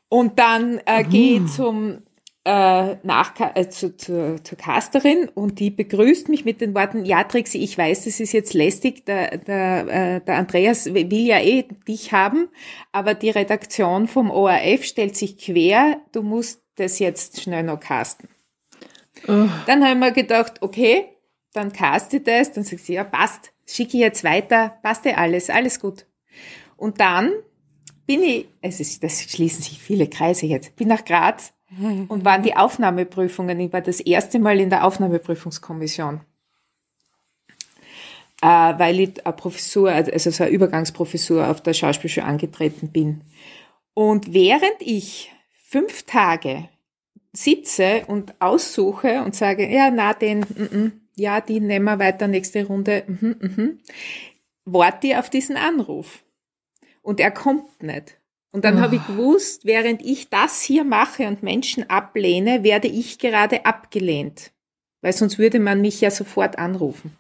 Und 0.09 0.39
dann 0.39 0.81
äh, 0.87 1.03
mhm. 1.03 1.09
gehe 1.09 1.41
ich 1.41 1.47
zum 1.49 1.99
äh, 2.49 2.97
nach, 3.03 3.35
äh, 3.55 3.69
zu, 3.69 3.95
zu, 3.95 4.43
zur 4.43 4.57
Casterin 4.57 5.29
und 5.29 5.61
die 5.61 5.69
begrüßt 5.69 6.31
mich 6.31 6.47
mit 6.47 6.63
den 6.63 6.75
Worten, 6.75 7.05
ja 7.05 7.25
Trixie, 7.25 7.63
ich 7.63 7.77
weiß, 7.77 8.05
das 8.05 8.21
ist 8.21 8.33
jetzt 8.33 8.55
lästig, 8.55 9.05
der, 9.05 9.37
der, 9.37 9.89
äh, 9.89 10.21
der 10.23 10.37
Andreas 10.37 10.87
will 10.95 11.13
ja 11.13 11.41
eh 11.41 11.65
dich 11.87 12.13
haben, 12.13 12.49
aber 12.91 13.13
die 13.13 13.29
Redaktion 13.29 14.09
vom 14.09 14.31
ORF 14.31 14.85
stellt 14.85 15.15
sich 15.15 15.37
quer, 15.37 16.01
du 16.13 16.23
musst 16.23 16.63
das 16.77 16.99
jetzt 16.99 17.43
schnell 17.43 17.65
noch 17.65 17.81
casten. 17.81 18.31
Oh. 19.27 19.47
Dann 19.67 19.85
haben 19.85 19.99
wir 19.99 20.13
gedacht, 20.13 20.63
okay, 20.63 21.05
dann 21.53 21.71
caste 21.71 22.21
das, 22.21 22.53
dann 22.53 22.65
sagt 22.65 22.83
sie, 22.83 22.95
ja 22.95 23.05
passt, 23.05 23.53
schicke 23.67 23.99
ich 23.99 24.03
jetzt 24.03 24.25
weiter, 24.25 24.79
passt 24.83 25.05
ja 25.05 25.17
alles, 25.17 25.51
alles 25.51 25.81
gut. 25.81 26.07
Und 26.79 26.99
dann 26.99 27.31
bin 28.07 28.23
ich, 28.23 28.49
also 28.63 28.83
das 29.03 29.23
schließen 29.25 29.63
sich 29.63 29.83
viele 29.83 30.09
Kreise 30.09 30.47
jetzt, 30.47 30.77
bin 30.77 30.89
nach 30.89 31.05
Graz 31.05 31.53
und 31.77 32.25
waren 32.25 32.43
die 32.43 32.57
Aufnahmeprüfungen. 32.57 33.61
Ich 33.61 33.73
war 33.73 33.81
das 33.81 34.01
erste 34.01 34.39
Mal 34.39 34.59
in 34.59 34.71
der 34.71 34.85
Aufnahmeprüfungskommission, 34.85 36.21
äh, 38.41 38.47
weil 38.47 39.01
ich 39.01 39.27
eine 39.27 39.37
Professur, 39.37 39.91
also 39.91 40.31
so 40.31 40.45
eine 40.45 40.53
Übergangsprofessur 40.53 41.47
auf 41.47 41.63
der 41.63 41.75
Schauspielschule 41.75 42.27
angetreten 42.27 42.89
bin. 42.91 43.23
Und 43.95 44.33
während 44.33 44.81
ich 44.81 45.33
fünf 45.65 46.05
Tage 46.05 46.69
sitze 47.33 48.05
und 48.07 48.35
aussuche 48.41 49.23
und 49.23 49.35
sage, 49.35 49.69
ja, 49.69 49.91
na, 49.91 50.15
den, 50.15 50.41
mm, 50.41 50.79
mm, 50.79 50.93
ja, 51.17 51.41
die 51.41 51.61
nehmen 51.61 51.85
wir 51.85 51.99
weiter, 51.99 52.29
nächste 52.29 52.65
Runde, 52.67 53.05
mm, 53.07 53.27
mm, 53.27 53.79
warte 54.65 55.09
ich 55.09 55.17
auf 55.17 55.31
diesen 55.31 55.57
Anruf. 55.57 56.23
Und 57.03 57.21
er 57.21 57.31
kommt 57.31 57.83
nicht. 57.83 58.18
Und 58.51 58.65
dann 58.65 58.79
oh. 58.79 58.81
habe 58.81 58.97
ich 58.97 59.07
gewusst, 59.07 59.67
während 59.67 60.03
ich 60.03 60.31
das 60.31 60.63
hier 60.63 60.85
mache 60.85 61.27
und 61.27 61.43
Menschen 61.43 61.89
ablehne, 61.91 62.63
werde 62.65 62.89
ich 62.89 63.19
gerade 63.19 63.67
abgelehnt. 63.67 64.53
Weil 65.03 65.13
sonst 65.13 65.39
würde 65.39 65.61
man 65.61 65.81
mich 65.81 66.01
ja 66.01 66.11
sofort 66.11 66.59
anrufen. 66.59 67.17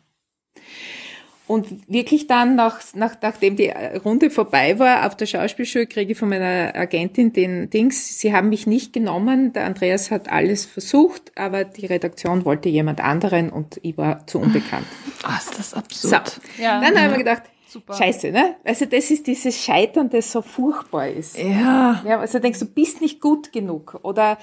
Und 1.48 1.88
wirklich 1.88 2.26
dann, 2.26 2.56
nach, 2.56 2.80
nach, 2.94 3.16
nachdem 3.22 3.56
die 3.56 3.70
Runde 3.70 4.28
vorbei 4.28 4.78
war, 4.78 5.06
auf 5.06 5.16
der 5.16 5.24
Schauspielschule, 5.24 5.86
kriege 5.86 6.12
ich 6.12 6.18
von 6.18 6.28
meiner 6.28 6.76
Agentin 6.76 7.32
den 7.32 7.70
Dings, 7.70 8.18
sie 8.18 8.34
haben 8.34 8.50
mich 8.50 8.66
nicht 8.66 8.92
genommen, 8.92 9.54
der 9.54 9.64
Andreas 9.64 10.10
hat 10.10 10.30
alles 10.30 10.66
versucht, 10.66 11.32
aber 11.36 11.64
die 11.64 11.86
Redaktion 11.86 12.44
wollte 12.44 12.68
jemand 12.68 13.00
anderen 13.00 13.48
und 13.48 13.80
ich 13.82 13.96
war 13.96 14.26
zu 14.26 14.38
unbekannt. 14.38 14.86
Ah, 15.24 15.36
ist 15.36 15.58
das 15.58 15.74
absurd. 15.74 16.28
So. 16.28 16.62
Ja. 16.62 16.80
Dann 16.80 16.94
ja. 16.94 17.00
haben 17.00 17.10
wir 17.10 17.18
gedacht, 17.18 17.42
Super. 17.68 17.92
Scheiße, 17.92 18.30
ne? 18.30 18.56
Also 18.64 18.86
das 18.86 19.10
ist 19.10 19.26
dieses 19.26 19.62
Scheitern, 19.62 20.08
das 20.08 20.32
so 20.32 20.40
furchtbar 20.40 21.08
ist. 21.08 21.36
Ja. 21.36 22.02
ja 22.02 22.18
also 22.18 22.38
denkst 22.38 22.60
du, 22.60 22.64
bist 22.64 23.02
nicht 23.02 23.20
gut 23.20 23.52
genug 23.52 23.98
oder 24.02 24.38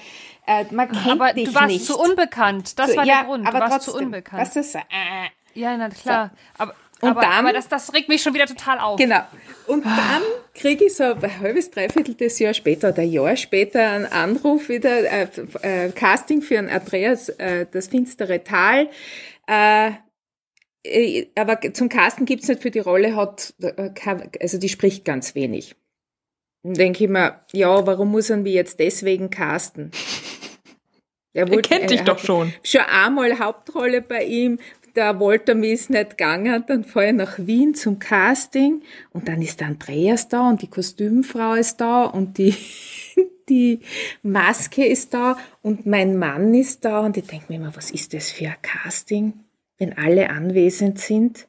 äh, 0.46 0.64
man 0.70 0.92
kennt 0.92 1.20
aber 1.20 1.32
dich 1.32 1.48
nicht. 1.48 1.56
Aber 1.56 1.66
du 1.66 1.72
warst 1.72 1.72
nicht. 1.72 1.86
zu 1.86 1.98
unbekannt. 1.98 2.78
Das 2.78 2.90
so, 2.92 2.96
war 2.98 3.04
ja, 3.04 3.16
der 3.16 3.24
Grund. 3.24 3.44
Du 3.44 3.48
aber 3.48 3.58
warst 3.58 3.72
trotzdem, 3.72 3.92
zu 3.94 4.04
unbekannt. 4.04 4.42
Was 4.42 4.54
ist, 4.54 4.76
äh, 4.76 4.80
ja, 5.54 5.76
na 5.76 5.88
klar. 5.88 6.30
So. 6.56 6.62
Aber, 6.62 6.74
und 7.00 7.08
aber, 7.10 7.20
dann, 7.20 7.32
aber 7.32 7.52
das, 7.52 7.66
das 7.66 7.92
regt 7.92 8.08
mich 8.08 8.22
schon 8.22 8.32
wieder 8.32 8.46
total 8.46 8.78
auf. 8.78 8.96
Genau. 8.96 9.20
Und 9.66 9.84
dann 9.84 10.22
kriege 10.54 10.84
ich 10.84 10.94
so 10.94 11.02
ein 11.02 11.40
halbes, 11.40 11.70
dreiviertel 11.72 12.14
des 12.14 12.38
Jahr 12.38 12.54
später 12.54 12.90
oder 12.90 13.02
ein 13.02 13.10
Jahr 13.10 13.36
später 13.36 13.90
einen 13.90 14.06
Anruf 14.06 14.68
wieder, 14.68 15.00
äh, 15.00 15.28
äh, 15.62 15.90
Casting 15.90 16.42
für 16.42 16.58
einen 16.58 16.70
Andreas, 16.70 17.28
äh, 17.28 17.66
das 17.70 17.88
finstere 17.88 18.44
Tal. 18.44 18.88
Äh, 19.48 19.90
aber 21.34 21.60
zum 21.72 21.88
Casten 21.88 22.26
gibt's 22.26 22.48
nicht 22.48 22.62
für 22.62 22.70
die 22.70 22.78
Rolle, 22.80 23.16
hat, 23.16 23.54
äh, 23.60 23.90
also 24.40 24.58
die 24.58 24.68
spricht 24.68 25.04
ganz 25.04 25.34
wenig. 25.34 25.76
Dann 26.62 26.74
denke 26.74 27.04
ich 27.04 27.10
mir, 27.10 27.40
ja, 27.52 27.86
warum 27.86 28.10
muss 28.10 28.28
man 28.28 28.42
mich 28.42 28.54
jetzt 28.54 28.80
deswegen 28.80 29.30
casten? 29.30 29.90
Er, 31.32 31.50
wollte, 31.50 31.70
er 31.70 31.80
kennt 31.80 31.90
dich 31.90 32.00
doch 32.00 32.18
schon. 32.18 32.50
Schon 32.62 32.80
einmal 32.80 33.38
Hauptrolle 33.38 34.00
bei 34.00 34.24
ihm, 34.24 34.58
da 34.94 35.20
wollte 35.20 35.52
er 35.52 35.54
mich 35.54 35.90
nicht 35.90 36.10
gegangen, 36.10 36.64
dann 36.66 36.84
fahre 36.84 37.08
ich 37.08 37.12
nach 37.12 37.38
Wien 37.38 37.74
zum 37.74 37.98
Casting 37.98 38.82
und 39.12 39.28
dann 39.28 39.42
ist 39.42 39.60
der 39.60 39.66
Andreas 39.66 40.28
da 40.28 40.48
und 40.48 40.62
die 40.62 40.70
Kostümfrau 40.70 41.52
ist 41.52 41.76
da 41.82 42.04
und 42.04 42.38
die, 42.38 42.54
die 43.50 43.80
Maske 44.22 44.86
ist 44.86 45.12
da 45.12 45.36
und 45.60 45.84
mein 45.84 46.16
Mann 46.16 46.54
ist 46.54 46.86
da 46.86 47.00
und 47.00 47.18
ich 47.18 47.26
denke 47.26 47.46
mir 47.48 47.56
immer, 47.56 47.76
was 47.76 47.90
ist 47.90 48.14
das 48.14 48.30
für 48.30 48.46
ein 48.46 48.56
Casting? 48.62 49.34
Wenn 49.78 49.96
alle 49.96 50.30
anwesend 50.30 50.98
sind. 50.98 51.48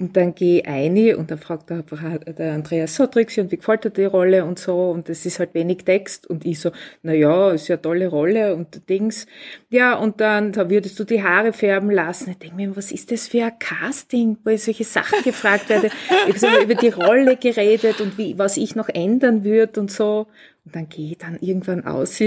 Und 0.00 0.16
dann 0.16 0.34
gehe 0.34 0.60
ich 0.60 0.66
ein 0.66 1.14
und 1.16 1.30
dann 1.30 1.36
fragt 1.36 1.68
der, 1.68 1.82
der 1.82 2.54
Andreas 2.54 2.96
so, 2.96 3.06
Trixie, 3.06 3.42
und 3.42 3.52
wie 3.52 3.58
gefällt 3.58 3.84
dir 3.84 3.90
die 3.90 4.06
Rolle 4.06 4.46
und 4.46 4.58
so, 4.58 4.90
und 4.90 5.10
es 5.10 5.26
ist 5.26 5.38
halt 5.38 5.52
wenig 5.52 5.84
Text, 5.84 6.26
und 6.26 6.46
ich 6.46 6.58
so, 6.58 6.70
na 7.02 7.12
ja, 7.12 7.50
ist 7.50 7.68
ja 7.68 7.74
eine 7.74 7.82
tolle 7.82 8.06
Rolle 8.08 8.56
und 8.56 8.88
Dings. 8.88 9.26
Ja, 9.68 9.94
und 9.96 10.22
dann, 10.22 10.52
da 10.52 10.70
würdest 10.70 10.98
du 10.98 11.04
die 11.04 11.22
Haare 11.22 11.52
färben 11.52 11.90
lassen. 11.90 12.30
Ich 12.30 12.38
denke 12.38 12.56
mir, 12.56 12.74
was 12.74 12.92
ist 12.92 13.12
das 13.12 13.28
für 13.28 13.44
ein 13.44 13.58
Casting, 13.58 14.38
wo 14.42 14.48
ich 14.48 14.64
solche 14.64 14.84
Sachen 14.84 15.22
gefragt 15.22 15.68
werde. 15.68 15.90
Ich 16.28 16.42
habe 16.42 16.62
über 16.62 16.76
die 16.76 16.88
Rolle 16.88 17.36
geredet 17.36 18.00
und 18.00 18.16
wie, 18.16 18.38
was 18.38 18.56
ich 18.56 18.74
noch 18.74 18.88
ändern 18.88 19.44
würde 19.44 19.80
und 19.80 19.92
so. 19.92 20.28
Und 20.64 20.74
dann 20.74 20.88
gehe 20.88 21.12
ich 21.12 21.18
dann 21.18 21.38
irgendwann 21.40 21.86
aus 21.86 22.20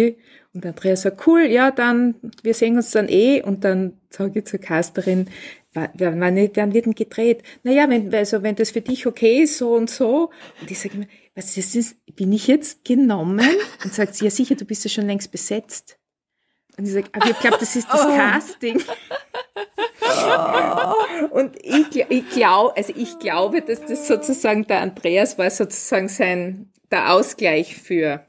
und 0.54 0.66
Andrea 0.66 0.96
sagt, 0.96 1.26
cool, 1.28 1.46
ja, 1.46 1.72
dann, 1.72 2.16
wir 2.44 2.54
sehen 2.54 2.76
uns 2.76 2.92
dann 2.92 3.10
eh. 3.10 3.42
Und 3.42 3.64
dann 3.64 3.94
sage 4.10 4.40
ich 4.40 4.46
zur 4.46 4.60
Casterin, 4.60 5.28
wann 5.74 6.36
wird 6.36 6.56
denn 6.56 6.96
gedreht? 6.96 7.42
Naja, 7.64 7.90
wenn, 7.90 8.14
also, 8.14 8.44
wenn 8.44 8.56
das 8.56 8.72
für 8.72 8.82
dich 8.82 9.08
okay 9.08 9.42
ist, 9.44 9.58
so 9.58 9.74
und 9.74 9.90
so. 9.90 10.30
Und 10.62 10.70
ich 10.70 10.80
sage 10.80 10.96
immer, 10.96 11.08
was 11.36 11.58
ist 11.58 11.76
das? 11.76 11.96
Bin 12.16 12.32
ich 12.32 12.48
jetzt 12.48 12.86
genommen? 12.86 13.50
Und 13.84 13.94
sagt 13.94 14.16
sie, 14.16 14.26
ja 14.26 14.32
sicher, 14.32 14.56
du 14.56 14.66
bist 14.66 14.84
ja 14.84 14.90
schon 14.90 15.08
längst 15.08 15.32
besetzt. 15.32 15.98
Und 16.78 16.86
ich 16.86 16.94
sage, 16.94 17.08
aber 17.12 17.30
ich 17.30 17.40
glaube, 17.40 17.58
das 17.60 17.76
ist 17.76 17.88
das 17.92 18.02
oh. 18.06 18.16
Casting. 18.16 18.82
Oh. 20.02 20.94
Und 21.32 21.56
ich, 21.64 22.06
ich 22.10 22.30
glaube, 22.30 22.78
also 22.78 22.94
ich 22.96 23.18
glaube, 23.18 23.62
dass 23.62 23.84
das 23.86 24.08
sozusagen 24.08 24.68
der 24.68 24.82
Andreas 24.82 25.38
war 25.40 25.50
sozusagen 25.50 26.08
sein, 26.10 26.73
der 26.94 27.12
Ausgleich 27.12 27.76
für 27.76 28.22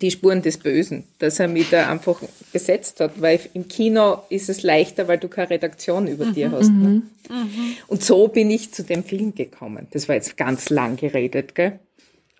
die 0.00 0.10
Spuren 0.10 0.42
des 0.42 0.58
Bösen, 0.58 1.04
dass 1.18 1.40
er 1.40 1.48
mich 1.48 1.70
da 1.70 1.90
einfach 1.90 2.22
besetzt 2.52 3.00
hat, 3.00 3.20
weil 3.20 3.40
im 3.54 3.66
Kino 3.66 4.22
ist 4.30 4.48
es 4.48 4.62
leichter, 4.62 5.08
weil 5.08 5.18
du 5.18 5.28
keine 5.28 5.50
Redaktion 5.50 6.06
über 6.06 6.26
mhm. 6.26 6.34
dir 6.34 6.52
hast. 6.52 6.70
Ne? 6.70 7.02
Mhm. 7.28 7.76
Und 7.88 8.04
so 8.04 8.28
bin 8.28 8.48
ich 8.50 8.72
zu 8.72 8.84
dem 8.84 9.02
Film 9.02 9.34
gekommen. 9.34 9.88
Das 9.90 10.08
war 10.08 10.14
jetzt 10.14 10.36
ganz 10.36 10.70
lang 10.70 10.96
geredet, 10.96 11.54
gell? 11.54 11.80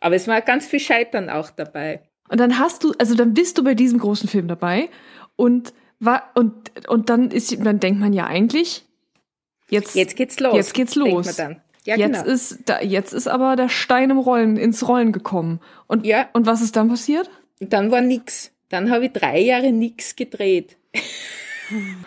Aber 0.00 0.14
es 0.14 0.28
war 0.28 0.40
ganz 0.40 0.66
viel 0.66 0.78
Scheitern 0.78 1.28
auch 1.28 1.50
dabei. 1.50 2.00
Und 2.28 2.38
dann 2.38 2.60
hast 2.60 2.84
du, 2.84 2.94
also 2.98 3.16
dann 3.16 3.34
bist 3.34 3.58
du 3.58 3.64
bei 3.64 3.74
diesem 3.74 3.98
großen 3.98 4.28
Film 4.28 4.46
dabei 4.46 4.88
und 5.34 5.72
war 5.98 6.30
und 6.34 6.70
und 6.86 7.10
dann 7.10 7.32
ist, 7.32 7.56
dann 7.64 7.80
denkt 7.80 7.98
man 7.98 8.12
ja 8.12 8.26
eigentlich, 8.26 8.84
jetzt 9.68 9.96
jetzt 9.96 10.14
geht's 10.14 10.38
los. 10.38 10.54
Jetzt 10.54 10.74
geht's 10.74 10.94
los. 10.94 11.36
Ja, 11.88 11.96
jetzt 11.96 12.24
genau. 12.24 12.34
ist 12.34 12.58
da, 12.66 12.82
jetzt 12.82 13.14
ist 13.14 13.28
aber 13.28 13.56
der 13.56 13.70
Stein 13.70 14.10
im 14.10 14.18
Rollen 14.18 14.58
ins 14.58 14.86
Rollen 14.86 15.10
gekommen. 15.10 15.60
Und 15.86 16.04
ja. 16.04 16.28
und 16.34 16.44
was 16.44 16.60
ist 16.60 16.76
dann 16.76 16.88
passiert? 16.88 17.30
dann 17.60 17.90
war 17.90 18.02
nix. 18.02 18.52
Dann 18.68 18.90
habe 18.90 19.06
ich 19.06 19.12
drei 19.12 19.40
Jahre 19.40 19.72
nix 19.72 20.14
gedreht. 20.14 20.76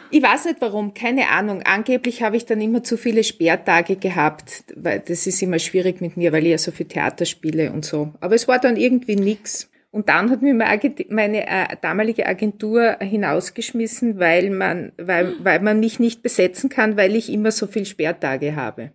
Ich 0.09 0.23
weiß 0.23 0.45
nicht 0.45 0.57
warum, 0.59 0.93
keine 0.93 1.29
Ahnung. 1.29 1.61
Angeblich 1.63 2.23
habe 2.23 2.35
ich 2.35 2.45
dann 2.45 2.61
immer 2.61 2.83
zu 2.83 2.97
viele 2.97 3.23
Sperrtage 3.23 3.95
gehabt, 3.95 4.63
weil 4.75 4.99
das 4.99 5.27
ist 5.27 5.41
immer 5.41 5.59
schwierig 5.59 6.01
mit 6.01 6.17
mir, 6.17 6.31
weil 6.31 6.45
ich 6.45 6.51
ja 6.51 6.57
so 6.57 6.71
viel 6.71 6.87
Theater 6.87 7.25
spiele 7.25 7.71
und 7.71 7.85
so. 7.85 8.11
Aber 8.19 8.35
es 8.35 8.47
war 8.47 8.59
dann 8.59 8.75
irgendwie 8.75 9.15
nix. 9.15 9.69
Und 9.91 10.09
dann 10.09 10.31
hat 10.31 10.41
mir 10.41 10.53
meine 10.53 11.47
äh, 11.47 11.75
damalige 11.81 12.25
Agentur 12.25 12.97
hinausgeschmissen, 13.01 14.19
weil 14.19 14.49
man, 14.49 14.93
weil, 14.97 15.35
weil 15.43 15.59
man 15.59 15.79
mich 15.79 15.99
nicht 15.99 16.23
besetzen 16.23 16.69
kann, 16.69 16.97
weil 16.97 17.15
ich 17.15 17.31
immer 17.31 17.51
so 17.51 17.67
viel 17.67 17.85
Sperrtage 17.85 18.55
habe. 18.55 18.91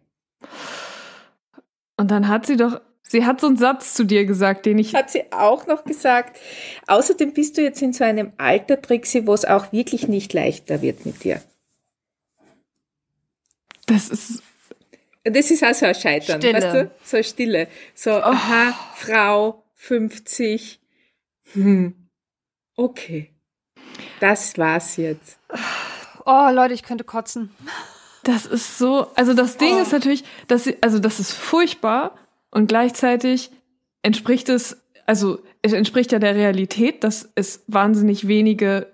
Und 1.97 2.11
dann 2.11 2.29
hat 2.29 2.47
sie 2.47 2.57
doch 2.57 2.81
Sie 3.09 3.25
hat 3.25 3.41
so 3.41 3.47
einen 3.47 3.57
Satz 3.57 3.95
zu 3.95 4.05
dir 4.05 4.27
gesagt, 4.27 4.67
den 4.67 4.79
ich. 4.79 4.95
Hat 4.95 5.11
sie 5.11 5.31
auch 5.31 5.67
noch 5.69 5.85
gesagt. 5.85 6.39
Außerdem 6.89 7.33
bist 7.33 7.57
du 7.57 7.63
jetzt 7.63 7.81
in 7.81 7.93
so 7.93 8.03
einem 8.03 8.33
Alter, 8.37 8.83
Trixie, 8.83 9.27
wo 9.29 9.35
es 9.35 9.45
auch 9.45 9.73
wirklich 9.73 10.09
nicht 10.09 10.33
leichter 10.33 10.83
wird 10.83 11.07
mit 11.07 11.23
dir. 11.23 11.41
Das 13.87 14.09
ist. 14.09 14.43
Das 15.23 15.51
ist 15.51 15.65
auch 15.65 15.75
so 15.75 15.87
ein 15.87 15.95
Scheitern, 15.95 16.41
Stille. 16.41 16.55
weißt 16.55 16.75
du? 16.75 16.91
So 17.05 17.23
Stille. 17.23 17.69
So, 17.95 18.11
oh. 18.11 18.23
aha, 18.23 18.73
Frau, 18.95 19.65
50. 19.75 20.81
Hm. 21.53 22.09
Okay. 22.77 23.31
Das 24.21 24.57
war's 24.59 24.97
jetzt. 24.97 25.39
Oh, 26.25 26.49
Leute, 26.53 26.75
ich 26.75 26.83
könnte 26.83 27.05
kotzen. 27.05 27.51
Das 28.27 28.45
ist 28.45 28.77
so, 28.77 29.07
also 29.15 29.35
das 29.35 29.57
Ding 29.57 29.75
oh. 29.77 29.83
ist 29.83 29.93
natürlich, 29.93 30.25
dass 30.49 30.65
sie, 30.65 30.77
also 30.83 30.99
das 30.99 31.21
ist 31.21 31.33
furchtbar 31.33 32.17
und 32.51 32.67
gleichzeitig 32.67 33.53
entspricht 34.03 34.49
es, 34.49 34.83
also 35.07 35.39
es 35.63 35.73
entspricht 35.73 36.11
ja 36.11 36.19
der 36.19 36.35
Realität, 36.35 37.05
dass 37.05 37.31
es 37.37 37.63
wahnsinnig 37.69 38.27
wenige 38.27 38.89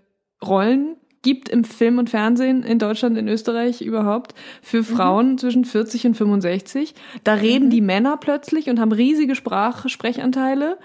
Rollen 0.44 0.96
gibt 1.22 1.48
im 1.48 1.64
Film 1.64 1.96
und 1.96 2.10
Fernsehen 2.10 2.62
in 2.62 2.78
Deutschland, 2.78 3.16
in 3.16 3.26
Österreich 3.26 3.80
überhaupt 3.80 4.34
für 4.60 4.80
mhm. 4.80 4.84
Frauen 4.84 5.30
mhm. 5.30 5.38
zwischen 5.38 5.64
40 5.64 6.08
und 6.08 6.14
65. 6.14 6.94
Da 7.24 7.32
reden 7.32 7.66
mhm. 7.66 7.70
die 7.70 7.80
Männer 7.80 8.18
plötzlich 8.18 8.68
und 8.68 8.78
haben 8.78 8.92
riesige 8.92 9.34
Sprach 9.34 9.88
Sprechanteile. 9.88 10.78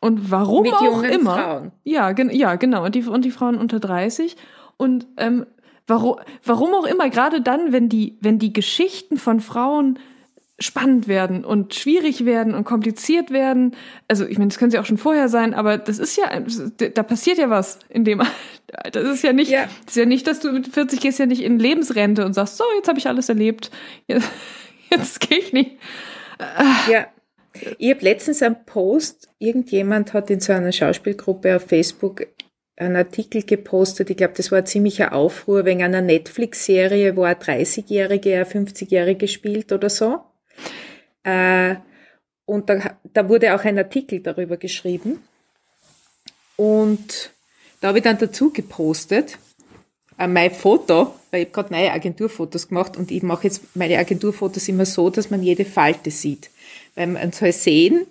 Und 0.00 0.30
warum 0.30 0.64
Mit 0.64 0.74
auch 0.74 1.02
immer. 1.02 1.36
Frauen. 1.36 1.72
Ja, 1.84 2.12
gen 2.12 2.28
ja, 2.30 2.56
genau. 2.56 2.84
Und 2.84 2.94
die, 2.94 3.04
und 3.04 3.24
die 3.24 3.30
Frauen 3.30 3.56
unter 3.56 3.80
30. 3.80 4.36
Und 4.76 5.06
ähm, 5.16 5.46
warum, 5.88 6.16
warum 6.44 6.74
auch 6.74 6.86
immer, 6.86 7.10
gerade 7.10 7.40
dann, 7.40 7.72
wenn 7.72 7.88
die, 7.88 8.16
wenn 8.20 8.38
die 8.38 8.52
Geschichten 8.52 9.16
von 9.16 9.40
Frauen 9.40 9.98
spannend 10.60 11.06
werden 11.06 11.44
und 11.44 11.74
schwierig 11.74 12.24
werden 12.24 12.54
und 12.54 12.64
kompliziert 12.64 13.30
werden. 13.30 13.76
Also 14.08 14.26
ich 14.26 14.38
meine, 14.38 14.48
das 14.48 14.58
können 14.58 14.72
sie 14.72 14.78
auch 14.78 14.86
schon 14.86 14.98
vorher 14.98 15.28
sein, 15.28 15.54
aber 15.54 15.78
das 15.78 15.98
ist 15.98 16.16
ja, 16.16 16.24
da 16.40 17.02
passiert 17.04 17.38
ja 17.38 17.48
was 17.48 17.78
in 17.88 18.04
dem 18.04 18.22
Das 18.92 19.04
ist 19.04 19.22
ja 19.22 19.32
nicht, 19.32 19.50
ja. 19.50 19.68
das 19.84 19.94
ist 19.94 19.96
ja 19.96 20.04
nicht, 20.04 20.26
dass 20.26 20.40
du 20.40 20.52
mit 20.52 20.68
40 20.68 21.00
gehst 21.00 21.20
ja 21.20 21.26
nicht 21.26 21.42
in 21.42 21.60
Lebensrente 21.60 22.24
und 22.24 22.34
sagst, 22.34 22.56
so, 22.56 22.64
jetzt 22.76 22.88
habe 22.88 22.98
ich 22.98 23.06
alles 23.06 23.28
erlebt, 23.28 23.70
jetzt, 24.08 24.28
jetzt 24.90 25.20
gehe 25.20 25.38
ich 25.38 25.52
nicht. 25.52 25.72
Ja. 26.90 27.06
Ich 27.78 27.90
habe 27.90 28.04
letztens 28.04 28.42
einen 28.42 28.64
Post, 28.66 29.28
irgendjemand 29.38 30.12
hat 30.12 30.30
in 30.30 30.40
so 30.40 30.52
einer 30.52 30.70
Schauspielgruppe 30.70 31.56
auf 31.56 31.66
Facebook 31.66 32.26
einen 32.78 32.96
Artikel 32.96 33.42
gepostet. 33.42 34.10
Ich 34.10 34.16
glaube, 34.16 34.34
das 34.36 34.50
war 34.52 34.58
ein 34.58 34.66
ziemlicher 34.66 35.12
Aufruhr 35.12 35.64
wegen 35.64 35.82
einer 35.82 36.00
Netflix-Serie, 36.00 37.16
wo 37.16 37.24
ein 37.24 37.36
30-Jährige, 37.36 38.38
ein 38.38 38.44
50-Jährige 38.44 39.28
spielt 39.28 39.72
oder 39.72 39.90
so. 39.90 40.20
Äh, 41.24 41.76
und 42.44 42.70
da, 42.70 42.96
da 43.12 43.28
wurde 43.28 43.54
auch 43.54 43.64
ein 43.64 43.78
Artikel 43.78 44.20
darüber 44.20 44.56
geschrieben. 44.56 45.22
Und 46.56 47.30
da 47.80 47.88
habe 47.88 47.98
ich 47.98 48.04
dann 48.04 48.18
dazu 48.18 48.52
gepostet, 48.52 49.38
äh, 50.18 50.26
mein 50.26 50.50
Foto, 50.50 51.14
weil 51.30 51.42
ich 51.42 51.46
habe 51.48 51.54
gerade 51.54 51.74
neue 51.74 51.92
Agenturfotos 51.92 52.68
gemacht 52.68 52.96
und 52.96 53.10
ich 53.10 53.22
mache 53.22 53.44
jetzt 53.44 53.76
meine 53.76 53.98
Agenturfotos 53.98 54.68
immer 54.68 54.86
so, 54.86 55.10
dass 55.10 55.30
man 55.30 55.42
jede 55.42 55.64
Falte 55.64 56.10
sieht. 56.10 56.50
Weil 56.94 57.08
man 57.08 57.32
soll 57.32 57.52
sehen, 57.52 58.06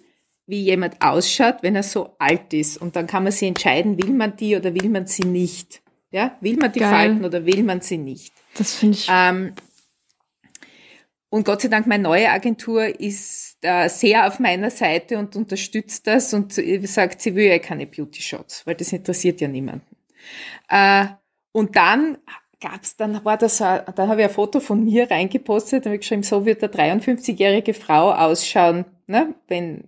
wie 0.47 0.61
jemand 0.61 1.01
ausschaut, 1.01 1.57
wenn 1.61 1.75
er 1.75 1.83
so 1.83 2.15
alt 2.17 2.53
ist. 2.53 2.77
Und 2.77 2.95
dann 2.95 3.05
kann 3.05 3.23
man 3.23 3.31
sich 3.31 3.47
entscheiden, 3.47 4.01
will 4.01 4.13
man 4.13 4.35
die 4.35 4.55
oder 4.55 4.73
will 4.73 4.89
man 4.89 5.05
sie 5.05 5.25
nicht. 5.25 5.81
Ja, 6.09 6.37
will 6.39 6.55
man 6.55 6.71
die 6.71 6.79
Geil. 6.79 6.89
Falten 6.89 7.25
oder 7.25 7.45
will 7.45 7.63
man 7.63 7.81
sie 7.81 7.97
nicht? 7.97 8.33
Das 8.57 8.75
finde 8.75 8.97
ich. 8.97 9.07
Ähm, 9.11 9.53
und 11.29 11.45
Gott 11.45 11.61
sei 11.61 11.67
Dank, 11.67 11.85
meine 11.85 12.03
neue 12.03 12.29
Agentur 12.29 12.85
ist 12.85 13.57
äh, 13.61 13.89
sehr 13.89 14.25
auf 14.25 14.39
meiner 14.39 14.71
Seite 14.71 15.17
und 15.17 15.35
unterstützt 15.35 16.07
das 16.07 16.33
und 16.33 16.53
sagt, 16.53 17.21
sie 17.21 17.35
will 17.35 17.47
ja 17.47 17.59
keine 17.59 17.85
Beauty 17.85 18.21
Shots, 18.21 18.65
weil 18.65 18.75
das 18.75 18.93
interessiert 18.93 19.41
ja 19.41 19.49
niemanden. 19.49 19.97
Äh, 20.69 21.07
und 21.51 21.75
dann 21.75 22.17
gab's, 22.61 22.95
dann 22.95 23.23
war 23.25 23.37
das, 23.37 23.57
dann 23.57 23.83
habe 23.97 24.21
ich 24.21 24.27
ein 24.27 24.33
Foto 24.33 24.61
von 24.61 24.85
mir 24.85 25.11
reingepostet, 25.11 25.85
habe 25.85 25.95
ich 25.95 26.01
geschrieben, 26.01 26.23
so 26.23 26.45
wird 26.45 26.63
eine 26.63 26.97
53-jährige 26.97 27.73
Frau 27.73 28.13
ausschauen, 28.13 28.85
ne, 29.07 29.35
wenn 29.47 29.83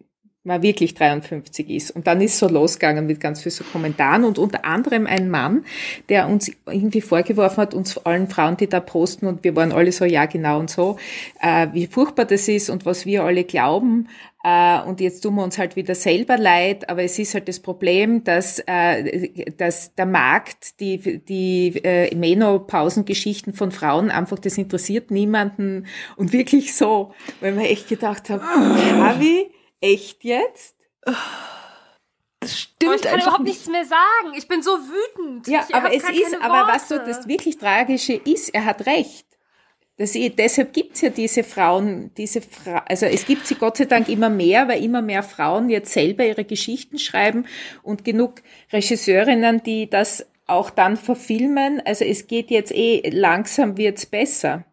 man 0.50 0.62
wirklich 0.62 0.95
53 0.95 1.70
ist. 1.70 1.91
Und 1.91 2.08
dann 2.08 2.20
ist 2.20 2.38
so 2.38 2.50
losgegangen 2.50 3.06
mit 3.06 3.22
ganz 3.22 3.41
viel 3.41 3.52
so 3.52 3.64
Kommentaren 3.64 4.26
und 4.26 4.38
unter 4.38 4.66
anderem 4.66 5.08
ein 5.08 5.30
Mann, 5.30 5.64
der 6.10 6.28
uns 6.28 6.52
irgendwie 6.66 7.02
vorgeworfen 7.02 7.58
hat, 7.58 7.74
uns 7.74 7.97
allen 8.00 8.28
Frauen, 8.28 8.58
die 8.58 8.68
da 8.68 8.82
posten 8.82 9.28
und 9.28 9.43
wir 9.45 9.56
waren 9.56 9.72
alle 9.72 9.91
so, 9.91 10.04
ja 10.04 10.26
genau 10.26 10.60
und 10.60 10.70
so, 10.70 10.97
äh, 11.41 11.68
wie 11.72 11.88
furchtbar 11.88 12.26
das 12.26 12.47
ist 12.47 12.70
und 12.70 12.86
was 12.86 13.06
wir 13.06 13.24
alle 13.24 13.45
glauben. 13.45 14.10
Äh, 14.43 14.82
und 14.84 15.02
jetzt 15.02 15.22
tun 15.22 15.36
wir 15.36 15.43
uns 15.43 15.58
halt 15.58 15.76
wieder 15.76 15.95
selber 15.95 16.38
leid, 16.38 16.89
aber 16.89 17.04
es 17.04 17.20
ist 17.20 17.34
halt 17.34 17.47
das 17.47 17.60
Problem, 17.60 18.24
dass, 18.24 18.60
äh, 18.66 19.30
dass 19.58 19.93
der 19.95 20.06
Markt, 20.06 20.80
die, 20.80 21.20
die 21.20 21.76
äh, 21.84 22.16
Menopausengeschichten 22.16 23.54
von 23.54 23.72
Frauen 23.72 24.10
einfach, 24.10 24.39
das 24.39 24.58
interessiert 24.58 25.12
niemanden 25.12 25.88
und 26.16 26.32
wirklich 26.32 26.74
so, 26.74 27.14
weil 27.41 27.54
man 27.54 27.66
echt 27.66 27.89
gedacht 27.89 28.30
hat, 28.30 28.41
Javi, 28.89 29.52
Echt 29.82 30.23
jetzt? 30.23 30.75
Das 32.39 32.57
stimmt. 32.57 32.91
Oh, 32.91 32.95
ich 32.95 33.01
kann 33.01 33.19
überhaupt 33.19 33.43
nicht. 33.43 33.53
nichts 33.53 33.67
mehr 33.67 33.86
sagen. 33.86 34.34
Ich 34.38 34.47
bin 34.47 34.61
so 34.61 34.71
wütend. 34.71 35.47
Ja, 35.47 35.65
ich 35.67 35.75
aber 35.75 35.93
es 35.93 36.03
ist, 36.03 36.41
aber 36.41 36.71
was 36.71 36.88
so 36.88 36.97
das 36.97 37.27
wirklich 37.27 37.57
Tragische 37.57 38.13
ist, 38.13 38.49
er 38.49 38.65
hat 38.65 38.86
recht. 38.86 39.25
Das, 39.97 40.13
deshalb 40.13 40.71
gibt's 40.71 41.01
ja 41.01 41.09
diese 41.09 41.43
Frauen, 41.43 42.11
diese 42.15 42.39
Fra 42.39 42.86
also 42.88 43.05
es 43.05 43.25
gibt 43.25 43.45
sie 43.45 43.55
Gott 43.55 43.75
sei 43.75 43.84
Dank 43.84 44.07
immer 44.07 44.30
mehr, 44.30 44.69
weil 44.69 44.82
immer 44.82 45.01
mehr 45.01 45.23
Frauen 45.23 45.69
jetzt 45.69 45.91
selber 45.91 46.25
ihre 46.25 46.45
Geschichten 46.45 46.97
schreiben 46.97 47.45
und 47.84 48.05
genug 48.05 48.36
Regisseurinnen, 48.71 49.61
die 49.61 49.89
das 49.89 50.25
auch 50.47 50.69
dann 50.69 50.95
verfilmen. 50.95 51.82
Also 51.84 52.05
es 52.05 52.27
geht 52.27 52.49
jetzt 52.49 52.71
eh, 52.73 53.09
langsam 53.09 53.75
wird's 53.75 54.05
besser. 54.05 54.63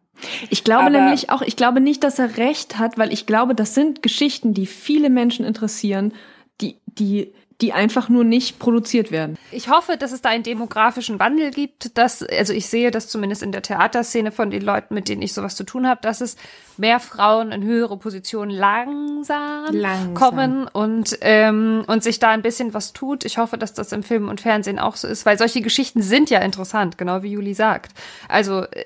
Ich 0.50 0.64
glaube 0.64 0.86
Aber 0.86 0.90
nämlich 0.90 1.30
auch, 1.30 1.42
ich 1.42 1.56
glaube 1.56 1.80
nicht, 1.80 2.02
dass 2.04 2.18
er 2.18 2.36
recht 2.36 2.78
hat, 2.78 2.98
weil 2.98 3.12
ich 3.12 3.26
glaube, 3.26 3.54
das 3.54 3.74
sind 3.74 4.02
Geschichten, 4.02 4.54
die 4.54 4.66
viele 4.66 5.10
Menschen 5.10 5.44
interessieren, 5.44 6.12
die, 6.60 6.78
die 6.86 7.32
die 7.60 7.72
einfach 7.72 8.08
nur 8.08 8.22
nicht 8.22 8.58
produziert 8.58 9.10
werden. 9.10 9.38
Ich 9.50 9.70
hoffe, 9.70 9.96
dass 9.96 10.12
es 10.12 10.20
da 10.20 10.28
einen 10.28 10.42
demografischen 10.42 11.18
Wandel 11.18 11.50
gibt, 11.50 11.96
dass, 11.96 12.22
also 12.22 12.52
ich 12.52 12.66
sehe 12.66 12.90
das 12.90 13.08
zumindest 13.08 13.42
in 13.42 13.50
der 13.50 13.62
Theaterszene 13.62 14.30
von 14.30 14.50
den 14.50 14.62
Leuten, 14.62 14.94
mit 14.94 15.08
denen 15.08 15.22
ich 15.22 15.32
sowas 15.32 15.56
zu 15.56 15.64
tun 15.64 15.86
habe, 15.88 16.00
dass 16.02 16.20
es 16.20 16.36
mehr 16.76 17.00
Frauen 17.00 17.52
in 17.52 17.62
höhere 17.62 17.96
Positionen 17.96 18.50
langsam, 18.50 19.74
langsam. 19.74 20.14
kommen 20.14 20.68
und, 20.68 21.16
ähm, 21.22 21.84
und 21.86 22.02
sich 22.02 22.18
da 22.18 22.30
ein 22.30 22.42
bisschen 22.42 22.74
was 22.74 22.92
tut. 22.92 23.24
Ich 23.24 23.38
hoffe, 23.38 23.56
dass 23.56 23.72
das 23.72 23.92
im 23.92 24.02
Film 24.02 24.28
und 24.28 24.42
Fernsehen 24.42 24.78
auch 24.78 24.96
so 24.96 25.08
ist, 25.08 25.24
weil 25.24 25.38
solche 25.38 25.62
Geschichten 25.62 26.02
sind 26.02 26.28
ja 26.28 26.40
interessant, 26.40 26.98
genau 26.98 27.22
wie 27.22 27.30
Juli 27.30 27.54
sagt. 27.54 27.92
Also, 28.28 28.64
äh, 28.64 28.84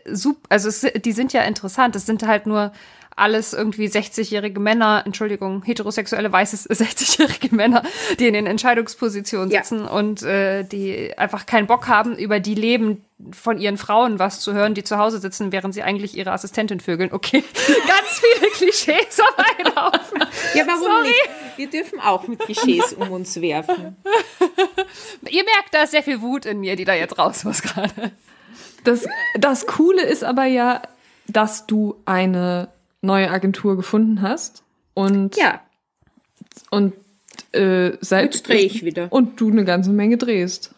also 0.48 0.68
es, 0.68 0.86
die 1.04 1.12
sind 1.12 1.32
ja 1.32 1.42
interessant. 1.42 1.96
Es 1.96 2.06
sind 2.06 2.24
halt 2.24 2.46
nur 2.46 2.72
alles 3.20 3.52
irgendwie 3.52 3.86
60-jährige 3.86 4.60
Männer, 4.60 5.02
Entschuldigung, 5.04 5.62
heterosexuelle 5.62 6.32
weiße 6.32 6.56
60-jährige 6.72 7.54
Männer, 7.54 7.82
die 8.18 8.26
in 8.26 8.34
den 8.34 8.46
Entscheidungspositionen 8.46 9.50
sitzen 9.50 9.84
ja. 9.84 9.90
und 9.90 10.22
äh, 10.22 10.64
die 10.64 11.16
einfach 11.16 11.46
keinen 11.46 11.66
Bock 11.66 11.88
haben, 11.88 12.16
über 12.16 12.40
die 12.40 12.54
Leben 12.54 13.04
von 13.32 13.58
ihren 13.58 13.76
Frauen 13.76 14.18
was 14.18 14.40
zu 14.40 14.54
hören, 14.54 14.74
die 14.74 14.84
zu 14.84 14.98
Hause 14.98 15.18
sitzen, 15.18 15.52
während 15.52 15.74
sie 15.74 15.82
eigentlich 15.82 16.16
ihre 16.16 16.32
Assistentin 16.32 16.80
vögeln. 16.80 17.12
Okay, 17.12 17.44
ganz 17.66 18.20
viele 18.20 18.50
Klischees 18.50 19.20
auf 19.20 19.38
einen 19.38 19.76
Haufen. 19.76 20.24
Ja, 20.54 20.66
warum 20.66 20.82
Sorry. 20.82 21.08
nicht? 21.08 21.30
Wir 21.56 21.70
dürfen 21.70 22.00
auch 22.00 22.26
mit 22.26 22.38
Klischees 22.40 22.94
um 22.94 23.10
uns 23.10 23.40
werfen. 23.40 23.96
Ihr 25.28 25.44
merkt, 25.44 25.72
da 25.72 25.82
ist 25.82 25.90
sehr 25.90 26.02
viel 26.02 26.22
Wut 26.22 26.46
in 26.46 26.60
mir, 26.60 26.76
die 26.76 26.84
da 26.84 26.94
jetzt 26.94 27.18
raus 27.18 27.44
muss 27.44 27.62
gerade. 27.62 28.12
Das, 28.84 29.06
das 29.38 29.66
Coole 29.66 30.02
ist 30.02 30.24
aber 30.24 30.46
ja, 30.46 30.80
dass 31.26 31.66
du 31.66 31.96
eine 32.06 32.68
neue 33.02 33.30
Agentur 33.30 33.76
gefunden 33.76 34.22
hast 34.22 34.62
und 34.94 35.36
ja 35.36 35.60
und 36.70 36.94
äh, 37.52 37.92
seit 38.00 38.34
jetzt 38.34 38.48
drehe 38.48 38.60
ich 38.60 38.84
wieder 38.84 39.08
und 39.10 39.40
du 39.40 39.50
eine 39.50 39.64
ganze 39.64 39.90
Menge 39.90 40.16
drehst. 40.16 40.74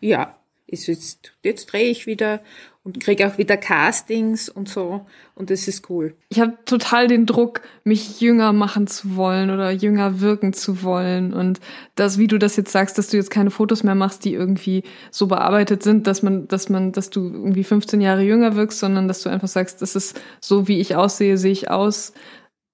Ja, 0.00 0.36
ist 0.66 0.86
jetzt 0.86 1.32
jetzt 1.42 1.66
drehe 1.66 1.90
ich 1.90 2.06
wieder 2.06 2.40
und 2.86 3.00
kriege 3.00 3.26
auch 3.26 3.36
wieder 3.36 3.56
Castings 3.56 4.48
und 4.48 4.68
so 4.68 5.04
und 5.34 5.50
das 5.50 5.66
ist 5.66 5.90
cool. 5.90 6.14
Ich 6.28 6.38
habe 6.38 6.56
total 6.66 7.08
den 7.08 7.26
Druck, 7.26 7.62
mich 7.82 8.20
jünger 8.20 8.52
machen 8.52 8.86
zu 8.86 9.16
wollen 9.16 9.50
oder 9.50 9.72
jünger 9.72 10.20
wirken 10.20 10.52
zu 10.52 10.84
wollen 10.84 11.34
und 11.34 11.58
das, 11.96 12.16
wie 12.16 12.28
du 12.28 12.38
das 12.38 12.54
jetzt 12.54 12.70
sagst, 12.70 12.96
dass 12.96 13.08
du 13.08 13.16
jetzt 13.16 13.30
keine 13.30 13.50
Fotos 13.50 13.82
mehr 13.82 13.96
machst, 13.96 14.24
die 14.24 14.34
irgendwie 14.34 14.84
so 15.10 15.26
bearbeitet 15.26 15.82
sind, 15.82 16.06
dass 16.06 16.22
man, 16.22 16.46
dass 16.46 16.68
man, 16.68 16.92
dass 16.92 17.10
du 17.10 17.24
irgendwie 17.24 17.64
15 17.64 18.00
Jahre 18.00 18.22
jünger 18.22 18.54
wirkst, 18.54 18.78
sondern 18.78 19.08
dass 19.08 19.20
du 19.20 19.30
einfach 19.30 19.48
sagst, 19.48 19.82
das 19.82 19.96
ist 19.96 20.20
so, 20.40 20.68
wie 20.68 20.78
ich 20.78 20.94
aussehe, 20.94 21.38
sehe 21.38 21.52
ich 21.52 21.68
aus. 21.68 22.12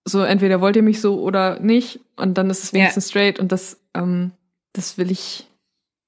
So 0.05 0.21
entweder 0.21 0.61
wollt 0.61 0.77
ihr 0.77 0.83
mich 0.83 1.01
so 1.01 1.23
oder 1.23 1.59
nicht 1.59 2.01
und 2.17 2.37
dann 2.37 2.51
ist 2.51 2.65
es 2.65 2.75
wenigstens 2.75 3.07
ja. 3.07 3.11
straight 3.11 3.41
und 3.41 3.51
das, 3.51 3.81
ähm, 3.95 4.33
das 4.75 4.99
will 4.99 5.11
ich 5.11 5.49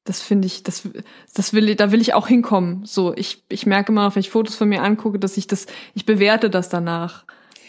das 0.05 0.21
finde 0.21 0.47
ich, 0.47 0.63
das, 0.63 0.89
das 1.35 1.55
will, 1.55 1.75
da 1.75 1.91
will 1.91 2.01
ich 2.01 2.13
auch 2.15 2.29
hinkommen. 2.29 2.85
So, 2.85 3.15
ich, 3.15 3.43
ich 3.49 3.65
merke 3.65 3.91
immer, 3.91 4.15
wenn 4.15 4.21
ich 4.21 4.31
Fotos 4.31 4.55
von 4.55 4.69
mir 4.69 4.83
angucke, 4.83 5.19
dass 5.19 5.37
ich 5.37 5.47
das, 5.47 5.67
ich 5.95 6.05
bewerte 6.05 6.51
das 6.51 6.69
danach. 6.69 7.25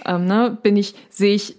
Ähm, 0.05 0.25
ne? 0.25 0.57
Bin 0.61 0.75
ich, 0.75 0.95
sehe 1.09 1.33
ich, 1.33 1.55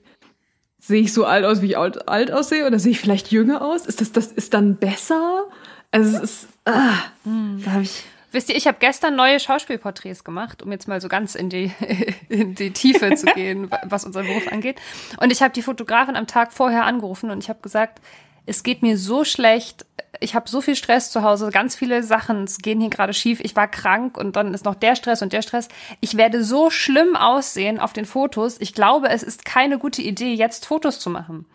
sehe 0.78 1.00
ich 1.00 1.14
so 1.14 1.24
alt 1.24 1.46
aus, 1.46 1.62
wie 1.62 1.66
ich 1.66 1.78
alt, 1.78 2.08
alt 2.08 2.30
aussehe, 2.30 2.66
oder 2.66 2.78
sehe 2.78 2.92
ich 2.92 3.00
vielleicht 3.00 3.32
jünger 3.32 3.62
aus? 3.62 3.86
Ist 3.86 4.02
das, 4.02 4.12
das 4.12 4.26
ist 4.26 4.52
dann 4.52 4.76
besser? 4.76 5.44
Also 5.90 6.16
es 6.18 6.22
ist, 6.22 6.48
ah, 6.66 6.92
hm. 7.24 7.62
da 7.64 7.72
habe 7.72 7.82
ich. 7.82 8.04
Wisst 8.32 8.50
ihr, 8.50 8.56
ich 8.56 8.66
habe 8.66 8.76
gestern 8.78 9.16
neue 9.16 9.40
Schauspielporträts 9.40 10.24
gemacht, 10.24 10.62
um 10.62 10.70
jetzt 10.70 10.88
mal 10.88 11.00
so 11.00 11.08
ganz 11.08 11.36
in 11.36 11.48
die, 11.48 11.72
in 12.28 12.54
die 12.54 12.72
Tiefe 12.72 13.14
zu 13.14 13.26
gehen, 13.26 13.70
was 13.84 14.04
unseren 14.04 14.26
Beruf 14.26 14.52
angeht. 14.52 14.76
Und 15.20 15.32
ich 15.32 15.40
habe 15.40 15.54
die 15.54 15.62
Fotografin 15.62 16.16
am 16.16 16.26
Tag 16.26 16.52
vorher 16.52 16.84
angerufen 16.84 17.30
und 17.30 17.42
ich 17.42 17.48
habe 17.48 17.60
gesagt, 17.62 18.02
es 18.46 18.62
geht 18.62 18.82
mir 18.82 18.96
so 18.96 19.24
schlecht, 19.24 19.84
ich 20.20 20.34
habe 20.34 20.48
so 20.48 20.60
viel 20.60 20.76
Stress 20.76 21.10
zu 21.10 21.22
Hause, 21.22 21.50
ganz 21.50 21.76
viele 21.76 22.02
Sachen 22.02 22.46
gehen 22.62 22.80
hier 22.80 22.90
gerade 22.90 23.12
schief, 23.12 23.40
ich 23.40 23.54
war 23.56 23.68
krank 23.68 24.16
und 24.16 24.36
dann 24.36 24.54
ist 24.54 24.64
noch 24.64 24.74
der 24.74 24.96
Stress 24.96 25.20
und 25.22 25.32
der 25.32 25.42
Stress. 25.42 25.68
Ich 26.00 26.16
werde 26.16 26.42
so 26.42 26.70
schlimm 26.70 27.16
aussehen 27.16 27.78
auf 27.78 27.92
den 27.92 28.06
Fotos. 28.06 28.56
Ich 28.60 28.72
glaube, 28.72 29.08
es 29.08 29.22
ist 29.22 29.44
keine 29.44 29.78
gute 29.78 30.02
Idee, 30.02 30.32
jetzt 30.32 30.66
Fotos 30.66 31.00
zu 31.00 31.10
machen. 31.10 31.46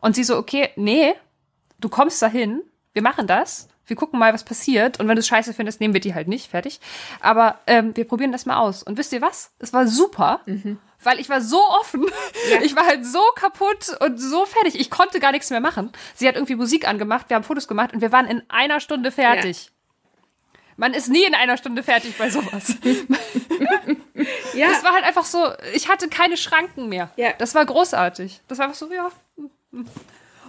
Und 0.00 0.14
sie 0.14 0.24
so, 0.24 0.36
okay, 0.36 0.70
nee, 0.76 1.14
du 1.80 1.88
kommst 1.88 2.20
dahin, 2.22 2.62
wir 2.92 3.02
machen 3.02 3.26
das, 3.26 3.68
wir 3.86 3.96
gucken 3.96 4.18
mal, 4.18 4.32
was 4.32 4.44
passiert. 4.44 5.00
Und 5.00 5.08
wenn 5.08 5.16
du 5.16 5.20
es 5.20 5.26
scheiße 5.26 5.52
findest, 5.52 5.80
nehmen 5.80 5.94
wir 5.94 6.00
die 6.00 6.14
halt 6.14 6.28
nicht, 6.28 6.50
fertig. 6.50 6.80
Aber 7.20 7.58
ähm, 7.66 7.96
wir 7.96 8.06
probieren 8.06 8.32
das 8.32 8.46
mal 8.46 8.58
aus. 8.58 8.82
Und 8.82 8.96
wisst 8.96 9.12
ihr 9.12 9.20
was? 9.20 9.52
Es 9.58 9.72
war 9.72 9.86
super. 9.86 10.40
Mhm 10.46 10.78
weil 11.04 11.20
ich 11.20 11.28
war 11.28 11.40
so 11.40 11.60
offen. 11.60 12.04
Ja. 12.50 12.62
Ich 12.62 12.76
war 12.76 12.86
halt 12.86 13.06
so 13.06 13.22
kaputt 13.36 13.96
und 14.00 14.18
so 14.18 14.44
fertig. 14.46 14.78
Ich 14.78 14.90
konnte 14.90 15.20
gar 15.20 15.32
nichts 15.32 15.50
mehr 15.50 15.60
machen. 15.60 15.92
Sie 16.14 16.28
hat 16.28 16.34
irgendwie 16.34 16.56
Musik 16.56 16.86
angemacht, 16.86 17.28
wir 17.28 17.36
haben 17.36 17.44
Fotos 17.44 17.68
gemacht 17.68 17.92
und 17.92 18.00
wir 18.00 18.12
waren 18.12 18.26
in 18.26 18.42
einer 18.48 18.80
Stunde 18.80 19.10
fertig. 19.10 19.66
Ja. 19.66 19.70
Man 20.76 20.92
ist 20.92 21.08
nie 21.08 21.24
in 21.24 21.34
einer 21.34 21.56
Stunde 21.56 21.82
fertig 21.82 22.16
bei 22.18 22.30
sowas. 22.30 22.76
ja. 24.54 24.68
Das 24.68 24.82
war 24.82 24.92
halt 24.92 25.04
einfach 25.04 25.24
so, 25.24 25.52
ich 25.72 25.88
hatte 25.88 26.08
keine 26.08 26.36
Schranken 26.36 26.88
mehr. 26.88 27.10
Ja. 27.16 27.32
Das 27.38 27.54
war 27.54 27.64
großartig. 27.64 28.40
Das 28.48 28.58
war 28.58 28.66
einfach 28.66 28.78
so, 28.78 28.92
ja. 28.92 29.10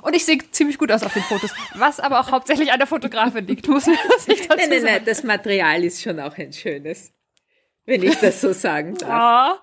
Und 0.01 0.15
ich 0.15 0.25
sehe 0.25 0.37
ziemlich 0.51 0.77
gut 0.77 0.91
aus 0.91 1.03
auf 1.03 1.13
den 1.13 1.23
Fotos. 1.23 1.51
Was 1.75 1.99
aber 1.99 2.19
auch 2.19 2.31
hauptsächlich 2.31 2.71
an 2.71 2.79
der 2.79 2.87
Fotografin 2.87 3.47
liegt, 3.47 3.67
muss 3.67 3.85
man 3.87 3.97
das 4.09 4.27
nicht 4.27 4.49
dazu 4.49 4.57
nein, 4.57 4.69
nein, 4.69 4.83
nein, 4.83 5.05
das 5.05 5.23
Material 5.23 5.83
ist 5.83 6.01
schon 6.01 6.19
auch 6.19 6.37
ein 6.37 6.53
schönes. 6.53 7.11
Wenn 7.85 8.01
ich 8.01 8.15
das 8.15 8.41
so 8.41 8.51
sagen 8.51 8.95
darf. 8.97 9.59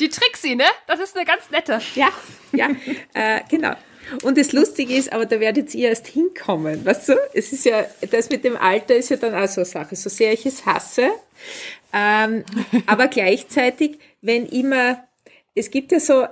Die 0.00 0.08
Trixie, 0.08 0.56
ne? 0.56 0.64
Das 0.86 1.00
ist 1.00 1.16
eine 1.16 1.24
ganz 1.24 1.50
nette. 1.50 1.80
Ja, 1.94 2.08
ja, 2.52 2.68
äh, 3.14 3.40
genau. 3.48 3.74
Und 4.22 4.38
das 4.38 4.52
Lustige 4.52 4.94
ist, 4.94 5.12
aber 5.12 5.26
da 5.26 5.40
werdet 5.40 5.74
ihr 5.74 5.88
erst 5.88 6.06
hinkommen, 6.06 6.84
weißt 6.84 7.08
du? 7.08 7.14
Es 7.32 7.52
ist 7.52 7.64
ja, 7.64 7.86
das 8.10 8.30
mit 8.30 8.44
dem 8.44 8.56
Alter 8.56 8.94
ist 8.94 9.08
ja 9.08 9.16
dann 9.16 9.34
auch 9.34 9.48
so 9.48 9.62
eine 9.62 9.64
Sache, 9.66 9.96
so 9.96 10.08
sehr 10.08 10.32
ich 10.32 10.46
es 10.46 10.64
hasse. 10.64 11.10
Ähm, 11.92 12.44
aber 12.86 13.08
gleichzeitig, 13.08 13.98
wenn 14.20 14.46
immer, 14.46 15.04
es 15.54 15.70
gibt 15.70 15.92
ja 15.92 15.98
so, 15.98 16.26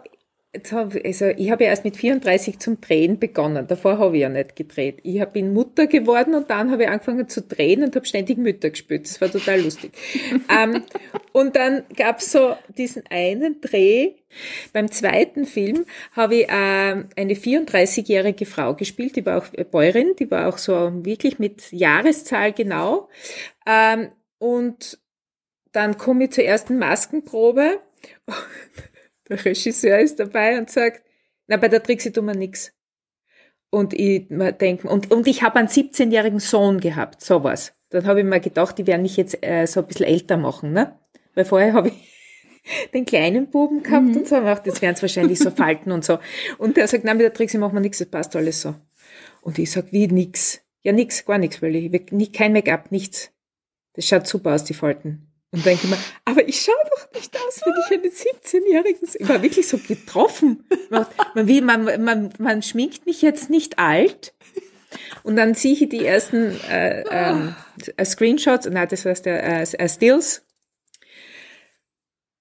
also 1.04 1.26
ich 1.26 1.50
habe 1.50 1.64
ja 1.64 1.70
erst 1.70 1.84
mit 1.84 1.96
34 1.96 2.58
zum 2.58 2.80
Drehen 2.80 3.18
begonnen. 3.18 3.66
Davor 3.66 3.98
habe 3.98 4.16
ich 4.16 4.22
ja 4.22 4.28
nicht 4.28 4.56
gedreht. 4.56 5.00
Ich 5.02 5.24
bin 5.26 5.52
Mutter 5.52 5.86
geworden 5.86 6.34
und 6.34 6.50
dann 6.50 6.70
habe 6.70 6.84
ich 6.84 6.88
angefangen 6.88 7.28
zu 7.28 7.42
drehen 7.42 7.82
und 7.82 7.96
habe 7.96 8.06
ständig 8.06 8.38
Mütter 8.38 8.70
gespielt. 8.70 9.04
Das 9.04 9.20
war 9.20 9.30
total 9.30 9.60
lustig. 9.60 9.92
ähm, 10.50 10.84
und 11.32 11.56
dann 11.56 11.82
gab 11.96 12.18
es 12.18 12.32
so 12.32 12.56
diesen 12.76 13.04
einen 13.10 13.60
Dreh. 13.60 14.14
Beim 14.72 14.90
zweiten 14.90 15.44
Film 15.44 15.84
habe 16.12 16.36
ich 16.36 16.48
äh, 16.48 16.52
eine 16.52 17.34
34-jährige 17.34 18.46
Frau 18.46 18.74
gespielt, 18.74 19.16
die 19.16 19.26
war 19.26 19.38
auch 19.38 19.64
Bäuerin, 19.70 20.14
die 20.18 20.30
war 20.30 20.48
auch 20.48 20.58
so 20.58 20.92
wirklich 21.04 21.38
mit 21.38 21.70
Jahreszahl 21.72 22.52
genau. 22.52 23.08
Ähm, 23.66 24.10
und 24.38 24.98
dann 25.72 25.98
komme 25.98 26.24
ich 26.24 26.30
zur 26.30 26.44
ersten 26.44 26.78
Maskenprobe. 26.78 27.80
Der 29.28 29.44
Regisseur 29.44 29.98
ist 29.98 30.18
dabei 30.20 30.58
und 30.58 30.70
sagt, 30.70 31.02
na, 31.46 31.56
bei 31.56 31.68
der 31.68 31.82
Trixie 31.82 32.12
tun 32.12 32.26
wir 32.26 32.34
nix. 32.34 32.72
Und 33.70 33.92
ich 33.92 34.28
denke, 34.60 34.88
und, 34.88 35.10
und 35.10 35.26
ich 35.26 35.42
habe 35.42 35.56
einen 35.56 35.68
17-jährigen 35.68 36.38
Sohn 36.38 36.80
gehabt, 36.80 37.20
sowas. 37.20 37.74
Dann 37.90 38.06
habe 38.06 38.20
ich 38.20 38.26
mir 38.26 38.40
gedacht, 38.40 38.78
die 38.78 38.86
werden 38.86 39.02
mich 39.02 39.16
jetzt 39.16 39.44
äh, 39.44 39.66
so 39.66 39.80
ein 39.80 39.86
bisschen 39.86 40.06
älter 40.06 40.36
machen, 40.36 40.72
ne? 40.72 40.98
Weil 41.34 41.44
vorher 41.44 41.72
habe 41.72 41.88
ich 41.88 42.90
den 42.94 43.04
kleinen 43.04 43.50
Buben 43.50 43.82
gehabt 43.82 44.04
mhm. 44.04 44.16
und 44.18 44.28
so, 44.28 44.36
und 44.36 44.42
gedacht, 44.42 44.66
jetzt 44.66 44.80
werden 44.80 44.94
es 44.94 45.02
wahrscheinlich 45.02 45.38
so 45.38 45.50
Falten 45.50 45.90
und 45.90 46.04
so. 46.04 46.18
Und 46.58 46.76
der 46.76 46.86
sagt, 46.86 47.04
nein, 47.04 47.16
mit 47.16 47.24
der 47.24 47.32
Trixie 47.32 47.58
machen 47.58 47.74
wir 47.74 47.80
nichts, 47.80 47.98
das 47.98 48.08
passt 48.08 48.36
alles 48.36 48.62
so. 48.62 48.74
Und 49.42 49.58
ich 49.58 49.70
sag, 49.70 49.92
wie 49.92 50.06
nix? 50.06 50.60
Ja, 50.82 50.92
nix, 50.92 51.24
gar 51.24 51.38
nichts, 51.38 51.60
weil 51.62 51.74
ich 51.74 52.32
kein 52.32 52.52
Make-up, 52.52 52.92
nichts. 52.92 53.32
Das 53.94 54.06
schaut 54.06 54.26
super 54.26 54.54
aus, 54.54 54.64
die 54.64 54.74
Falten. 54.74 55.33
Und 55.54 55.64
denke 55.64 55.86
mir, 55.86 55.96
aber 56.24 56.48
ich 56.48 56.62
schaue 56.62 56.74
doch 56.90 57.12
nicht 57.14 57.32
aus 57.36 57.60
wie 57.64 57.94
ich 57.94 58.00
eine 58.00 58.08
17-Jährige. 58.08 59.06
Ich 59.20 59.28
war 59.28 59.40
wirklich 59.40 59.68
so 59.68 59.78
getroffen. 59.78 60.64
Man, 60.90 61.06
man, 61.64 62.02
man, 62.02 62.32
man 62.38 62.62
schminkt 62.62 63.06
mich 63.06 63.22
jetzt 63.22 63.50
nicht 63.50 63.78
alt. 63.78 64.34
Und 65.22 65.36
dann 65.36 65.54
sehe 65.54 65.74
ich 65.74 65.88
die 65.88 66.04
ersten 66.04 66.60
äh, 66.68 67.04
ähm, 67.08 67.54
äh, 67.96 68.04
Screenshots, 68.04 68.66
nein, 68.66 68.88
das 68.90 69.04
heißt 69.04 69.28
äh, 69.28 69.62
äh, 69.62 69.88
Stills. 69.88 70.44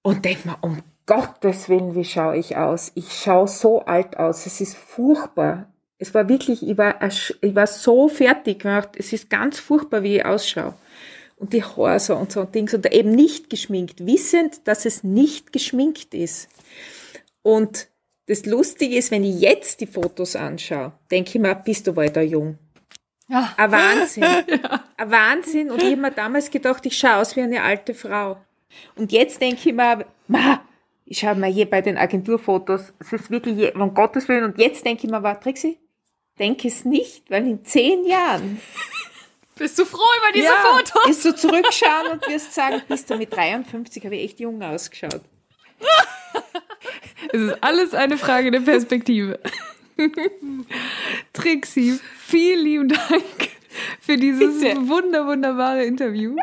Und 0.02 0.24
denke 0.24 0.48
mir, 0.48 0.58
um 0.60 0.82
Gottes 1.06 1.68
Willen, 1.68 1.94
wie 1.94 2.04
schaue 2.04 2.36
ich 2.36 2.56
aus? 2.56 2.90
Ich 2.96 3.12
schaue 3.12 3.46
so 3.46 3.84
alt 3.84 4.16
aus. 4.16 4.44
Es 4.46 4.60
ist 4.60 4.76
furchtbar. 4.76 5.72
Es 5.98 6.14
war 6.14 6.28
wirklich, 6.28 6.68
ich 6.68 6.76
war, 6.76 7.00
ich 7.00 7.54
war 7.54 7.66
so 7.68 8.08
fertig. 8.08 8.64
Es 8.98 9.12
ist 9.12 9.30
ganz 9.30 9.60
furchtbar, 9.60 10.02
wie 10.02 10.16
ich 10.16 10.24
ausschaue 10.24 10.74
und 11.44 11.52
die 11.52 11.62
Haare 11.62 12.00
so 12.00 12.16
und 12.16 12.32
so 12.32 12.40
und 12.40 12.54
Dings 12.54 12.72
und 12.72 12.90
eben 12.90 13.10
nicht 13.10 13.50
geschminkt, 13.50 14.06
wissend, 14.06 14.66
dass 14.66 14.86
es 14.86 15.04
nicht 15.04 15.52
geschminkt 15.52 16.14
ist. 16.14 16.48
Und 17.42 17.88
das 18.28 18.46
Lustige 18.46 18.96
ist, 18.96 19.10
wenn 19.10 19.24
ich 19.24 19.40
jetzt 19.40 19.82
die 19.82 19.86
Fotos 19.86 20.36
anschaue, 20.36 20.92
denke 21.10 21.32
ich 21.34 21.38
mir, 21.38 21.54
bist 21.54 21.86
du 21.86 21.94
weiter 21.96 22.22
jung. 22.22 22.56
Ja. 23.28 23.52
Ein 23.58 23.72
Wahnsinn. 23.72 24.22
ja. 24.48 24.84
Ein 24.96 25.10
Wahnsinn. 25.10 25.70
Und 25.70 25.82
ich 25.82 25.90
habe 25.90 26.00
mir 26.00 26.12
damals 26.12 26.50
gedacht, 26.50 26.86
ich 26.86 26.96
schaue 26.96 27.16
aus 27.16 27.36
wie 27.36 27.42
eine 27.42 27.62
alte 27.62 27.92
Frau. 27.92 28.38
Und 28.96 29.12
jetzt 29.12 29.42
denke 29.42 29.68
ich 29.68 29.74
mir, 29.74 30.06
ma, 30.26 30.62
ich 31.04 31.18
schaue 31.18 31.34
mir 31.34 31.48
hier 31.48 31.68
bei 31.68 31.82
den 31.82 31.98
Agenturfotos, 31.98 32.94
es 33.00 33.12
ist 33.12 33.30
wirklich, 33.30 33.74
um 33.74 33.92
Gottes 33.92 34.28
Willen, 34.28 34.44
und 34.44 34.58
jetzt 34.58 34.86
denke 34.86 35.04
ich 35.06 35.10
mir, 35.10 35.22
war 35.22 35.38
Trixie, 35.38 35.78
denke 36.38 36.68
es 36.68 36.86
nicht, 36.86 37.30
weil 37.30 37.46
in 37.46 37.66
zehn 37.66 38.06
Jahren 38.06 38.62
bist 39.56 39.78
du 39.78 39.84
froh 39.84 40.00
über 40.18 40.32
diese 40.32 40.46
ja, 40.46 40.62
Fotos? 40.62 41.06
Wirst 41.06 41.24
du 41.24 41.34
zurückschauen 41.34 42.12
und 42.12 42.28
wirst 42.28 42.52
sagen, 42.54 42.82
bist 42.88 43.08
du 43.10 43.16
mit 43.16 43.32
53, 43.32 44.04
habe 44.04 44.16
ich 44.16 44.24
echt 44.24 44.40
jung 44.40 44.62
ausgeschaut. 44.62 45.20
es 47.32 47.40
ist 47.40 47.62
alles 47.62 47.94
eine 47.94 48.18
Frage 48.18 48.50
der 48.50 48.60
Perspektive. 48.60 49.38
Trixie, 51.32 52.00
vielen 52.18 52.64
lieben 52.64 52.88
Dank 52.88 53.50
für 54.00 54.16
dieses 54.16 54.60
Bitte. 54.60 54.88
wunder, 54.88 55.26
wunderbare 55.26 55.84
Interview. 55.84 56.36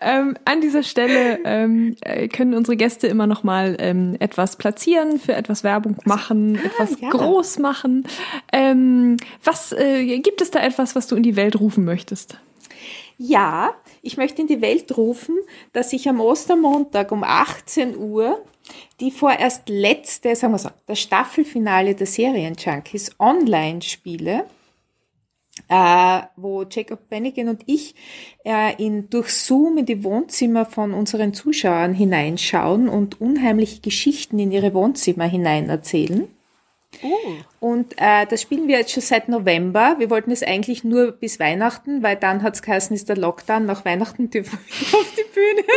Ähm, 0.00 0.36
an 0.44 0.60
dieser 0.60 0.82
Stelle 0.82 1.40
ähm, 1.44 1.96
äh, 2.02 2.28
können 2.28 2.54
unsere 2.54 2.76
Gäste 2.76 3.06
immer 3.06 3.26
noch 3.26 3.42
mal 3.42 3.76
ähm, 3.80 4.16
etwas 4.20 4.56
platzieren, 4.56 5.18
für 5.18 5.34
etwas 5.34 5.64
Werbung 5.64 5.96
machen, 6.04 6.58
ah, 6.62 6.66
etwas 6.66 7.00
ja. 7.00 7.10
groß 7.10 7.58
machen. 7.58 8.06
Ähm, 8.52 9.16
was 9.44 9.72
äh, 9.72 10.18
gibt 10.18 10.40
es 10.40 10.50
da 10.50 10.60
etwas, 10.60 10.94
was 10.94 11.06
du 11.06 11.16
in 11.16 11.22
die 11.22 11.36
Welt 11.36 11.58
rufen 11.60 11.84
möchtest? 11.84 12.38
Ja, 13.16 13.74
ich 14.02 14.16
möchte 14.16 14.42
in 14.42 14.48
die 14.48 14.60
Welt 14.60 14.96
rufen, 14.96 15.36
dass 15.72 15.92
ich 15.92 16.08
am 16.08 16.20
Ostermontag 16.20 17.10
um 17.10 17.24
18 17.24 17.96
Uhr 17.96 18.44
die 19.00 19.10
vorerst 19.10 19.68
letzte, 19.68 20.36
sagen 20.36 20.52
wir 20.52 20.58
so, 20.58 20.70
das 20.86 21.00
Staffelfinale 21.00 21.94
der 21.94 22.06
Serienjunkies 22.06 23.12
online 23.18 23.82
spiele 23.82 24.44
äh, 25.68 26.20
wo 26.36 26.64
Jacob 26.64 27.08
Bennigan 27.08 27.48
und 27.48 27.62
ich 27.66 27.94
äh, 28.44 28.74
in, 28.82 29.10
durch 29.10 29.30
Zoom 29.30 29.78
in 29.78 29.86
die 29.86 30.04
Wohnzimmer 30.04 30.64
von 30.64 30.94
unseren 30.94 31.34
Zuschauern 31.34 31.94
hineinschauen 31.94 32.88
und 32.88 33.20
unheimliche 33.20 33.80
Geschichten 33.80 34.38
in 34.38 34.50
ihre 34.50 34.74
Wohnzimmer 34.74 35.24
hinein 35.24 35.68
erzählen. 35.68 36.28
Oh. 37.02 37.34
Und 37.60 37.94
äh, 37.98 38.26
das 38.26 38.42
spielen 38.42 38.66
wir 38.66 38.78
jetzt 38.78 38.92
schon 38.92 39.02
seit 39.02 39.28
November. 39.28 39.96
Wir 39.98 40.10
wollten 40.10 40.32
es 40.32 40.42
eigentlich 40.42 40.84
nur 40.84 41.12
bis 41.12 41.38
Weihnachten, 41.38 42.02
weil 42.02 42.16
dann 42.16 42.42
hat 42.42 42.54
es 42.54 42.62
geheißen, 42.62 42.96
ist 42.96 43.08
der 43.08 43.16
Lockdown. 43.16 43.66
Nach 43.66 43.84
Weihnachten 43.84 44.30
dürfen 44.30 44.58
wir 44.58 44.98
auf 44.98 45.14
die 45.14 45.24
Bühne. 45.32 45.62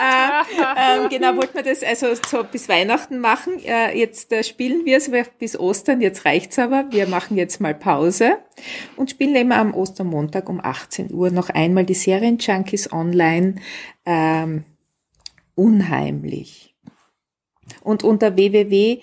äh, 1.00 1.06
äh, 1.06 1.08
genau, 1.08 1.36
wollten 1.36 1.54
wir 1.54 1.62
das 1.62 1.82
also 1.82 2.14
so 2.28 2.44
bis 2.44 2.68
Weihnachten 2.68 3.18
machen. 3.18 3.58
Äh, 3.64 3.98
jetzt 3.98 4.30
äh, 4.32 4.44
spielen 4.44 4.84
wir 4.84 4.98
es 4.98 5.10
bis 5.38 5.58
Ostern. 5.58 6.00
Jetzt 6.00 6.24
reicht's 6.24 6.58
aber. 6.58 6.86
Wir 6.90 7.08
machen 7.08 7.36
jetzt 7.36 7.60
mal 7.60 7.74
Pause 7.74 8.38
und 8.96 9.10
spielen 9.10 9.34
immer 9.34 9.56
am 9.56 9.74
Ostermontag 9.74 10.48
um 10.48 10.60
18 10.60 11.12
Uhr 11.12 11.30
noch 11.30 11.48
einmal 11.48 11.84
die 11.84 11.94
Serien 11.94 12.38
Junkies 12.38 12.92
online. 12.92 13.56
Ähm, 14.04 14.64
unheimlich. 15.56 16.76
Und 17.82 18.04
unter 18.04 18.36
www 18.36 19.00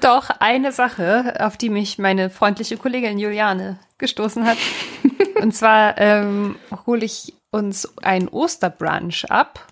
Doch, 0.00 0.30
eine 0.38 0.72
Sache, 0.72 1.34
auf 1.40 1.56
die 1.56 1.70
mich 1.70 1.98
meine 1.98 2.30
freundliche 2.30 2.76
Kollegin 2.76 3.18
Juliane 3.18 3.78
gestoßen 3.98 4.46
hat. 4.46 4.58
Und 5.40 5.54
zwar 5.54 5.98
ähm, 5.98 6.56
hole 6.86 7.04
ich 7.04 7.34
uns 7.50 7.96
ein 8.02 8.28
Osterbrunch 8.28 9.30
ab 9.30 9.66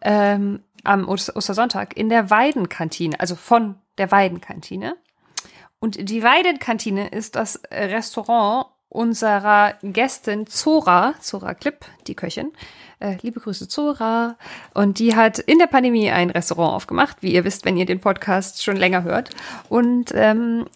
ähm, 0.00 0.62
am 0.84 1.08
Ostersonntag 1.08 1.96
in 1.96 2.08
der 2.08 2.30
Weidenkantine, 2.30 3.18
also 3.20 3.36
von 3.36 3.76
der 3.98 4.10
Weidenkantine. 4.10 4.96
Und 5.78 6.08
die 6.08 6.22
Weidenkantine 6.22 7.08
ist 7.08 7.36
das 7.36 7.60
Restaurant 7.70 8.66
unserer 8.88 9.74
Gästin 9.82 10.46
Zora, 10.46 11.14
Zora 11.20 11.54
Klipp, 11.54 11.86
die 12.06 12.14
Köchin. 12.14 12.52
Äh, 13.02 13.18
liebe 13.22 13.40
Grüße 13.40 13.66
Zora. 13.66 14.36
Und 14.74 15.00
die 15.00 15.16
hat 15.16 15.40
in 15.40 15.58
der 15.58 15.66
Pandemie 15.66 16.08
ein 16.10 16.30
Restaurant 16.30 16.74
aufgemacht, 16.74 17.16
wie 17.20 17.34
ihr 17.34 17.44
wisst, 17.44 17.64
wenn 17.64 17.76
ihr 17.76 17.84
den 17.84 18.00
Podcast 18.00 18.62
schon 18.62 18.76
länger 18.76 19.02
hört. 19.02 19.30
Und 19.68 20.12
ähm, 20.14 20.66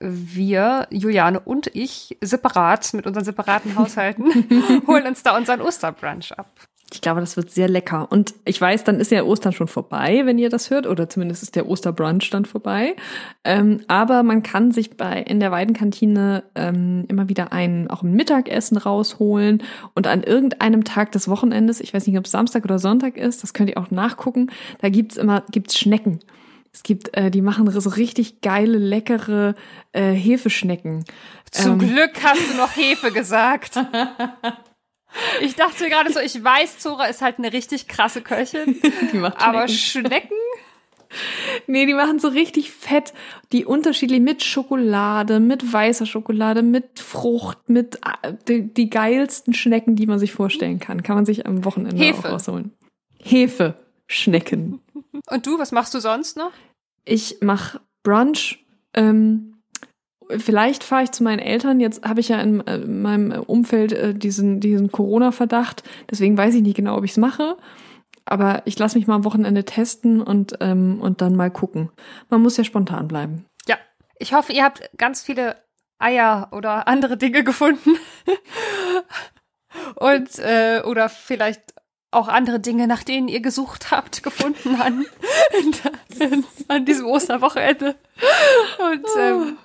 wir, 0.00 0.86
Juliane 0.90 1.40
und 1.40 1.66
ich, 1.74 2.16
separat 2.22 2.94
mit 2.94 3.06
unseren 3.06 3.24
separaten 3.24 3.76
Haushalten, 3.76 4.82
holen 4.86 5.06
uns 5.08 5.22
da 5.22 5.36
unseren 5.36 5.60
Osterbrunch 5.60 6.38
ab. 6.38 6.48
Ich 6.92 7.02
glaube, 7.02 7.20
das 7.20 7.36
wird 7.36 7.50
sehr 7.50 7.68
lecker. 7.68 8.10
Und 8.10 8.34
ich 8.46 8.58
weiß, 8.58 8.84
dann 8.84 8.98
ist 8.98 9.10
ja 9.10 9.22
Ostern 9.22 9.52
schon 9.52 9.68
vorbei, 9.68 10.22
wenn 10.24 10.38
ihr 10.38 10.48
das 10.48 10.70
hört, 10.70 10.86
oder 10.86 11.08
zumindest 11.08 11.42
ist 11.42 11.54
der 11.54 11.68
Osterbrunch 11.68 12.30
dann 12.30 12.46
vorbei. 12.46 12.96
Ähm, 13.44 13.80
aber 13.88 14.22
man 14.22 14.42
kann 14.42 14.72
sich 14.72 14.96
bei 14.96 15.20
in 15.20 15.38
der 15.38 15.50
Weidenkantine 15.50 16.44
ähm, 16.54 17.04
immer 17.08 17.28
wieder 17.28 17.52
ein 17.52 17.90
auch 17.90 18.02
ein 18.02 18.12
Mittagessen 18.12 18.78
rausholen 18.78 19.62
und 19.94 20.06
an 20.06 20.22
irgendeinem 20.22 20.84
Tag 20.84 21.12
des 21.12 21.28
Wochenendes, 21.28 21.80
ich 21.80 21.92
weiß 21.92 22.06
nicht, 22.06 22.16
ob 22.16 22.24
es 22.24 22.30
Samstag 22.30 22.64
oder 22.64 22.78
Sonntag 22.78 23.18
ist, 23.18 23.42
das 23.42 23.52
könnt 23.52 23.68
ihr 23.68 23.78
auch 23.78 23.90
nachgucken. 23.90 24.50
Da 24.80 24.88
gibt's 24.88 25.18
immer 25.18 25.44
gibt's 25.50 25.78
Schnecken. 25.78 26.20
Es 26.72 26.82
gibt, 26.82 27.14
äh, 27.16 27.30
die 27.30 27.42
machen 27.42 27.70
so 27.70 27.90
richtig 27.90 28.40
geile, 28.40 28.78
leckere 28.78 29.54
äh, 29.92 30.12
Hefeschnecken. 30.12 31.04
Zum 31.50 31.72
ähm. 31.72 31.78
Glück 31.80 32.12
hast 32.22 32.52
du 32.52 32.56
noch 32.56 32.74
Hefe 32.76 33.10
gesagt. 33.10 33.78
Ich 35.40 35.54
dachte 35.54 35.88
gerade 35.88 36.12
so, 36.12 36.20
ich 36.20 36.42
weiß, 36.42 36.78
Zora 36.78 37.06
ist 37.06 37.22
halt 37.22 37.38
eine 37.38 37.52
richtig 37.52 37.88
krasse 37.88 38.22
Köchin. 38.22 38.80
Die 39.12 39.18
macht 39.18 39.40
Schnecken. 39.40 39.56
Aber 39.56 39.68
Schnecken? 39.68 40.36
Nee, 41.66 41.86
die 41.86 41.94
machen 41.94 42.18
so 42.18 42.28
richtig 42.28 42.70
fett, 42.70 43.14
die 43.52 43.64
unterschiedlich 43.64 44.20
mit 44.20 44.44
Schokolade, 44.44 45.40
mit 45.40 45.72
weißer 45.72 46.04
Schokolade, 46.04 46.62
mit 46.62 47.00
Frucht, 47.00 47.68
mit 47.68 47.96
äh, 48.22 48.34
die, 48.46 48.72
die 48.74 48.90
geilsten 48.90 49.54
Schnecken, 49.54 49.96
die 49.96 50.06
man 50.06 50.18
sich 50.18 50.32
vorstellen 50.32 50.80
kann. 50.80 51.02
Kann 51.02 51.16
man 51.16 51.24
sich 51.24 51.46
am 51.46 51.64
Wochenende 51.64 51.96
Hefe. 51.96 52.28
auch 52.28 52.32
rausholen. 52.32 52.72
Hefe, 53.22 53.74
Schnecken. 54.06 54.80
Und 55.30 55.46
du, 55.46 55.58
was 55.58 55.72
machst 55.72 55.94
du 55.94 56.00
sonst 56.00 56.36
noch? 56.36 56.52
Ich 57.04 57.38
mach 57.40 57.80
Brunch. 58.02 58.64
Ähm, 58.94 59.57
vielleicht 60.36 60.84
fahre 60.84 61.04
ich 61.04 61.12
zu 61.12 61.22
meinen 61.22 61.38
Eltern. 61.38 61.80
Jetzt 61.80 62.04
habe 62.04 62.20
ich 62.20 62.28
ja 62.28 62.40
in, 62.40 62.66
äh, 62.66 62.76
in 62.76 63.02
meinem 63.02 63.42
Umfeld 63.42 63.92
äh, 63.92 64.14
diesen, 64.14 64.60
diesen 64.60 64.92
Corona-Verdacht. 64.92 65.82
Deswegen 66.10 66.36
weiß 66.36 66.54
ich 66.54 66.62
nicht 66.62 66.76
genau, 66.76 66.96
ob 66.96 67.04
ich 67.04 67.12
es 67.12 67.16
mache. 67.16 67.56
Aber 68.24 68.62
ich 68.66 68.78
lasse 68.78 68.98
mich 68.98 69.06
mal 69.06 69.14
am 69.14 69.24
Wochenende 69.24 69.64
testen 69.64 70.20
und, 70.20 70.58
ähm, 70.60 71.00
und 71.00 71.22
dann 71.22 71.34
mal 71.34 71.50
gucken. 71.50 71.90
Man 72.28 72.42
muss 72.42 72.56
ja 72.56 72.64
spontan 72.64 73.08
bleiben. 73.08 73.46
Ja, 73.66 73.76
ich 74.18 74.34
hoffe, 74.34 74.52
ihr 74.52 74.64
habt 74.64 74.90
ganz 74.98 75.22
viele 75.22 75.56
Eier 75.98 76.48
oder 76.52 76.88
andere 76.88 77.16
Dinge 77.16 77.42
gefunden. 77.42 77.96
und 79.96 80.38
äh, 80.38 80.82
oder 80.84 81.08
vielleicht 81.08 81.74
auch 82.10 82.28
andere 82.28 82.60
Dinge, 82.60 82.86
nach 82.86 83.02
denen 83.02 83.28
ihr 83.28 83.40
gesucht 83.40 83.90
habt, 83.90 84.22
gefunden 84.22 84.80
an, 84.80 85.04
an 86.68 86.84
diesem 86.84 87.06
Osterwochenende. 87.06 87.96
Und 88.78 89.06
ähm, 89.18 89.58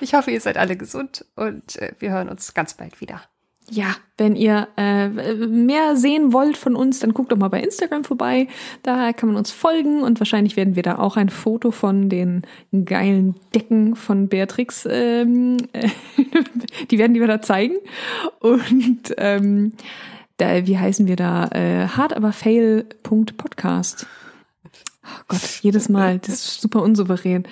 ich 0.00 0.14
hoffe, 0.14 0.30
ihr 0.30 0.40
seid 0.40 0.56
alle 0.56 0.76
gesund 0.76 1.24
und 1.36 1.76
äh, 1.76 1.92
wir 1.98 2.10
hören 2.10 2.28
uns 2.28 2.54
ganz 2.54 2.74
bald 2.74 3.00
wieder. 3.00 3.22
Ja, 3.70 3.94
wenn 4.18 4.34
ihr 4.34 4.66
äh, 4.76 5.08
mehr 5.08 5.96
sehen 5.96 6.32
wollt 6.32 6.56
von 6.56 6.74
uns, 6.74 6.98
dann 6.98 7.14
guckt 7.14 7.30
doch 7.32 7.38
mal 7.38 7.48
bei 7.48 7.62
Instagram 7.62 8.04
vorbei. 8.04 8.48
Da 8.82 9.12
kann 9.12 9.28
man 9.28 9.36
uns 9.36 9.52
folgen 9.52 10.02
und 10.02 10.18
wahrscheinlich 10.20 10.56
werden 10.56 10.76
wir 10.76 10.82
da 10.82 10.98
auch 10.98 11.16
ein 11.16 11.28
Foto 11.28 11.70
von 11.70 12.08
den 12.08 12.42
geilen 12.84 13.36
Decken 13.54 13.94
von 13.94 14.28
Beatrix, 14.28 14.86
ähm, 14.90 15.58
äh, 15.72 15.88
die 16.90 16.98
werden 16.98 17.14
die 17.14 17.20
wir 17.20 17.28
da 17.28 17.40
zeigen. 17.40 17.76
Und 18.40 19.14
ähm, 19.16 19.74
da, 20.38 20.66
wie 20.66 20.78
heißen 20.78 21.06
wir 21.06 21.16
da? 21.16 21.46
Äh, 21.48 21.86
hardaberfail.podcast. 21.86 24.06
Oh 25.04 25.22
Gott, 25.28 25.60
jedes 25.62 25.88
Mal, 25.88 26.18
das 26.18 26.34
ist 26.34 26.60
super 26.60 26.82
unsouverän. 26.82 27.44